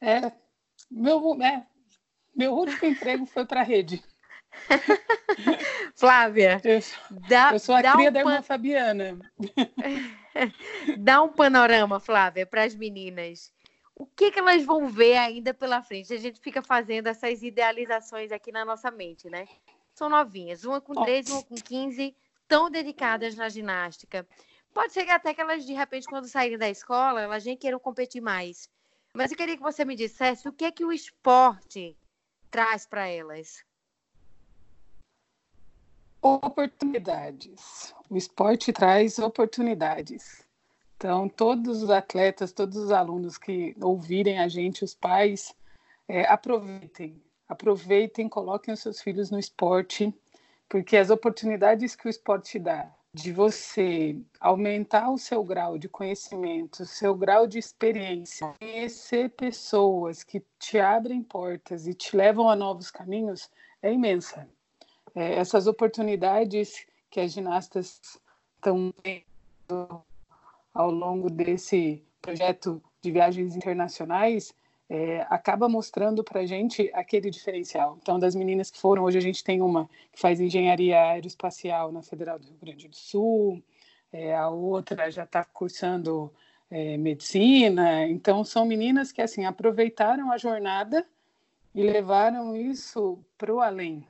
É, 0.00 0.32
meu, 0.90 1.42
é, 1.42 1.66
meu 2.34 2.52
último 2.52 2.84
emprego 2.84 3.24
foi 3.24 3.46
para 3.46 3.60
a 3.60 3.64
rede. 3.64 4.02
Flávia, 5.94 6.60
eu, 6.64 6.80
dá, 7.28 7.52
eu 7.52 7.58
sou 7.58 7.74
a 7.74 7.80
cria 7.80 8.10
um 8.10 8.12
da 8.12 8.20
irmã 8.20 8.36
pan... 8.36 8.42
Fabiana. 8.42 9.18
dá 10.98 11.22
um 11.22 11.28
panorama, 11.28 11.98
Flávia, 12.00 12.46
para 12.46 12.64
as 12.64 12.74
meninas. 12.74 13.52
O 13.94 14.06
que, 14.06 14.30
que 14.30 14.38
elas 14.38 14.64
vão 14.64 14.88
ver 14.88 15.16
ainda 15.16 15.52
pela 15.52 15.82
frente? 15.82 16.12
A 16.12 16.18
gente 16.18 16.40
fica 16.40 16.62
fazendo 16.62 17.06
essas 17.06 17.42
idealizações 17.42 18.32
aqui 18.32 18.50
na 18.50 18.64
nossa 18.64 18.90
mente, 18.90 19.28
né? 19.28 19.46
São 19.94 20.08
novinhas, 20.08 20.64
uma 20.64 20.80
com 20.80 20.94
13, 20.94 21.32
uma 21.32 21.42
com 21.42 21.54
15 21.54 22.16
tão 22.48 22.70
dedicadas 22.70 23.34
na 23.34 23.48
ginástica. 23.48 24.26
Pode 24.72 24.92
ser 24.92 25.04
que 25.04 25.10
até 25.10 25.34
que 25.34 25.40
elas, 25.40 25.66
de 25.66 25.74
repente, 25.74 26.06
quando 26.06 26.26
saírem 26.26 26.58
da 26.58 26.68
escola, 26.68 27.20
elas 27.20 27.44
nem 27.44 27.56
queiram 27.56 27.78
competir 27.78 28.22
mais. 28.22 28.68
Mas 29.14 29.30
eu 29.30 29.36
queria 29.36 29.56
que 29.56 29.62
você 29.62 29.84
me 29.84 29.94
dissesse 29.94 30.48
o 30.48 30.52
que 30.52 30.64
é 30.64 30.72
que 30.72 30.84
o 30.84 30.92
esporte 30.92 31.96
traz 32.50 32.86
para 32.86 33.06
elas. 33.06 33.62
Oportunidades. 36.22 37.92
O 38.08 38.16
esporte 38.16 38.72
traz 38.72 39.18
oportunidades. 39.18 40.46
Então, 40.96 41.28
todos 41.28 41.82
os 41.82 41.90
atletas, 41.90 42.52
todos 42.52 42.76
os 42.76 42.92
alunos 42.92 43.36
que 43.36 43.74
ouvirem 43.80 44.38
a 44.38 44.46
gente, 44.46 44.84
os 44.84 44.94
pais, 44.94 45.52
é, 46.06 46.24
aproveitem. 46.26 47.20
Aproveitem, 47.48 48.28
coloquem 48.28 48.72
os 48.72 48.80
seus 48.80 49.02
filhos 49.02 49.30
no 49.30 49.38
esporte 49.38 50.14
porque 50.72 50.96
as 50.96 51.10
oportunidades 51.10 51.94
que 51.94 52.06
o 52.06 52.08
esporte 52.08 52.58
dá 52.58 52.90
de 53.12 53.30
você 53.30 54.16
aumentar 54.40 55.10
o 55.10 55.18
seu 55.18 55.44
grau 55.44 55.76
de 55.76 55.86
conhecimento, 55.86 56.84
o 56.84 56.86
seu 56.86 57.14
grau 57.14 57.46
de 57.46 57.58
experiência, 57.58 58.54
conhecer 58.58 59.28
pessoas 59.30 60.24
que 60.24 60.42
te 60.58 60.78
abrem 60.78 61.22
portas 61.22 61.86
e 61.86 61.92
te 61.92 62.16
levam 62.16 62.48
a 62.48 62.56
novos 62.56 62.90
caminhos 62.90 63.50
é 63.82 63.92
imensa. 63.92 64.48
É, 65.14 65.34
essas 65.34 65.66
oportunidades 65.66 66.86
que 67.10 67.20
as 67.20 67.32
ginastas 67.32 68.00
estão 68.56 68.92
tendo 69.02 70.02
ao 70.72 70.90
longo 70.90 71.28
desse 71.28 72.02
projeto 72.20 72.82
de 73.02 73.10
viagens 73.10 73.54
internacionais 73.56 74.54
é, 74.88 75.26
acaba 75.30 75.70
mostrando 75.70 76.22
para 76.22 76.40
a 76.40 76.46
gente 76.46 76.90
aquele 76.92 77.30
diferencial. 77.30 77.98
Então, 78.00 78.18
das 78.18 78.34
meninas 78.34 78.70
que 78.70 78.78
foram, 78.78 79.04
hoje 79.04 79.16
a 79.16 79.22
gente 79.22 79.42
tem 79.42 79.62
uma 79.62 79.88
que 80.12 80.20
faz 80.20 80.38
engenharia 80.38 81.00
aeroespacial 81.00 81.90
na 81.90 82.02
Federal 82.02 82.38
do 82.38 82.46
Rio 82.46 82.58
Grande 82.60 82.88
do 82.88 82.96
Sul, 82.96 83.62
é, 84.12 84.36
a 84.36 84.50
outra 84.50 85.10
já 85.10 85.24
está 85.24 85.44
cursando 85.44 86.30
é, 86.70 86.98
medicina. 86.98 88.06
Então, 88.06 88.44
são 88.44 88.66
meninas 88.66 89.10
que 89.10 89.22
assim 89.22 89.46
aproveitaram 89.46 90.30
a 90.30 90.36
jornada 90.36 91.06
e 91.74 91.82
levaram 91.82 92.54
isso 92.54 93.18
para 93.38 93.54
o 93.54 93.60
além. 93.60 94.06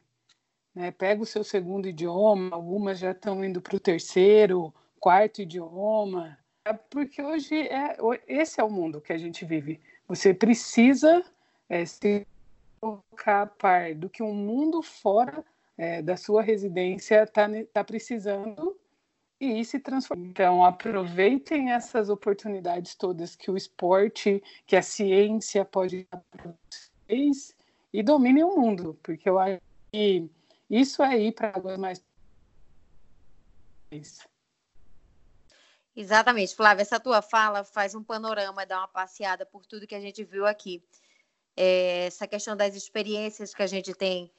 Né? 0.75 0.91
Pega 0.91 1.23
o 1.23 1.27
seu 1.27 1.45
segundo 1.45 1.89
idioma, 1.89 2.55
algumas 2.55 2.99
já 2.99 3.13
estão 3.13 3.45
indo 3.45 3.61
para 3.61 3.77
o 3.77 3.81
terceiro, 3.81 4.73
quarto 4.99 5.43
idioma, 5.43 6.39
porque 6.89 7.23
hoje 7.23 7.67
é 7.69 7.97
esse 8.29 8.61
é 8.61 8.65
o 8.65 8.71
mundo 8.71 9.01
que 9.01 9.13
a 9.13 9.19
gente 9.19 9.45
vive 9.45 9.81
você 10.13 10.35
precisa 10.35 11.25
é, 11.71 11.87
se 11.87 12.27
colocar 12.79 13.43
a 13.43 13.47
par 13.47 13.95
do 13.95 14.11
que 14.11 14.23
um 14.23 14.35
mundo 14.35 14.83
fora 14.83 15.43
é, 15.79 16.03
da 16.03 16.19
sua 16.19 16.43
residência 16.43 17.23
está 17.23 17.49
tá 17.73 17.83
precisando 17.83 18.77
e 19.41 19.61
ir 19.61 19.65
se 19.65 19.79
transformar. 19.79 20.27
Então, 20.27 20.65
aproveitem 20.65 21.73
essas 21.73 22.11
oportunidades 22.11 22.95
todas 22.95 23.35
que 23.35 23.51
o 23.51 23.57
esporte, 23.57 24.43
que 24.67 24.77
a 24.77 24.83
ciência 24.83 25.65
pode 25.65 26.07
dar 26.11 26.23
para 26.31 26.53
vocês 27.09 27.57
e 27.91 28.03
dominem 28.03 28.45
o 28.45 28.55
mundo, 28.55 28.99
porque 29.03 29.31
eu 29.31 29.39
acho 29.39 29.63
que 29.91 30.29
isso 30.73 31.03
é 31.03 31.19
ir 31.19 31.33
para 31.33 31.49
águas 31.49 31.77
mais. 31.77 32.03
Exatamente, 35.95 36.57
Flávia, 36.57 36.81
essa 36.81 36.99
tua 36.99 37.21
fala 37.21 37.63
faz 37.63 37.95
um 37.95 38.03
panorama, 38.03 38.65
dá 38.65 38.79
uma 38.79 38.89
passeada 38.89 39.45
por 39.45 39.67
tudo 39.67 39.87
que 39.87 39.95
a 39.95 40.01
gente 40.01 40.25
viu 40.25 40.47
aqui. 40.47 40.83
É, 41.55 42.07
essa 42.07 42.27
questão 42.27 42.57
das 42.57 42.75
experiências 42.75 43.55
que 43.55 43.63
a 43.63 43.67
gente 43.67 43.93
tem 43.93 44.33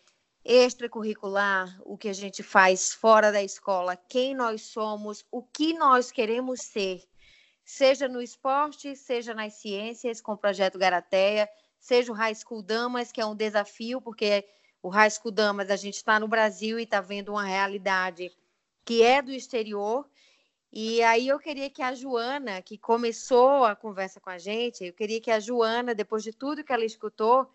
extracurricular, 0.44 1.80
o 1.86 1.96
que 1.96 2.10
a 2.10 2.14
gente 2.14 2.42
faz 2.42 2.92
fora 2.92 3.32
da 3.32 3.44
escola, 3.44 3.96
quem 3.96 4.34
nós 4.34 4.64
somos, 4.64 5.24
o 5.32 5.44
que 5.44 5.74
nós 5.74 6.12
queremos 6.12 6.62
ser, 6.62 7.04
seja 7.64 8.08
no 8.08 8.20
esporte, 8.20 8.96
seja 8.96 9.36
nas 9.36 9.54
ciências, 9.54 10.20
com 10.20 10.34
o 10.34 10.38
projeto 10.38 10.80
Garateia, 10.80 11.48
seja 11.80 12.12
o 12.12 12.16
High 12.16 12.36
School 12.36 12.64
Damas, 12.64 13.12
que 13.12 13.22
é 13.22 13.26
um 13.26 13.36
desafio, 13.36 14.02
porque 14.02 14.44
o 14.84 14.90
High 14.90 15.10
School 15.10 15.32
Damas 15.32 15.72
a 15.72 15.76
gente 15.76 15.96
está 15.96 16.20
no 16.20 16.28
Brasil 16.28 16.78
e 16.78 16.84
está 16.84 17.02
vendo 17.02 17.30
uma 17.30 17.46
realidade 17.46 18.32
que 18.86 19.02
é 19.02 19.22
do 19.22 19.32
exterior 19.32 20.06
e 20.76 21.04
aí 21.04 21.28
eu 21.28 21.38
queria 21.40 21.70
que 21.70 21.84
a 21.84 21.94
Joana, 21.94 22.60
que 22.60 22.80
começou 22.80 23.64
a 23.64 23.76
conversa 23.76 24.20
com 24.20 24.32
a 24.32 24.40
gente, 24.40 24.84
eu 24.84 24.94
queria 24.94 25.22
que 25.22 25.30
a 25.30 25.40
Joana, 25.40 25.94
depois 25.94 26.24
de 26.24 26.34
tudo 26.34 26.64
que 26.64 26.74
ela 26.74 26.84
escutou, 26.84 27.48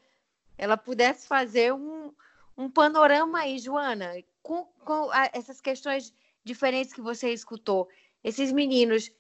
ela 0.56 0.76
pudesse 0.76 1.26
fazer 1.26 1.74
um, 1.74 2.12
um 2.56 2.70
panorama 2.70 3.40
aí, 3.40 3.58
Joana, 3.58 4.12
com, 4.40 4.64
com 4.84 5.10
a, 5.10 5.28
essas 5.32 5.60
questões 5.60 6.14
diferentes 6.44 6.94
que 6.94 7.00
você 7.00 7.32
escutou. 7.32 7.88
Esses 8.22 8.52
meninos 8.52 9.10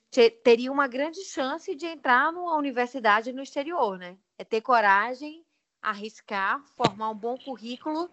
teria 0.44 0.70
uma 0.70 0.86
grande 0.86 1.24
chance 1.24 1.74
de 1.74 1.86
entrar 1.86 2.32
numa 2.32 2.56
universidade 2.56 3.32
no 3.32 3.42
exterior, 3.42 3.98
né? 3.98 4.16
É 4.38 4.44
ter 4.44 4.60
coragem, 4.60 5.44
arriscar, 5.90 6.60
formar 6.76 7.10
um 7.10 7.14
bom 7.14 7.36
currículo 7.36 8.10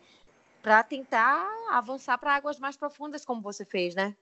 para 0.62 0.84
tentar 0.84 1.46
avançar 1.72 2.18
para 2.18 2.36
águas 2.36 2.60
mais 2.60 2.76
profundas, 2.76 3.24
como 3.24 3.42
você 3.42 3.64
fez, 3.64 3.94
né? 3.94 4.16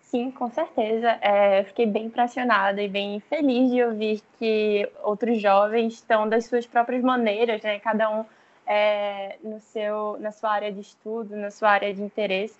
Sim, 0.00 0.30
com 0.32 0.50
certeza. 0.50 1.18
É, 1.20 1.62
fiquei 1.64 1.86
bem 1.86 2.06
impressionada 2.06 2.82
e 2.82 2.88
bem 2.88 3.20
feliz 3.20 3.70
de 3.70 3.82
ouvir 3.82 4.22
que 4.38 4.90
outros 5.04 5.40
jovens 5.40 5.94
estão 5.94 6.28
das 6.28 6.46
suas 6.46 6.66
próprias 6.66 7.02
maneiras, 7.02 7.62
né? 7.62 7.78
Cada 7.78 8.10
um 8.10 8.24
é, 8.66 9.36
no 9.42 9.60
seu, 9.60 10.16
na 10.18 10.32
sua 10.32 10.50
área 10.50 10.72
de 10.72 10.80
estudo, 10.80 11.36
na 11.36 11.50
sua 11.50 11.70
área 11.70 11.94
de 11.94 12.02
interesse, 12.02 12.58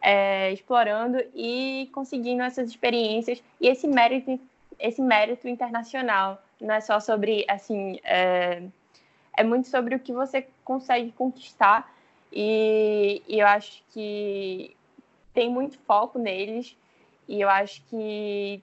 é, 0.00 0.52
explorando 0.52 1.22
e 1.34 1.88
conseguindo 1.92 2.42
essas 2.42 2.68
experiências 2.68 3.42
e 3.60 3.68
esse 3.68 3.86
mérito, 3.86 4.40
esse 4.78 5.00
mérito 5.00 5.46
internacional. 5.48 6.42
Não 6.60 6.74
é 6.74 6.80
só 6.80 6.98
sobre, 7.00 7.44
assim, 7.48 8.00
é, 8.02 8.62
é 9.36 9.44
muito 9.44 9.68
sobre 9.68 9.94
o 9.94 10.00
que 10.00 10.12
você 10.12 10.46
consegue 10.64 11.12
conquistar 11.12 11.92
e, 12.32 13.22
e 13.28 13.38
eu 13.38 13.46
acho 13.46 13.82
que 13.90 14.76
tem 15.32 15.48
muito 15.50 15.78
foco 15.78 16.18
neles 16.18 16.76
e 17.28 17.40
eu 17.40 17.48
acho 17.48 17.82
que 17.88 18.62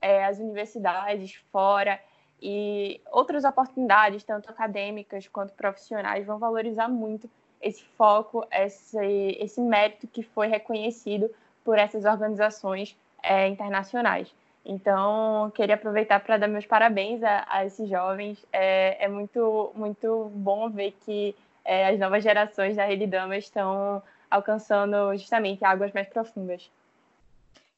é, 0.00 0.24
as 0.24 0.38
universidades 0.38 1.34
fora 1.50 2.00
e 2.40 3.00
outras 3.10 3.44
oportunidades, 3.44 4.22
tanto 4.22 4.50
acadêmicas 4.50 5.26
quanto 5.26 5.54
profissionais, 5.54 6.26
vão 6.26 6.38
valorizar 6.38 6.88
muito 6.88 7.28
esse 7.60 7.82
foco, 7.96 8.46
esse, 8.52 9.36
esse 9.40 9.60
mérito 9.60 10.06
que 10.06 10.22
foi 10.22 10.46
reconhecido 10.46 11.30
por 11.64 11.78
essas 11.78 12.04
organizações 12.04 12.96
é, 13.22 13.48
internacionais. 13.48 14.32
Então, 14.68 15.52
queria 15.54 15.76
aproveitar 15.76 16.18
para 16.18 16.38
dar 16.38 16.48
meus 16.48 16.66
parabéns 16.66 17.22
a, 17.22 17.46
a 17.48 17.64
esses 17.64 17.88
jovens. 17.88 18.44
É, 18.52 19.04
é, 19.04 19.08
muito, 19.08 19.70
muito 19.76 20.28
bom 20.34 20.68
ver 20.68 20.92
que 21.04 21.36
é, 21.64 21.86
as 21.86 21.98
novas 22.00 22.24
gerações 22.24 22.74
da 22.74 22.84
Rede 22.84 23.06
Dama 23.06 23.36
estão 23.36 24.02
alcançando 24.28 25.16
justamente 25.16 25.64
águas 25.64 25.92
mais 25.92 26.08
profundas. 26.08 26.68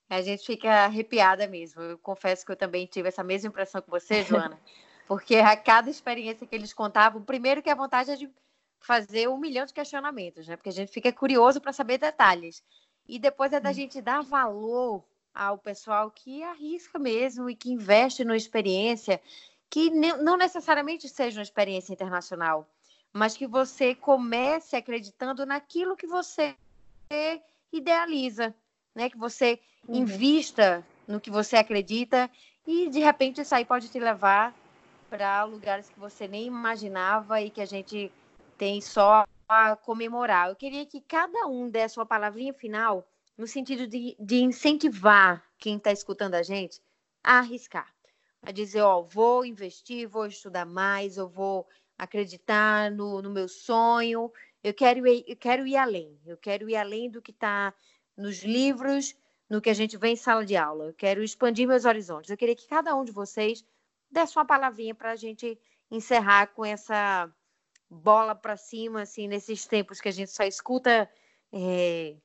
A 0.09 0.22
gente 0.22 0.47
fica 0.47 0.86
arrepiada 0.86 1.47
mesmo. 1.47 1.82
Eu 1.82 1.99
confesso 1.99 2.47
que 2.47 2.53
eu 2.53 2.57
também 2.57 2.86
tive 2.86 3.09
essa 3.09 3.22
mesma 3.22 3.49
impressão 3.49 3.82
que 3.82 3.91
você, 3.91 4.22
Joana, 4.22 4.59
porque 5.07 5.36
a 5.36 5.55
cada 5.59 5.91
experiência 5.91 6.47
que 6.47 6.57
eles 6.57 6.72
contavam, 6.72 7.20
primeiro 7.20 7.62
que 7.62 7.68
a 7.68 7.74
vontade 7.74 8.12
é 8.12 8.16
de 8.16 8.30
fazer 8.80 9.28
um 9.28 9.36
milhão 9.36 9.66
de 9.66 9.74
questionamentos, 9.74 10.49
né? 10.49 10.57
Porque 10.57 10.70
a 10.70 10.72
gente 10.72 10.91
fica 10.91 11.12
curioso 11.12 11.61
para 11.61 11.74
saber 11.74 11.99
detalhes. 11.99 12.62
E 13.07 13.18
depois 13.18 13.53
é 13.53 13.61
da 13.61 13.68
hum. 13.68 13.74
gente 13.74 14.01
dar 14.01 14.22
valor 14.22 15.05
ao 15.39 15.57
pessoal 15.57 16.11
que 16.11 16.43
arrisca 16.43 16.99
mesmo 16.99 17.49
e 17.49 17.55
que 17.55 17.70
investe 17.70 18.24
numa 18.24 18.36
experiência 18.36 19.22
que 19.70 19.89
não 19.89 20.36
necessariamente 20.36 21.09
seja 21.09 21.39
uma 21.39 21.45
experiência 21.45 21.93
internacional, 21.93 22.68
mas 23.12 23.36
que 23.36 23.47
você 23.47 23.95
comece 23.95 24.74
acreditando 24.74 25.47
naquilo 25.47 25.97
que 25.97 26.09
você 26.09 26.57
idealiza, 27.72 28.53
né? 28.95 29.09
Que 29.09 29.16
você 29.16 29.61
uhum. 29.86 29.97
invista 29.97 30.84
no 31.07 31.20
que 31.20 31.30
você 31.30 31.57
acredita 31.57 32.28
e 32.66 32.89
de 32.89 32.99
repente 32.99 33.41
isso 33.41 33.55
aí 33.55 33.64
pode 33.64 33.89
te 33.89 34.01
levar 34.01 34.53
para 35.09 35.45
lugares 35.45 35.89
que 35.89 36.01
você 36.01 36.26
nem 36.26 36.47
imaginava 36.47 37.41
e 37.41 37.49
que 37.49 37.61
a 37.61 37.66
gente 37.66 38.11
tem 38.59 38.80
só 38.80 39.24
a 39.49 39.76
comemorar. 39.76 40.49
Eu 40.49 40.57
queria 40.57 40.84
que 40.84 41.01
cada 41.01 41.47
um 41.47 41.70
desse 41.70 41.95
sua 41.95 42.05
palavrinha 42.05 42.53
final 42.53 43.07
no 43.39 43.47
sentido 43.47 43.86
de, 43.86 44.16
de 44.18 44.43
incentivar 44.43 45.43
quem 45.57 45.76
está 45.76 45.93
escutando 45.93 46.34
a 46.34 46.43
gente 46.43 46.82
a 47.22 47.39
arriscar, 47.39 47.95
a 48.43 48.51
dizer, 48.51 48.82
ó, 48.82 49.01
vou 49.01 49.47
investir, 49.47 50.09
vou 50.09 50.26
estudar 50.26 50.66
mais, 50.66 51.16
eu 51.16 51.28
vou 51.28 51.66
acreditar 51.97 52.91
no, 52.91 53.22
no 53.22 53.30
meu 53.30 53.49
sonho, 53.49 54.32
eu 54.62 54.74
quero, 54.74 55.07
ir, 55.07 55.24
eu 55.26 55.36
quero 55.36 55.66
ir 55.66 55.76
além, 55.76 56.18
eu 56.26 56.36
quero 56.36 56.68
ir 56.68 56.76
além 56.76 57.09
do 57.09 57.22
que 57.22 57.30
está 57.30 57.72
nos 58.16 58.43
livros, 58.43 59.16
no 59.49 59.61
que 59.61 59.70
a 59.70 59.74
gente 59.74 59.97
vê 59.97 60.09
em 60.09 60.16
sala 60.16 60.45
de 60.45 60.57
aula, 60.57 60.86
eu 60.86 60.95
quero 60.95 61.22
expandir 61.22 61.66
meus 61.66 61.84
horizontes. 61.84 62.30
Eu 62.30 62.36
queria 62.36 62.57
que 62.57 62.66
cada 62.66 62.95
um 62.95 63.05
de 63.05 63.12
vocês 63.12 63.64
desse 64.11 64.36
uma 64.36 64.45
palavrinha 64.45 64.95
para 64.95 65.12
a 65.12 65.16
gente 65.16 65.59
encerrar 65.91 66.49
com 66.49 66.64
essa 66.64 67.32
bola 67.89 68.34
para 68.34 68.57
cima, 68.57 69.03
assim, 69.03 69.26
nesses 69.26 69.66
tempos 69.66 70.01
que 70.01 70.09
a 70.09 70.12
gente 70.12 70.30
só 70.30 70.45
escuta 70.45 71.09
é, 71.53 72.16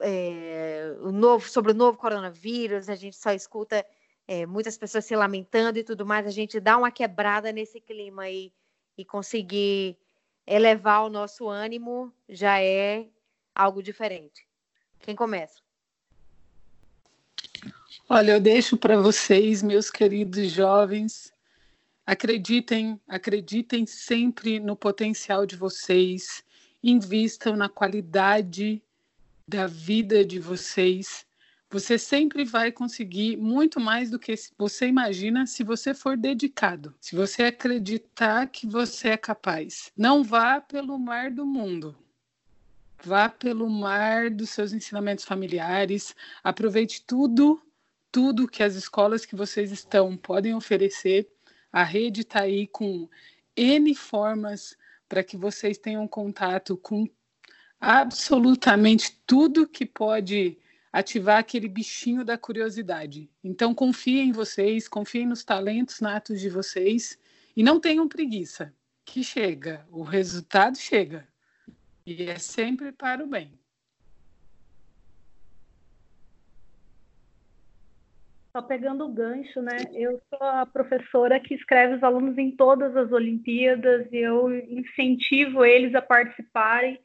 é, 0.00 0.96
o 1.00 1.10
novo, 1.10 1.48
sobre 1.48 1.72
o 1.72 1.74
novo 1.74 1.98
coronavírus, 1.98 2.88
a 2.88 2.94
gente 2.94 3.16
só 3.16 3.32
escuta 3.32 3.84
é, 4.26 4.46
muitas 4.46 4.76
pessoas 4.78 5.04
se 5.04 5.14
lamentando 5.14 5.78
e 5.78 5.84
tudo 5.84 6.06
mais, 6.06 6.26
a 6.26 6.30
gente 6.30 6.60
dá 6.60 6.76
uma 6.76 6.90
quebrada 6.90 7.52
nesse 7.52 7.80
clima 7.80 8.22
aí 8.24 8.52
e 8.96 9.04
conseguir 9.04 9.96
elevar 10.46 11.04
o 11.04 11.10
nosso 11.10 11.48
ânimo 11.48 12.12
já 12.28 12.60
é 12.60 13.06
algo 13.54 13.82
diferente. 13.82 14.46
Quem 15.00 15.14
começa? 15.14 15.60
Olha, 18.08 18.32
eu 18.32 18.40
deixo 18.40 18.76
para 18.76 19.00
vocês, 19.00 19.62
meus 19.62 19.90
queridos 19.90 20.50
jovens, 20.50 21.32
acreditem, 22.06 23.00
acreditem 23.08 23.86
sempre 23.86 24.60
no 24.60 24.76
potencial 24.76 25.46
de 25.46 25.56
vocês, 25.56 26.44
invistam 26.82 27.56
na 27.56 27.68
qualidade 27.68 28.82
da 29.46 29.66
vida 29.66 30.24
de 30.24 30.38
vocês, 30.38 31.26
você 31.70 31.98
sempre 31.98 32.44
vai 32.44 32.70
conseguir 32.72 33.36
muito 33.36 33.80
mais 33.80 34.10
do 34.10 34.18
que 34.18 34.34
você 34.56 34.86
imagina 34.86 35.46
se 35.46 35.62
você 35.62 35.92
for 35.92 36.16
dedicado, 36.16 36.94
se 37.00 37.14
você 37.16 37.44
acreditar 37.44 38.46
que 38.48 38.66
você 38.66 39.08
é 39.08 39.16
capaz. 39.16 39.90
Não 39.96 40.22
vá 40.22 40.60
pelo 40.60 40.98
mar 40.98 41.30
do 41.30 41.44
mundo. 41.44 41.96
Vá 43.02 43.28
pelo 43.28 43.68
mar 43.68 44.30
dos 44.30 44.50
seus 44.50 44.72
ensinamentos 44.72 45.24
familiares, 45.24 46.14
aproveite 46.42 47.02
tudo, 47.04 47.60
tudo 48.10 48.48
que 48.48 48.62
as 48.62 48.76
escolas 48.76 49.26
que 49.26 49.36
vocês 49.36 49.70
estão 49.70 50.16
podem 50.16 50.54
oferecer. 50.54 51.28
A 51.70 51.82
rede 51.82 52.22
está 52.22 52.42
aí 52.42 52.66
com 52.66 53.08
N 53.56 53.94
formas 53.94 54.76
para 55.06 55.22
que 55.22 55.36
vocês 55.36 55.76
tenham 55.76 56.08
contato 56.08 56.76
com 56.78 57.06
absolutamente 57.84 59.14
tudo 59.26 59.68
que 59.68 59.84
pode 59.84 60.56
ativar 60.90 61.36
aquele 61.36 61.68
bichinho 61.68 62.24
da 62.24 62.38
curiosidade. 62.38 63.28
Então 63.42 63.74
confiem 63.74 64.30
em 64.30 64.32
vocês, 64.32 64.88
confiem 64.88 65.26
nos 65.26 65.44
talentos 65.44 66.00
natos 66.00 66.40
de 66.40 66.48
vocês 66.48 67.18
e 67.54 67.62
não 67.62 67.78
tenham 67.78 68.08
preguiça, 68.08 68.72
que 69.04 69.22
chega, 69.22 69.86
o 69.90 70.02
resultado 70.02 70.78
chega. 70.78 71.28
E 72.06 72.22
é 72.22 72.38
sempre 72.38 72.90
para 72.90 73.22
o 73.22 73.26
bem. 73.26 73.52
Só 78.56 78.62
pegando 78.62 79.04
o 79.04 79.12
gancho, 79.12 79.60
né? 79.60 79.76
Eu 79.92 80.22
sou 80.30 80.46
a 80.48 80.64
professora 80.64 81.38
que 81.38 81.54
escreve 81.54 81.96
os 81.96 82.02
alunos 82.02 82.38
em 82.38 82.50
todas 82.50 82.96
as 82.96 83.12
Olimpíadas 83.12 84.10
e 84.10 84.16
eu 84.16 84.54
incentivo 84.70 85.66
eles 85.66 85.94
a 85.94 86.00
participarem 86.00 86.98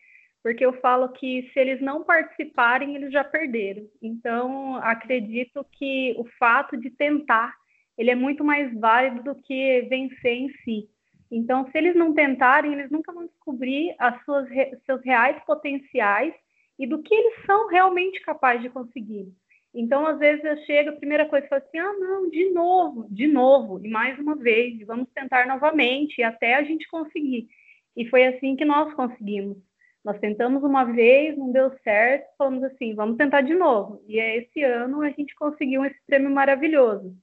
porque 0.44 0.66
eu 0.66 0.74
falo 0.80 1.10
que 1.10 1.50
se 1.52 1.60
eles 1.60 1.82
não 1.82 2.04
participarem, 2.04 2.96
eles 2.96 3.12
já 3.12 3.24
perderam. 3.24 3.86
Então, 4.02 4.76
acredito 4.78 5.66
que 5.74 6.16
o 6.18 6.26
fato 6.38 6.78
de 6.78 6.90
tentar, 6.90 7.54
ele 7.98 8.12
é 8.12 8.16
muito 8.16 8.44
mais 8.44 8.74
válido 8.80 9.24
do 9.24 9.36
que 9.36 9.82
vencer 9.90 10.34
em 10.34 10.50
si. 10.64 10.90
Então, 11.32 11.70
se 11.70 11.78
eles 11.78 11.96
não 11.96 12.14
tentarem, 12.14 12.74
eles 12.74 12.90
nunca 12.90 13.12
vão 13.12 13.28
descobrir 13.28 13.94
as 14.00 14.24
suas 14.24 14.48
seus 14.86 15.04
reais 15.04 15.38
potenciais 15.46 16.34
e 16.78 16.88
do 16.88 17.04
que 17.04 17.14
eles 17.14 17.46
são 17.46 17.68
realmente 17.68 18.22
capazes 18.22 18.64
de 18.64 18.70
conseguir. 18.70 19.28
Então, 19.74 20.08
às 20.08 20.18
vezes 20.18 20.44
eu 20.44 20.58
chego, 20.66 20.90
a 20.90 20.96
primeira 20.96 21.28
coisa 21.28 21.46
eu 21.46 21.50
falo 21.50 21.62
assim: 21.64 21.78
ah, 21.78 21.94
não, 21.94 22.30
de 22.30 22.50
novo, 22.52 23.08
de 23.12 23.28
novo, 23.28 23.86
e 23.86 23.90
mais 23.90 24.18
uma 24.18 24.36
vez, 24.36 24.80
vamos 24.88 25.08
tentar 25.14 25.46
novamente, 25.46 26.24
até 26.24 26.56
a 26.56 26.64
gente 26.64 26.90
conseguir. 26.90 27.48
E 27.96 28.06
foi 28.10 28.26
assim 28.26 28.56
que 28.56 28.66
nós 28.66 28.92
conseguimos. 28.96 29.58
Nós 30.04 30.20
tentamos 30.20 30.64
uma 30.64 30.86
vez, 30.86 31.38
não 31.38 31.52
deu 31.52 31.72
certo, 31.84 32.26
falamos 32.38 32.64
assim, 32.64 32.96
vamos 32.96 33.18
tentar 33.18 33.42
de 33.42 33.54
novo. 33.54 34.02
E 34.08 34.20
esse 34.20 34.64
ano 34.64 35.02
a 35.02 35.10
gente 35.10 35.36
conseguiu 35.36 35.84
esse 35.86 36.00
prêmio 36.06 36.30
maravilhoso. 36.30 37.16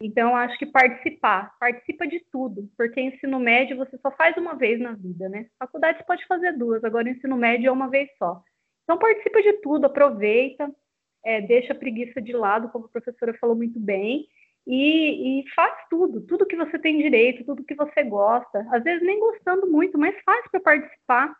Então, 0.00 0.34
acho 0.34 0.56
que 0.58 0.64
participar, 0.64 1.54
participa 1.60 2.06
de 2.06 2.24
tudo, 2.32 2.70
porque 2.76 3.00
ensino 3.00 3.38
médio 3.38 3.76
você 3.76 3.98
só 3.98 4.10
faz 4.10 4.34
uma 4.36 4.54
vez 4.54 4.80
na 4.80 4.92
vida, 4.94 5.28
né? 5.28 5.46
Faculdade 5.58 5.98
você 5.98 6.04
pode 6.04 6.26
fazer 6.26 6.52
duas, 6.52 6.82
agora 6.84 7.10
ensino 7.10 7.36
médio 7.36 7.68
é 7.68 7.72
uma 7.72 7.90
vez 7.90 8.08
só. 8.18 8.42
Então, 8.84 8.98
participa 8.98 9.42
de 9.42 9.52
tudo, 9.60 9.84
aproveita, 9.84 10.74
é, 11.22 11.42
deixa 11.42 11.74
a 11.74 11.76
preguiça 11.76 12.20
de 12.22 12.32
lado, 12.32 12.70
como 12.70 12.86
a 12.86 12.88
professora 12.88 13.34
falou 13.34 13.54
muito 13.54 13.78
bem, 13.78 14.26
e, 14.66 15.40
e, 15.40 15.50
faz 15.50 15.74
tudo, 15.90 16.20
tudo 16.22 16.46
que 16.46 16.56
você 16.56 16.78
tem 16.78 16.98
direito, 16.98 17.44
tudo 17.44 17.64
que 17.64 17.74
você 17.74 18.02
gosta. 18.02 18.66
Às 18.70 18.82
vezes 18.82 19.04
nem 19.04 19.18
gostando 19.18 19.66
muito, 19.70 19.98
mas 19.98 20.14
faz 20.24 20.48
para 20.50 20.60
participar 20.60 21.34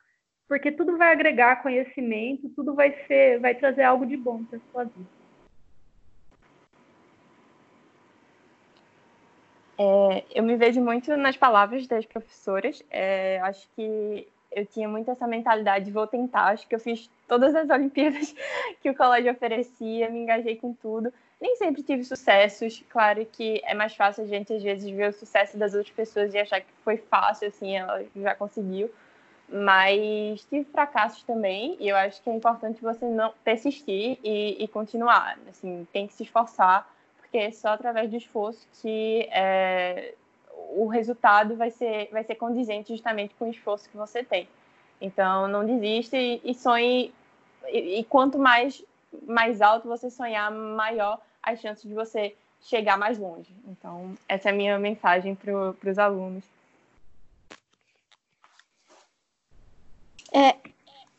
porque 0.51 0.73
tudo 0.73 0.99
vai 0.99 1.13
agregar 1.13 1.63
conhecimento, 1.63 2.49
tudo 2.49 2.75
vai 2.75 2.91
ser, 3.07 3.39
vai 3.39 3.55
trazer 3.55 3.85
algo 3.85 4.05
de 4.05 4.17
bom 4.17 4.43
para 4.43 4.59
sua 4.73 4.83
vida. 4.83 5.07
É, 9.79 10.25
eu 10.35 10.43
me 10.43 10.57
vejo 10.57 10.81
muito 10.81 11.17
nas 11.17 11.37
palavras 11.37 11.87
das 11.87 12.05
professoras. 12.05 12.83
É, 12.91 13.39
acho 13.45 13.69
que 13.77 14.27
eu 14.51 14.67
tinha 14.67 14.89
muito 14.89 15.09
essa 15.09 15.25
mentalidade 15.25 15.89
vou 15.93 16.09
tentar. 16.09 16.47
Acho 16.47 16.67
que 16.67 16.75
eu 16.75 16.81
fiz 16.81 17.09
todas 17.29 17.55
as 17.55 17.71
Olimpíadas 17.71 18.35
que 18.83 18.91
o 18.91 18.97
colégio 18.97 19.31
oferecia, 19.31 20.11
me 20.11 20.19
engajei 20.19 20.57
com 20.57 20.75
tudo. 20.75 21.15
Nem 21.41 21.55
sempre 21.55 21.85
tive 21.85 22.03
sucessos. 22.03 22.83
Claro 22.89 23.25
que 23.25 23.63
é 23.65 23.73
mais 23.73 23.95
fácil 23.95 24.25
a 24.25 24.27
gente, 24.27 24.53
às 24.53 24.65
vezes, 24.65 24.91
ver 24.91 25.11
o 25.11 25.13
sucesso 25.13 25.57
das 25.57 25.75
outras 25.75 25.95
pessoas 25.95 26.35
e 26.35 26.39
achar 26.39 26.61
que 26.61 26.73
foi 26.83 26.97
fácil, 26.97 27.47
assim, 27.47 27.77
ela 27.77 28.05
já 28.17 28.35
conseguiu 28.35 28.91
mas 29.53 30.45
tive 30.45 30.65
fracassos 30.71 31.25
também, 31.25 31.77
e 31.81 31.89
eu 31.89 31.97
acho 31.97 32.23
que 32.23 32.31
é 32.31 32.35
importante 32.35 32.81
você 32.81 33.05
não 33.05 33.33
persistir 33.43 34.19
e, 34.23 34.63
e 34.63 34.69
continuar. 34.69 35.37
Assim, 35.49 35.87
tem 35.93 36.07
que 36.07 36.15
se 36.15 36.23
esforçar, 36.23 36.89
porque 37.19 37.37
é 37.39 37.51
só 37.51 37.71
através 37.71 38.09
do 38.11 38.17
esforço 38.17 38.67
que 38.81 39.29
é, 39.33 40.15
o 40.77 40.87
resultado 40.87 41.57
vai 41.57 41.71
ser, 41.71 42.09
vai 42.13 42.23
ser 42.23 42.37
condizente 42.37 42.93
justamente 42.93 43.35
com 43.35 43.47
o 43.47 43.51
esforço 43.51 43.89
que 43.89 43.97
você 43.97 44.23
tem. 44.23 44.49
Então, 45.01 45.49
não 45.49 45.65
desista 45.65 46.17
e, 46.17 46.41
e 46.45 46.55
sonhe. 46.55 47.13
E, 47.69 48.01
e, 48.01 48.05
quanto 48.05 48.39
mais, 48.39 48.85
mais 49.27 49.61
alto 49.61 49.89
você 49.89 50.11
sonhar, 50.11 50.51
maior 50.51 51.21
as 51.43 51.61
chances 51.61 51.89
de 51.89 51.95
você 51.95 52.37
chegar 52.63 52.97
mais 52.99 53.19
longe. 53.19 53.51
Então, 53.67 54.15
essa 54.29 54.51
é 54.51 54.53
a 54.53 54.55
minha 54.55 54.79
mensagem 54.79 55.35
para 55.35 55.91
os 55.91 55.99
alunos. 55.99 56.45
É, 60.33 60.57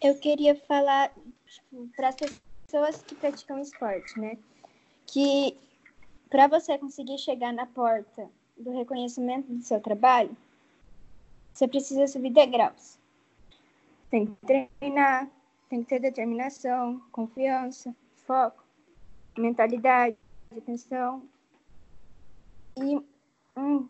eu 0.01 0.17
queria 0.19 0.55
falar 0.55 1.11
tipo, 1.45 1.89
para 1.95 2.09
as 2.09 2.15
pessoas 2.15 3.01
que 3.03 3.15
praticam 3.15 3.59
esporte, 3.59 4.19
né? 4.19 4.37
Que 5.05 5.57
para 6.29 6.47
você 6.47 6.77
conseguir 6.77 7.17
chegar 7.17 7.51
na 7.51 7.65
porta 7.65 8.29
do 8.57 8.71
reconhecimento 8.71 9.51
do 9.51 9.63
seu 9.63 9.81
trabalho, 9.81 10.35
você 11.53 11.67
precisa 11.67 12.07
subir 12.07 12.31
degraus. 12.31 12.97
Tem 14.09 14.25
que 14.25 14.67
treinar, 14.79 15.29
tem 15.69 15.83
que 15.83 15.89
ter 15.89 15.99
determinação, 15.99 17.01
confiança, 17.11 17.93
foco, 18.25 18.63
mentalidade, 19.37 20.17
atenção 20.55 21.23
e 22.77 23.01
um, 23.57 23.87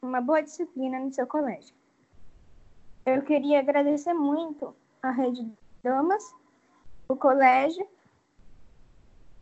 uma 0.00 0.20
boa 0.20 0.42
disciplina 0.42 0.98
no 1.00 1.12
seu 1.12 1.26
colégio. 1.26 1.74
Eu 3.06 3.22
queria 3.22 3.58
agradecer 3.58 4.14
muito 4.14 4.74
a 5.02 5.10
Rede 5.10 5.52
Damas, 5.82 6.34
o 7.06 7.14
colégio, 7.14 7.86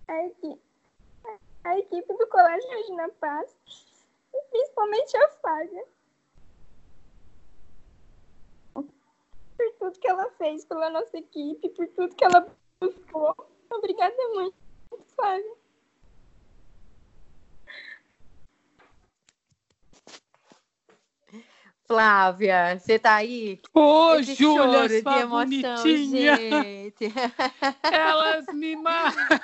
a 0.09 0.27
equipe, 0.27 0.61
a 1.63 1.79
equipe 1.79 2.13
do 2.13 2.27
Colégio 2.27 2.69
Regina 2.71 3.09
Paz 3.21 3.57
e 4.35 4.43
principalmente 4.51 5.17
a 5.17 5.29
Fábia. 5.29 5.85
Por 8.75 9.73
tudo 9.79 9.99
que 10.01 10.09
ela 10.09 10.29
fez 10.33 10.65
pela 10.65 10.91
nossa 10.91 11.17
equipe, 11.17 11.69
por 11.69 11.87
tudo 11.89 12.17
que 12.17 12.25
ela 12.25 12.49
buscou. 12.81 13.33
Obrigada 13.71 14.17
muito, 14.35 14.57
Fábia. 15.15 15.62
Flávia, 21.93 22.79
você 22.79 22.99
tá 22.99 23.17
aí? 23.17 23.61
Ô, 23.75 24.15
Esse 24.15 24.35
Júlia, 24.35 24.89
de 24.89 24.97
emoção, 24.97 25.29
bonitinha. 25.29 26.37
gente. 26.37 27.05
Elas 27.93 28.47
me 28.55 28.75
matam. 28.77 29.39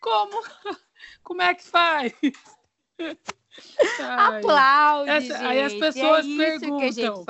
Como? 0.00 0.40
Como 1.24 1.42
é 1.42 1.52
que 1.52 1.64
faz? 1.64 2.12
Aplaude, 3.98 5.10
Essa, 5.10 5.34
gente. 5.36 5.46
Aí 5.46 5.62
as 5.62 5.74
pessoas 5.74 6.26
é 6.26 6.36
perguntam. 6.36 7.24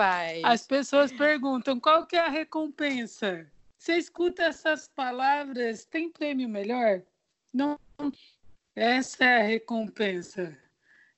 As 0.44 0.66
pessoas 0.66 1.10
perguntam 1.10 1.80
qual 1.80 2.04
que 2.04 2.16
é 2.16 2.20
a 2.20 2.28
recompensa. 2.28 3.50
Você 3.78 3.96
escuta 3.96 4.42
essas 4.42 4.88
palavras, 4.88 5.86
tem 5.86 6.10
prêmio 6.10 6.50
melhor? 6.50 7.00
Não. 7.50 7.78
Essa 8.76 9.24
é 9.24 9.40
a 9.40 9.46
recompensa. 9.46 10.54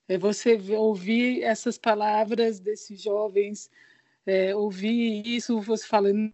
É 0.07 0.17
você 0.17 0.57
ouvir 0.75 1.43
essas 1.43 1.77
palavras 1.77 2.59
desses 2.59 3.01
jovens, 3.01 3.69
é, 4.25 4.55
ouvir 4.55 5.25
isso, 5.25 5.61
você 5.61 5.87
falando, 5.87 6.33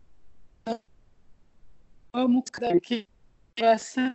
amo 2.13 2.43
que 2.81 3.07
essa 3.55 4.13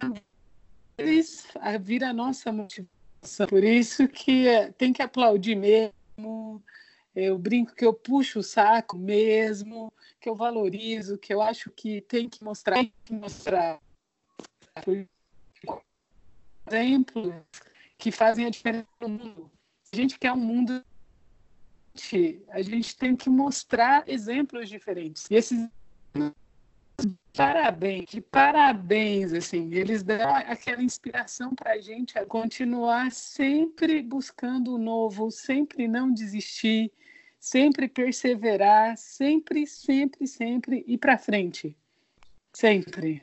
eles 0.99 1.47
vira 1.81 2.11
a 2.11 2.13
nossa 2.13 2.53
motivação. 2.53 3.47
Por 3.49 3.65
isso 3.65 4.07
que 4.09 4.47
é, 4.47 4.71
tem 4.73 4.93
que 4.93 5.03
aplaudir 5.03 5.57
mesmo. 5.57 6.63
Eu 7.15 7.39
brinco 7.39 7.75
que 7.75 7.85
eu 7.85 7.95
puxo 7.95 8.41
o 8.41 8.43
saco 8.43 8.99
mesmo, 8.99 9.93
que 10.21 10.29
eu 10.29 10.35
valorizo, 10.35 11.19
que 11.19 11.33
eu 11.33 11.41
acho 11.41 11.71
que 11.71 12.01
tem 12.03 12.29
que 12.29 12.43
mostrar, 12.45 12.77
tem 12.77 12.93
que 13.05 13.13
mostrar. 13.13 13.81
Por 14.85 15.07
exemplo, 16.71 17.47
que 18.05 18.13
fazem 18.13 18.45
a 18.45 18.51
diferença 18.51 18.87
no 19.01 19.09
mundo. 19.09 19.51
A 19.91 19.97
gente 19.97 20.19
quer 20.19 20.31
um 20.31 20.37
mundo 20.37 20.85
a 22.51 22.61
gente 22.61 22.97
tem 22.97 23.17
que 23.17 23.31
mostrar 23.31 24.07
exemplos 24.07 24.69
diferentes. 24.69 25.31
E 25.31 25.37
esses 25.37 25.71
parabéns, 27.35 28.05
que 28.05 28.21
parabéns, 28.21 29.33
assim, 29.33 29.73
eles 29.73 30.03
dão 30.03 30.35
aquela 30.35 30.83
inspiração 30.83 31.55
para 31.55 31.73
a 31.73 31.79
gente 31.79 32.19
a 32.19 32.27
continuar 32.27 33.11
sempre 33.11 34.03
buscando 34.03 34.75
o 34.75 34.79
novo, 34.79 35.31
sempre 35.31 35.89
não 35.89 36.13
desistir, 36.13 36.93
sempre 37.41 37.89
perseverar, 37.89 38.99
sempre, 38.99 39.67
sempre, 39.67 40.27
sempre 40.27 40.85
ir 40.87 40.99
para 40.99 41.17
frente, 41.17 41.75
sempre. 42.53 43.23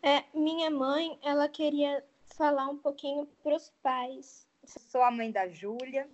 É, 0.00 0.22
minha 0.32 0.70
mãe, 0.70 1.18
ela 1.24 1.48
queria 1.48 2.04
falar 2.38 2.68
um 2.68 2.78
pouquinho 2.78 3.26
para 3.42 3.56
os 3.56 3.68
pais. 3.82 4.46
Sou 4.64 5.02
a 5.02 5.10
mãe 5.10 5.32
da 5.32 5.48
Júlia, 5.48 6.08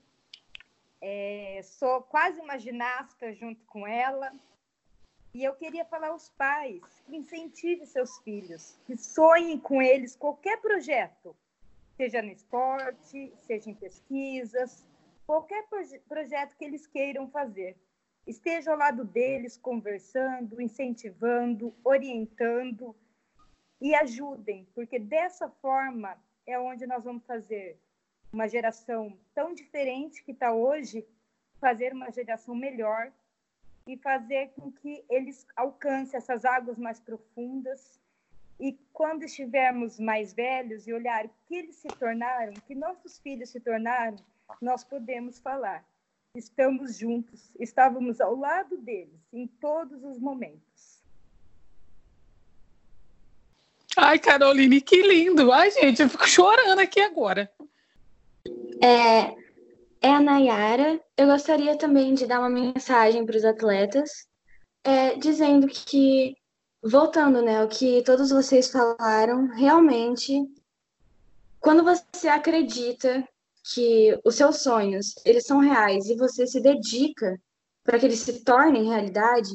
é, 1.00 1.60
sou 1.62 2.00
quase 2.02 2.40
uma 2.40 2.58
ginasta 2.58 3.32
junto 3.34 3.62
com 3.66 3.86
ela. 3.86 4.32
E 5.34 5.44
eu 5.44 5.54
queria 5.54 5.84
falar 5.84 6.08
aos 6.08 6.30
pais 6.30 6.80
que 7.04 7.16
incentivem 7.16 7.84
seus 7.84 8.18
filhos, 8.20 8.78
que 8.86 8.96
sonhem 8.96 9.58
com 9.58 9.82
eles 9.82 10.16
qualquer 10.16 10.60
projeto, 10.60 11.36
seja 11.96 12.22
no 12.22 12.30
esporte, 12.30 13.32
seja 13.40 13.68
em 13.68 13.74
pesquisas, 13.74 14.86
qualquer 15.26 15.66
proje 15.66 15.98
projeto 16.08 16.56
que 16.56 16.64
eles 16.64 16.86
queiram 16.86 17.28
fazer. 17.28 17.76
Esteja 18.26 18.70
ao 18.70 18.78
lado 18.78 19.04
deles, 19.04 19.58
conversando, 19.58 20.62
incentivando, 20.62 21.74
orientando, 21.84 22.96
e 23.85 23.95
ajudem, 23.95 24.66
porque 24.74 24.99
dessa 24.99 25.47
forma 25.47 26.16
é 26.47 26.59
onde 26.59 26.87
nós 26.87 27.05
vamos 27.05 27.22
fazer 27.26 27.78
uma 28.32 28.49
geração 28.49 29.14
tão 29.35 29.53
diferente 29.53 30.24
que 30.24 30.32
está 30.32 30.55
hoje, 30.55 31.07
fazer 31.61 31.93
uma 31.93 32.11
geração 32.11 32.55
melhor 32.55 33.12
e 33.87 33.99
fazer 33.99 34.53
com 34.55 34.72
que 34.72 35.05
eles 35.11 35.47
alcancem 35.55 36.16
essas 36.16 36.47
águas 36.47 36.78
mais 36.78 36.99
profundas. 36.99 38.01
E 38.59 38.72
quando 38.91 39.24
estivermos 39.24 40.01
mais 40.01 40.32
velhos 40.32 40.87
e 40.87 40.93
olhar 40.95 41.26
o 41.26 41.30
que 41.47 41.55
eles 41.55 41.76
se 41.76 41.89
tornaram, 41.89 42.55
que 42.66 42.74
nossos 42.74 43.18
filhos 43.18 43.51
se 43.51 43.61
tornaram, 43.61 44.16
nós 44.62 44.82
podemos 44.82 45.39
falar. 45.41 45.85
Estamos 46.35 46.97
juntos, 46.97 47.55
estávamos 47.61 48.18
ao 48.18 48.35
lado 48.35 48.78
deles 48.78 49.20
em 49.30 49.47
todos 49.47 50.03
os 50.03 50.18
momentos. 50.18 50.93
Ai, 53.97 54.18
Caroline, 54.18 54.80
que 54.80 55.03
lindo! 55.03 55.53
Ai, 55.53 55.70
gente, 55.70 56.03
eu 56.03 56.09
fico 56.09 56.26
chorando 56.26 56.80
aqui 56.80 57.01
agora. 57.01 57.51
É, 58.82 59.34
é 60.01 60.11
a 60.11 60.20
Nayara. 60.20 61.01
Eu 61.16 61.26
gostaria 61.26 61.78
também 61.78 62.12
de 62.12 62.26
dar 62.26 62.40
uma 62.40 62.51
mensagem 62.51 63.24
para 63.24 63.36
os 63.36 63.45
atletas, 63.45 64.11
é, 64.82 65.14
dizendo 65.16 65.68
que, 65.68 66.36
voltando, 66.82 67.40
né, 67.40 67.62
o 67.62 67.68
que 67.68 68.03
todos 68.03 68.30
vocês 68.30 68.68
falaram, 68.68 69.47
realmente, 69.49 70.42
quando 71.61 71.84
você 71.84 72.26
acredita 72.26 73.26
que 73.72 74.18
os 74.24 74.34
seus 74.34 74.59
sonhos, 74.59 75.14
eles 75.24 75.47
são 75.47 75.61
reais 75.61 76.07
e 76.07 76.16
você 76.16 76.47
se 76.47 76.61
dedica 76.61 77.40
para 77.84 77.99
que 77.99 78.07
eles 78.07 78.18
se 78.18 78.45
tornem 78.45 78.88
realidade, 78.88 79.53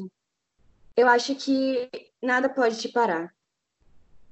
eu 0.96 1.06
acho 1.08 1.34
que 1.34 1.90
nada 2.22 2.48
pode 2.48 2.78
te 2.78 2.88
parar 2.88 3.32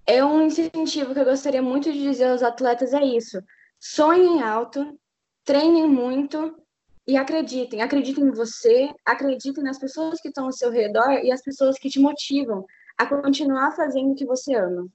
é 0.09 0.25
um 0.25 0.41
incentivo 0.41 1.13
que 1.13 1.21
eu 1.21 1.25
gostaria 1.27 1.61
muito 1.61 1.93
de 1.93 2.01
dizer 2.01 2.31
aos 2.31 2.43
atletas 2.43 2.95
é 2.95 3.05
isso. 3.05 3.43
Sonhem 3.79 4.43
alto, 4.43 4.99
treinem 5.45 5.87
muito 5.87 6.57
e 7.07 7.15
acreditem. 7.15 7.83
Acreditem 7.83 8.25
em 8.25 8.31
você, 8.31 8.89
acreditem 9.05 9.63
nas 9.63 9.79
pessoas 9.79 10.19
que 10.19 10.29
estão 10.29 10.47
ao 10.47 10.53
seu 10.53 10.71
redor 10.71 11.13
e 11.23 11.31
as 11.31 11.43
pessoas 11.43 11.79
que 11.79 11.91
te 11.91 12.01
motivam 12.01 12.65
a 12.97 13.05
continuar 13.05 13.73
fazendo 13.73 14.13
o 14.13 14.15
que 14.15 14.25
você 14.25 14.55
ama. 14.55 14.89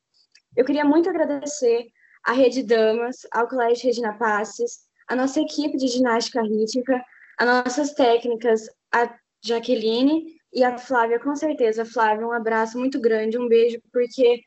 Eu 0.57 0.65
queria 0.65 0.83
muito 0.83 1.07
agradecer 1.07 1.85
à 2.25 2.31
Rede 2.31 2.63
Damas, 2.63 3.17
ao 3.31 3.47
Colégio 3.47 3.85
Regina 3.85 4.17
Passes, 4.17 4.79
a 5.07 5.15
nossa 5.15 5.39
equipe 5.39 5.77
de 5.77 5.87
ginástica 5.89 6.41
rítmica, 6.41 6.99
as 7.37 7.47
nossas 7.47 7.93
técnicas, 7.93 8.67
a 8.91 9.15
Jaqueline 9.45 10.25
e 10.51 10.63
a 10.63 10.75
Flávia, 10.75 11.19
com 11.19 11.35
certeza. 11.35 11.85
Flávia, 11.85 12.25
um 12.25 12.31
abraço 12.31 12.79
muito 12.79 12.99
grande, 12.99 13.37
um 13.37 13.47
beijo, 13.47 13.79
porque 13.91 14.41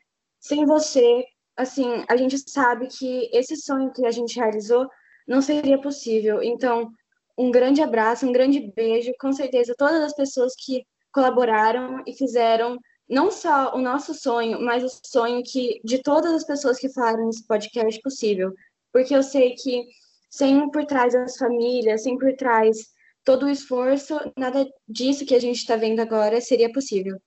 sem 0.47 0.65
você, 0.65 1.25
assim, 1.55 2.05
a 2.07 2.15
gente 2.15 2.37
sabe 2.49 2.87
que 2.87 3.29
esse 3.33 3.55
sonho 3.57 3.91
que 3.91 4.05
a 4.05 4.11
gente 4.11 4.39
realizou 4.39 4.89
não 5.27 5.41
seria 5.41 5.79
possível. 5.79 6.41
Então, 6.41 6.89
um 7.37 7.51
grande 7.51 7.81
abraço, 7.81 8.25
um 8.25 8.31
grande 8.31 8.71
beijo, 8.75 9.11
com 9.19 9.33
certeza, 9.33 9.75
todas 9.77 10.01
as 10.01 10.15
pessoas 10.15 10.53
que 10.55 10.83
colaboraram 11.11 12.01
e 12.07 12.13
fizeram 12.13 12.77
não 13.09 13.31
só 13.31 13.75
o 13.75 13.81
nosso 13.81 14.13
sonho, 14.13 14.59
mas 14.61 14.83
o 14.83 14.89
sonho 15.05 15.43
que 15.43 15.79
de 15.83 16.01
todas 16.01 16.33
as 16.33 16.45
pessoas 16.45 16.77
que 16.77 16.89
falaram 16.89 17.25
nesse 17.25 17.45
podcast 17.45 18.01
possível. 18.01 18.53
Porque 18.91 19.15
eu 19.15 19.23
sei 19.23 19.53
que 19.55 19.85
sem 20.29 20.69
por 20.71 20.85
trás 20.85 21.13
das 21.13 21.37
famílias, 21.37 22.03
sem 22.03 22.17
por 22.17 22.35
trás 22.35 22.77
todo 23.23 23.45
o 23.45 23.49
esforço, 23.49 24.19
nada 24.37 24.65
disso 24.87 25.25
que 25.25 25.35
a 25.35 25.39
gente 25.39 25.57
está 25.57 25.75
vendo 25.75 25.99
agora 25.99 26.39
seria 26.41 26.71
possível. 26.71 27.19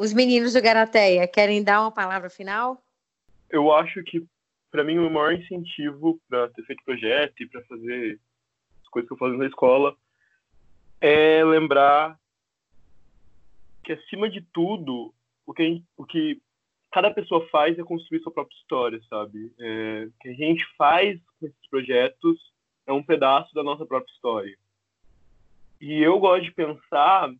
Os 0.00 0.12
meninos 0.12 0.52
do 0.52 0.62
Garateia 0.62 1.26
querem 1.26 1.60
dar 1.60 1.80
uma 1.80 1.90
palavra 1.90 2.30
final? 2.30 2.80
Eu 3.50 3.72
acho 3.72 4.00
que, 4.04 4.24
para 4.70 4.84
mim, 4.84 4.96
o 4.96 5.10
maior 5.10 5.32
incentivo 5.32 6.20
para 6.28 6.48
ter 6.50 6.62
feito 6.66 6.84
projeto 6.84 7.42
e 7.42 7.48
para 7.48 7.64
fazer 7.64 8.20
as 8.80 8.88
coisas 8.90 9.08
que 9.08 9.14
eu 9.14 9.18
faço 9.18 9.36
na 9.36 9.46
escola 9.46 9.96
é 11.00 11.44
lembrar 11.44 12.16
que, 13.82 13.92
acima 13.92 14.30
de 14.30 14.40
tudo, 14.52 15.12
o 15.44 15.52
que, 15.52 15.64
gente, 15.64 15.84
o 15.96 16.04
que 16.04 16.40
cada 16.92 17.10
pessoa 17.10 17.48
faz 17.48 17.76
é 17.76 17.82
construir 17.82 18.20
sua 18.20 18.32
própria 18.32 18.54
história, 18.54 19.00
sabe? 19.10 19.52
É, 19.58 20.04
o 20.06 20.12
que 20.20 20.28
a 20.28 20.34
gente 20.34 20.64
faz 20.76 21.20
com 21.40 21.46
esses 21.46 21.68
projetos 21.68 22.38
é 22.86 22.92
um 22.92 23.02
pedaço 23.02 23.52
da 23.52 23.64
nossa 23.64 23.84
própria 23.84 24.12
história. 24.12 24.56
E 25.80 26.00
eu 26.00 26.20
gosto 26.20 26.44
de 26.44 26.52
pensar 26.52 27.34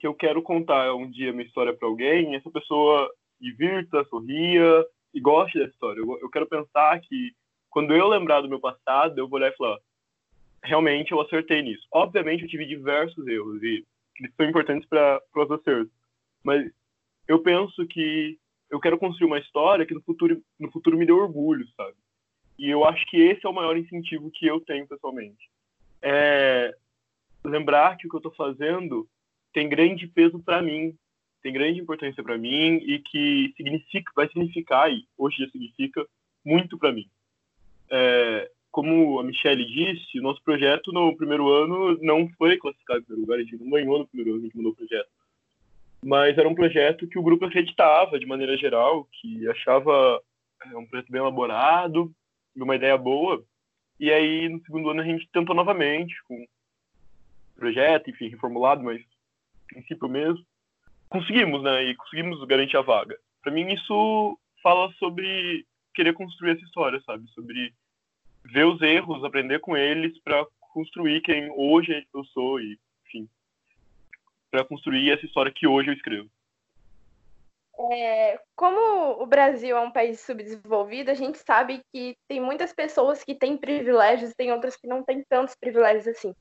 que 0.00 0.06
eu 0.06 0.14
quero 0.14 0.42
contar 0.42 0.94
um 0.94 1.08
dia 1.08 1.30
minha 1.30 1.44
história 1.44 1.76
para 1.76 1.86
alguém, 1.86 2.34
essa 2.34 2.50
pessoa 2.50 3.08
divirta, 3.38 4.02
sorria 4.06 4.84
e 5.12 5.20
goste 5.20 5.58
dessa 5.58 5.70
história. 5.70 6.00
Eu, 6.00 6.18
eu 6.20 6.30
quero 6.30 6.46
pensar 6.46 6.98
que 7.02 7.32
quando 7.68 7.94
eu 7.94 8.08
lembrar 8.08 8.40
do 8.40 8.48
meu 8.48 8.58
passado, 8.58 9.18
eu 9.18 9.28
vou 9.28 9.38
olhar 9.38 9.52
e 9.52 9.56
falar: 9.56 9.78
realmente 10.64 11.12
eu 11.12 11.20
acertei 11.20 11.60
nisso. 11.60 11.86
Obviamente 11.92 12.42
eu 12.42 12.48
tive 12.48 12.64
diversos 12.64 13.26
erros 13.26 13.62
e 13.62 13.84
eles 14.18 14.34
são 14.34 14.46
importantes 14.46 14.88
para 14.88 15.20
os 15.36 15.50
acertos, 15.50 15.92
mas 16.42 16.70
eu 17.28 17.38
penso 17.40 17.86
que 17.86 18.38
eu 18.70 18.80
quero 18.80 18.98
construir 18.98 19.26
uma 19.26 19.38
história 19.38 19.84
que 19.84 19.94
no 19.94 20.02
futuro 20.02 20.42
no 20.58 20.70
futuro 20.70 20.96
me 20.96 21.04
dê 21.04 21.12
orgulho, 21.12 21.66
sabe? 21.76 21.96
E 22.58 22.70
eu 22.70 22.84
acho 22.86 23.04
que 23.06 23.18
esse 23.18 23.44
é 23.44 23.48
o 23.48 23.54
maior 23.54 23.76
incentivo 23.76 24.30
que 24.30 24.46
eu 24.46 24.60
tenho 24.60 24.86
pessoalmente. 24.86 25.50
É 26.00 26.74
lembrar 27.44 27.96
que 27.96 28.06
o 28.06 28.10
que 28.10 28.16
eu 28.16 28.18
estou 28.18 28.32
fazendo 28.32 29.08
tem 29.52 29.68
grande 29.68 30.06
peso 30.06 30.38
para 30.38 30.62
mim, 30.62 30.96
tem 31.42 31.52
grande 31.52 31.80
importância 31.80 32.22
para 32.22 32.38
mim 32.38 32.76
e 32.76 32.98
que 32.98 33.52
significa, 33.56 34.12
vai 34.14 34.28
significar, 34.28 34.90
e 34.90 35.06
hoje 35.16 35.38
já 35.38 35.50
significa, 35.50 36.06
muito 36.44 36.78
para 36.78 36.92
mim. 36.92 37.08
É, 37.90 38.50
como 38.70 39.18
a 39.18 39.24
Michelle 39.24 39.64
disse, 39.64 40.18
o 40.18 40.22
nosso 40.22 40.42
projeto 40.42 40.92
no 40.92 41.16
primeiro 41.16 41.48
ano 41.48 41.98
não 42.02 42.28
foi 42.38 42.56
classificado 42.56 43.00
em 43.00 43.04
primeiro 43.04 43.22
lugar, 43.22 43.38
a 43.38 43.42
gente 43.42 43.62
não 43.62 43.70
ganhou 43.70 43.98
no 43.98 44.06
primeiro 44.06 44.32
ano, 44.32 44.40
a 44.40 44.44
gente 44.44 44.56
mudou 44.56 44.72
o 44.72 44.76
projeto. 44.76 45.08
Mas 46.02 46.38
era 46.38 46.48
um 46.48 46.54
projeto 46.54 47.06
que 47.06 47.18
o 47.18 47.22
grupo 47.22 47.44
acreditava, 47.44 48.18
de 48.18 48.26
maneira 48.26 48.56
geral, 48.56 49.06
que 49.12 49.46
achava 49.48 50.22
é, 50.64 50.76
um 50.76 50.86
projeto 50.86 51.10
bem 51.10 51.20
elaborado, 51.20 52.12
uma 52.56 52.76
ideia 52.76 52.96
boa. 52.96 53.44
E 53.98 54.10
aí, 54.10 54.48
no 54.48 54.62
segundo 54.62 54.90
ano, 54.90 55.02
a 55.02 55.04
gente 55.04 55.28
tentou 55.30 55.54
novamente, 55.54 56.14
com 56.24 56.46
projeto, 57.56 58.08
enfim, 58.08 58.28
reformulado, 58.28 58.82
mas 58.82 59.02
princípio 59.72 60.08
mesmo, 60.08 60.44
conseguimos, 61.08 61.62
né? 61.62 61.84
E 61.84 61.96
conseguimos 61.96 62.44
garantir 62.46 62.76
a 62.76 62.82
vaga. 62.82 63.18
Para 63.42 63.52
mim, 63.52 63.72
isso 63.72 64.38
fala 64.62 64.92
sobre 64.98 65.66
querer 65.94 66.12
construir 66.12 66.52
essa 66.52 66.64
história, 66.64 67.00
sabe? 67.04 67.28
Sobre 67.30 67.72
ver 68.44 68.64
os 68.66 68.80
erros, 68.80 69.24
aprender 69.24 69.60
com 69.60 69.76
eles 69.76 70.18
para 70.22 70.46
construir 70.72 71.20
quem 71.20 71.50
hoje 71.50 72.06
eu 72.14 72.24
sou 72.26 72.60
e, 72.60 72.78
enfim, 73.06 73.28
para 74.50 74.64
construir 74.64 75.10
essa 75.10 75.26
história 75.26 75.52
que 75.52 75.66
hoje 75.66 75.90
eu 75.90 75.94
escrevo. 75.94 76.28
É, 77.92 78.38
como 78.54 79.22
o 79.22 79.26
Brasil 79.26 79.76
é 79.76 79.80
um 79.80 79.90
país 79.90 80.20
subdesenvolvido, 80.20 81.10
a 81.10 81.14
gente 81.14 81.38
sabe 81.38 81.82
que 81.90 82.14
tem 82.28 82.38
muitas 82.38 82.74
pessoas 82.74 83.24
que 83.24 83.34
têm 83.34 83.56
privilégios 83.56 84.34
tem 84.34 84.52
outras 84.52 84.76
que 84.76 84.86
não 84.86 85.02
têm 85.02 85.24
tantos 85.24 85.54
privilégios 85.54 86.06
assim. 86.06 86.34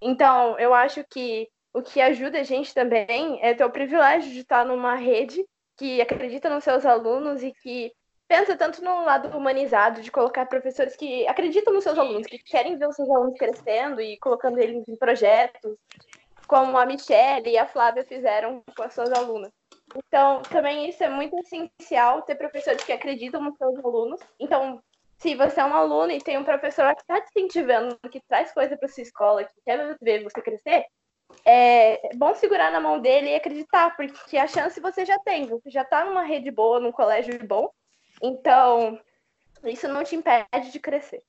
Então, 0.00 0.58
eu 0.58 0.72
acho 0.72 1.04
que 1.10 1.48
o 1.72 1.82
que 1.82 2.00
ajuda 2.00 2.40
a 2.40 2.42
gente 2.42 2.74
também 2.74 3.38
é 3.42 3.54
ter 3.54 3.64
o 3.64 3.70
privilégio 3.70 4.30
de 4.30 4.40
estar 4.40 4.64
numa 4.64 4.94
rede 4.94 5.44
que 5.76 6.00
acredita 6.00 6.50
nos 6.50 6.64
seus 6.64 6.84
alunos 6.84 7.42
e 7.42 7.52
que 7.52 7.92
pensa 8.26 8.56
tanto 8.56 8.84
no 8.84 9.04
lado 9.04 9.36
humanizado, 9.36 10.02
de 10.02 10.10
colocar 10.10 10.46
professores 10.46 10.96
que 10.96 11.26
acreditam 11.26 11.72
nos 11.72 11.84
seus 11.84 11.98
alunos, 11.98 12.26
que 12.26 12.38
querem 12.38 12.76
ver 12.76 12.88
os 12.88 12.96
seus 12.96 13.08
alunos 13.08 13.38
crescendo 13.38 14.00
e 14.00 14.18
colocando 14.18 14.58
eles 14.58 14.86
em 14.86 14.96
projetos, 14.96 15.76
como 16.46 16.76
a 16.76 16.84
Michelle 16.84 17.48
e 17.48 17.56
a 17.56 17.66
Flávia 17.66 18.04
fizeram 18.04 18.62
com 18.76 18.82
as 18.82 18.92
suas 18.92 19.10
alunas. 19.12 19.50
Então, 19.96 20.42
também 20.42 20.88
isso 20.88 21.02
é 21.02 21.08
muito 21.08 21.34
essencial, 21.38 22.22
ter 22.22 22.34
professores 22.34 22.84
que 22.84 22.92
acreditam 22.92 23.40
nos 23.40 23.56
seus 23.56 23.78
alunos. 23.82 24.20
Então, 24.38 24.82
se 25.16 25.34
você 25.34 25.60
é 25.60 25.64
um 25.64 25.74
aluno 25.74 26.12
e 26.12 26.20
tem 26.20 26.36
um 26.36 26.44
professor 26.44 26.94
que 26.94 27.00
está 27.00 27.20
te 27.20 27.30
incentivando, 27.30 27.98
que 28.10 28.20
traz 28.28 28.52
coisa 28.52 28.76
para 28.76 28.88
sua 28.88 29.02
escola, 29.02 29.44
que 29.44 29.54
quer 29.64 29.96
ver 30.00 30.22
você 30.22 30.40
crescer, 30.42 30.84
é 31.44 32.14
bom 32.14 32.34
segurar 32.34 32.70
na 32.70 32.80
mão 32.80 33.00
dele 33.00 33.30
e 33.30 33.34
acreditar, 33.34 33.96
porque 33.96 34.36
a 34.36 34.46
chance 34.46 34.80
você 34.80 35.04
já 35.04 35.18
tem, 35.18 35.46
você 35.46 35.70
já 35.70 35.82
está 35.82 36.04
numa 36.04 36.22
rede 36.22 36.50
boa, 36.50 36.80
num 36.80 36.92
colégio 36.92 37.38
bom, 37.46 37.70
então 38.22 39.00
isso 39.64 39.88
não 39.88 40.04
te 40.04 40.16
impede 40.16 40.70
de 40.70 40.78
crescer. 40.78 41.22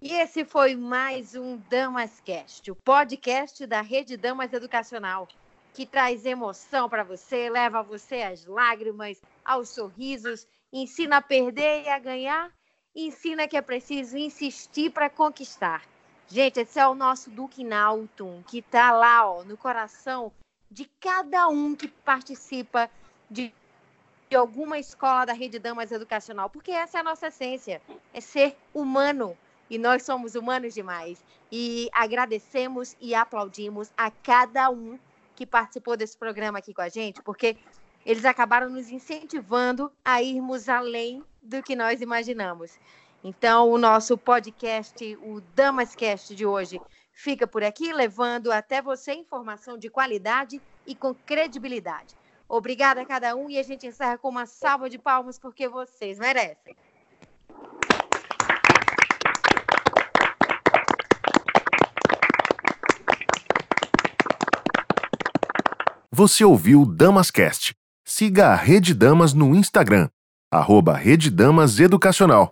E 0.00 0.14
esse 0.14 0.44
foi 0.44 0.74
mais 0.74 1.36
um 1.36 1.56
Damascast, 1.68 2.68
o 2.70 2.74
podcast 2.74 3.64
da 3.66 3.80
Rede 3.80 4.16
Damas 4.16 4.52
Educacional, 4.52 5.28
que 5.72 5.86
traz 5.86 6.26
emoção 6.26 6.88
para 6.88 7.04
você, 7.04 7.48
leva 7.48 7.82
você 7.82 8.22
às 8.22 8.44
lágrimas, 8.44 9.20
aos 9.44 9.68
sorrisos, 9.68 10.46
ensina 10.72 11.18
a 11.18 11.22
perder 11.22 11.84
e 11.84 11.88
a 11.88 11.98
ganhar, 11.98 12.50
ensina 12.94 13.46
que 13.46 13.56
é 13.56 13.62
preciso 13.62 14.16
insistir 14.16 14.90
para 14.90 15.08
conquistar. 15.08 15.91
Gente, 16.32 16.60
esse 16.60 16.80
é 16.80 16.88
o 16.88 16.94
nosso 16.94 17.28
Duque 17.28 17.62
Nautum, 17.62 18.42
que 18.46 18.60
está 18.60 18.90
lá 18.90 19.30
ó, 19.30 19.44
no 19.44 19.54
coração 19.54 20.32
de 20.70 20.90
cada 20.98 21.46
um 21.48 21.74
que 21.74 21.86
participa 21.86 22.90
de, 23.30 23.52
de 24.30 24.34
alguma 24.34 24.78
escola 24.78 25.26
da 25.26 25.34
Rede 25.34 25.58
Damas 25.58 25.92
Educacional, 25.92 26.48
porque 26.48 26.70
essa 26.70 26.96
é 26.96 27.00
a 27.02 27.04
nossa 27.04 27.26
essência, 27.26 27.82
é 28.14 28.20
ser 28.22 28.56
humano. 28.72 29.36
E 29.68 29.76
nós 29.76 30.04
somos 30.04 30.34
humanos 30.34 30.72
demais. 30.72 31.22
E 31.50 31.90
agradecemos 31.92 32.96
e 32.98 33.14
aplaudimos 33.14 33.92
a 33.94 34.10
cada 34.10 34.70
um 34.70 34.98
que 35.36 35.44
participou 35.44 35.98
desse 35.98 36.16
programa 36.16 36.60
aqui 36.60 36.72
com 36.72 36.80
a 36.80 36.88
gente, 36.88 37.20
porque 37.20 37.58
eles 38.06 38.24
acabaram 38.24 38.70
nos 38.70 38.88
incentivando 38.88 39.92
a 40.02 40.22
irmos 40.22 40.70
além 40.70 41.22
do 41.42 41.62
que 41.62 41.76
nós 41.76 42.00
imaginamos. 42.00 42.78
Então, 43.24 43.70
o 43.70 43.78
nosso 43.78 44.18
podcast, 44.18 45.16
o 45.22 45.40
Damascast 45.54 46.34
de 46.34 46.44
hoje, 46.44 46.80
fica 47.12 47.46
por 47.46 47.62
aqui, 47.62 47.92
levando 47.92 48.50
até 48.50 48.82
você 48.82 49.12
informação 49.12 49.78
de 49.78 49.88
qualidade 49.88 50.60
e 50.84 50.94
com 50.94 51.14
credibilidade. 51.14 52.16
Obrigada 52.48 53.00
a 53.00 53.06
cada 53.06 53.36
um 53.36 53.48
e 53.48 53.58
a 53.58 53.62
gente 53.62 53.86
encerra 53.86 54.18
com 54.18 54.28
uma 54.28 54.44
salva 54.44 54.90
de 54.90 54.98
palmas 54.98 55.38
porque 55.38 55.68
vocês 55.68 56.18
merecem. 56.18 56.74
Você 66.10 66.44
ouviu 66.44 66.84
Damascast. 66.84 67.74
Siga 68.04 68.48
a 68.48 68.54
Rede 68.56 68.92
Damas 68.92 69.32
no 69.32 69.54
Instagram, 69.54 70.10
arroba 70.50 70.94
Rede 70.94 71.30
Damas 71.30 71.78
Educacional. 71.78 72.50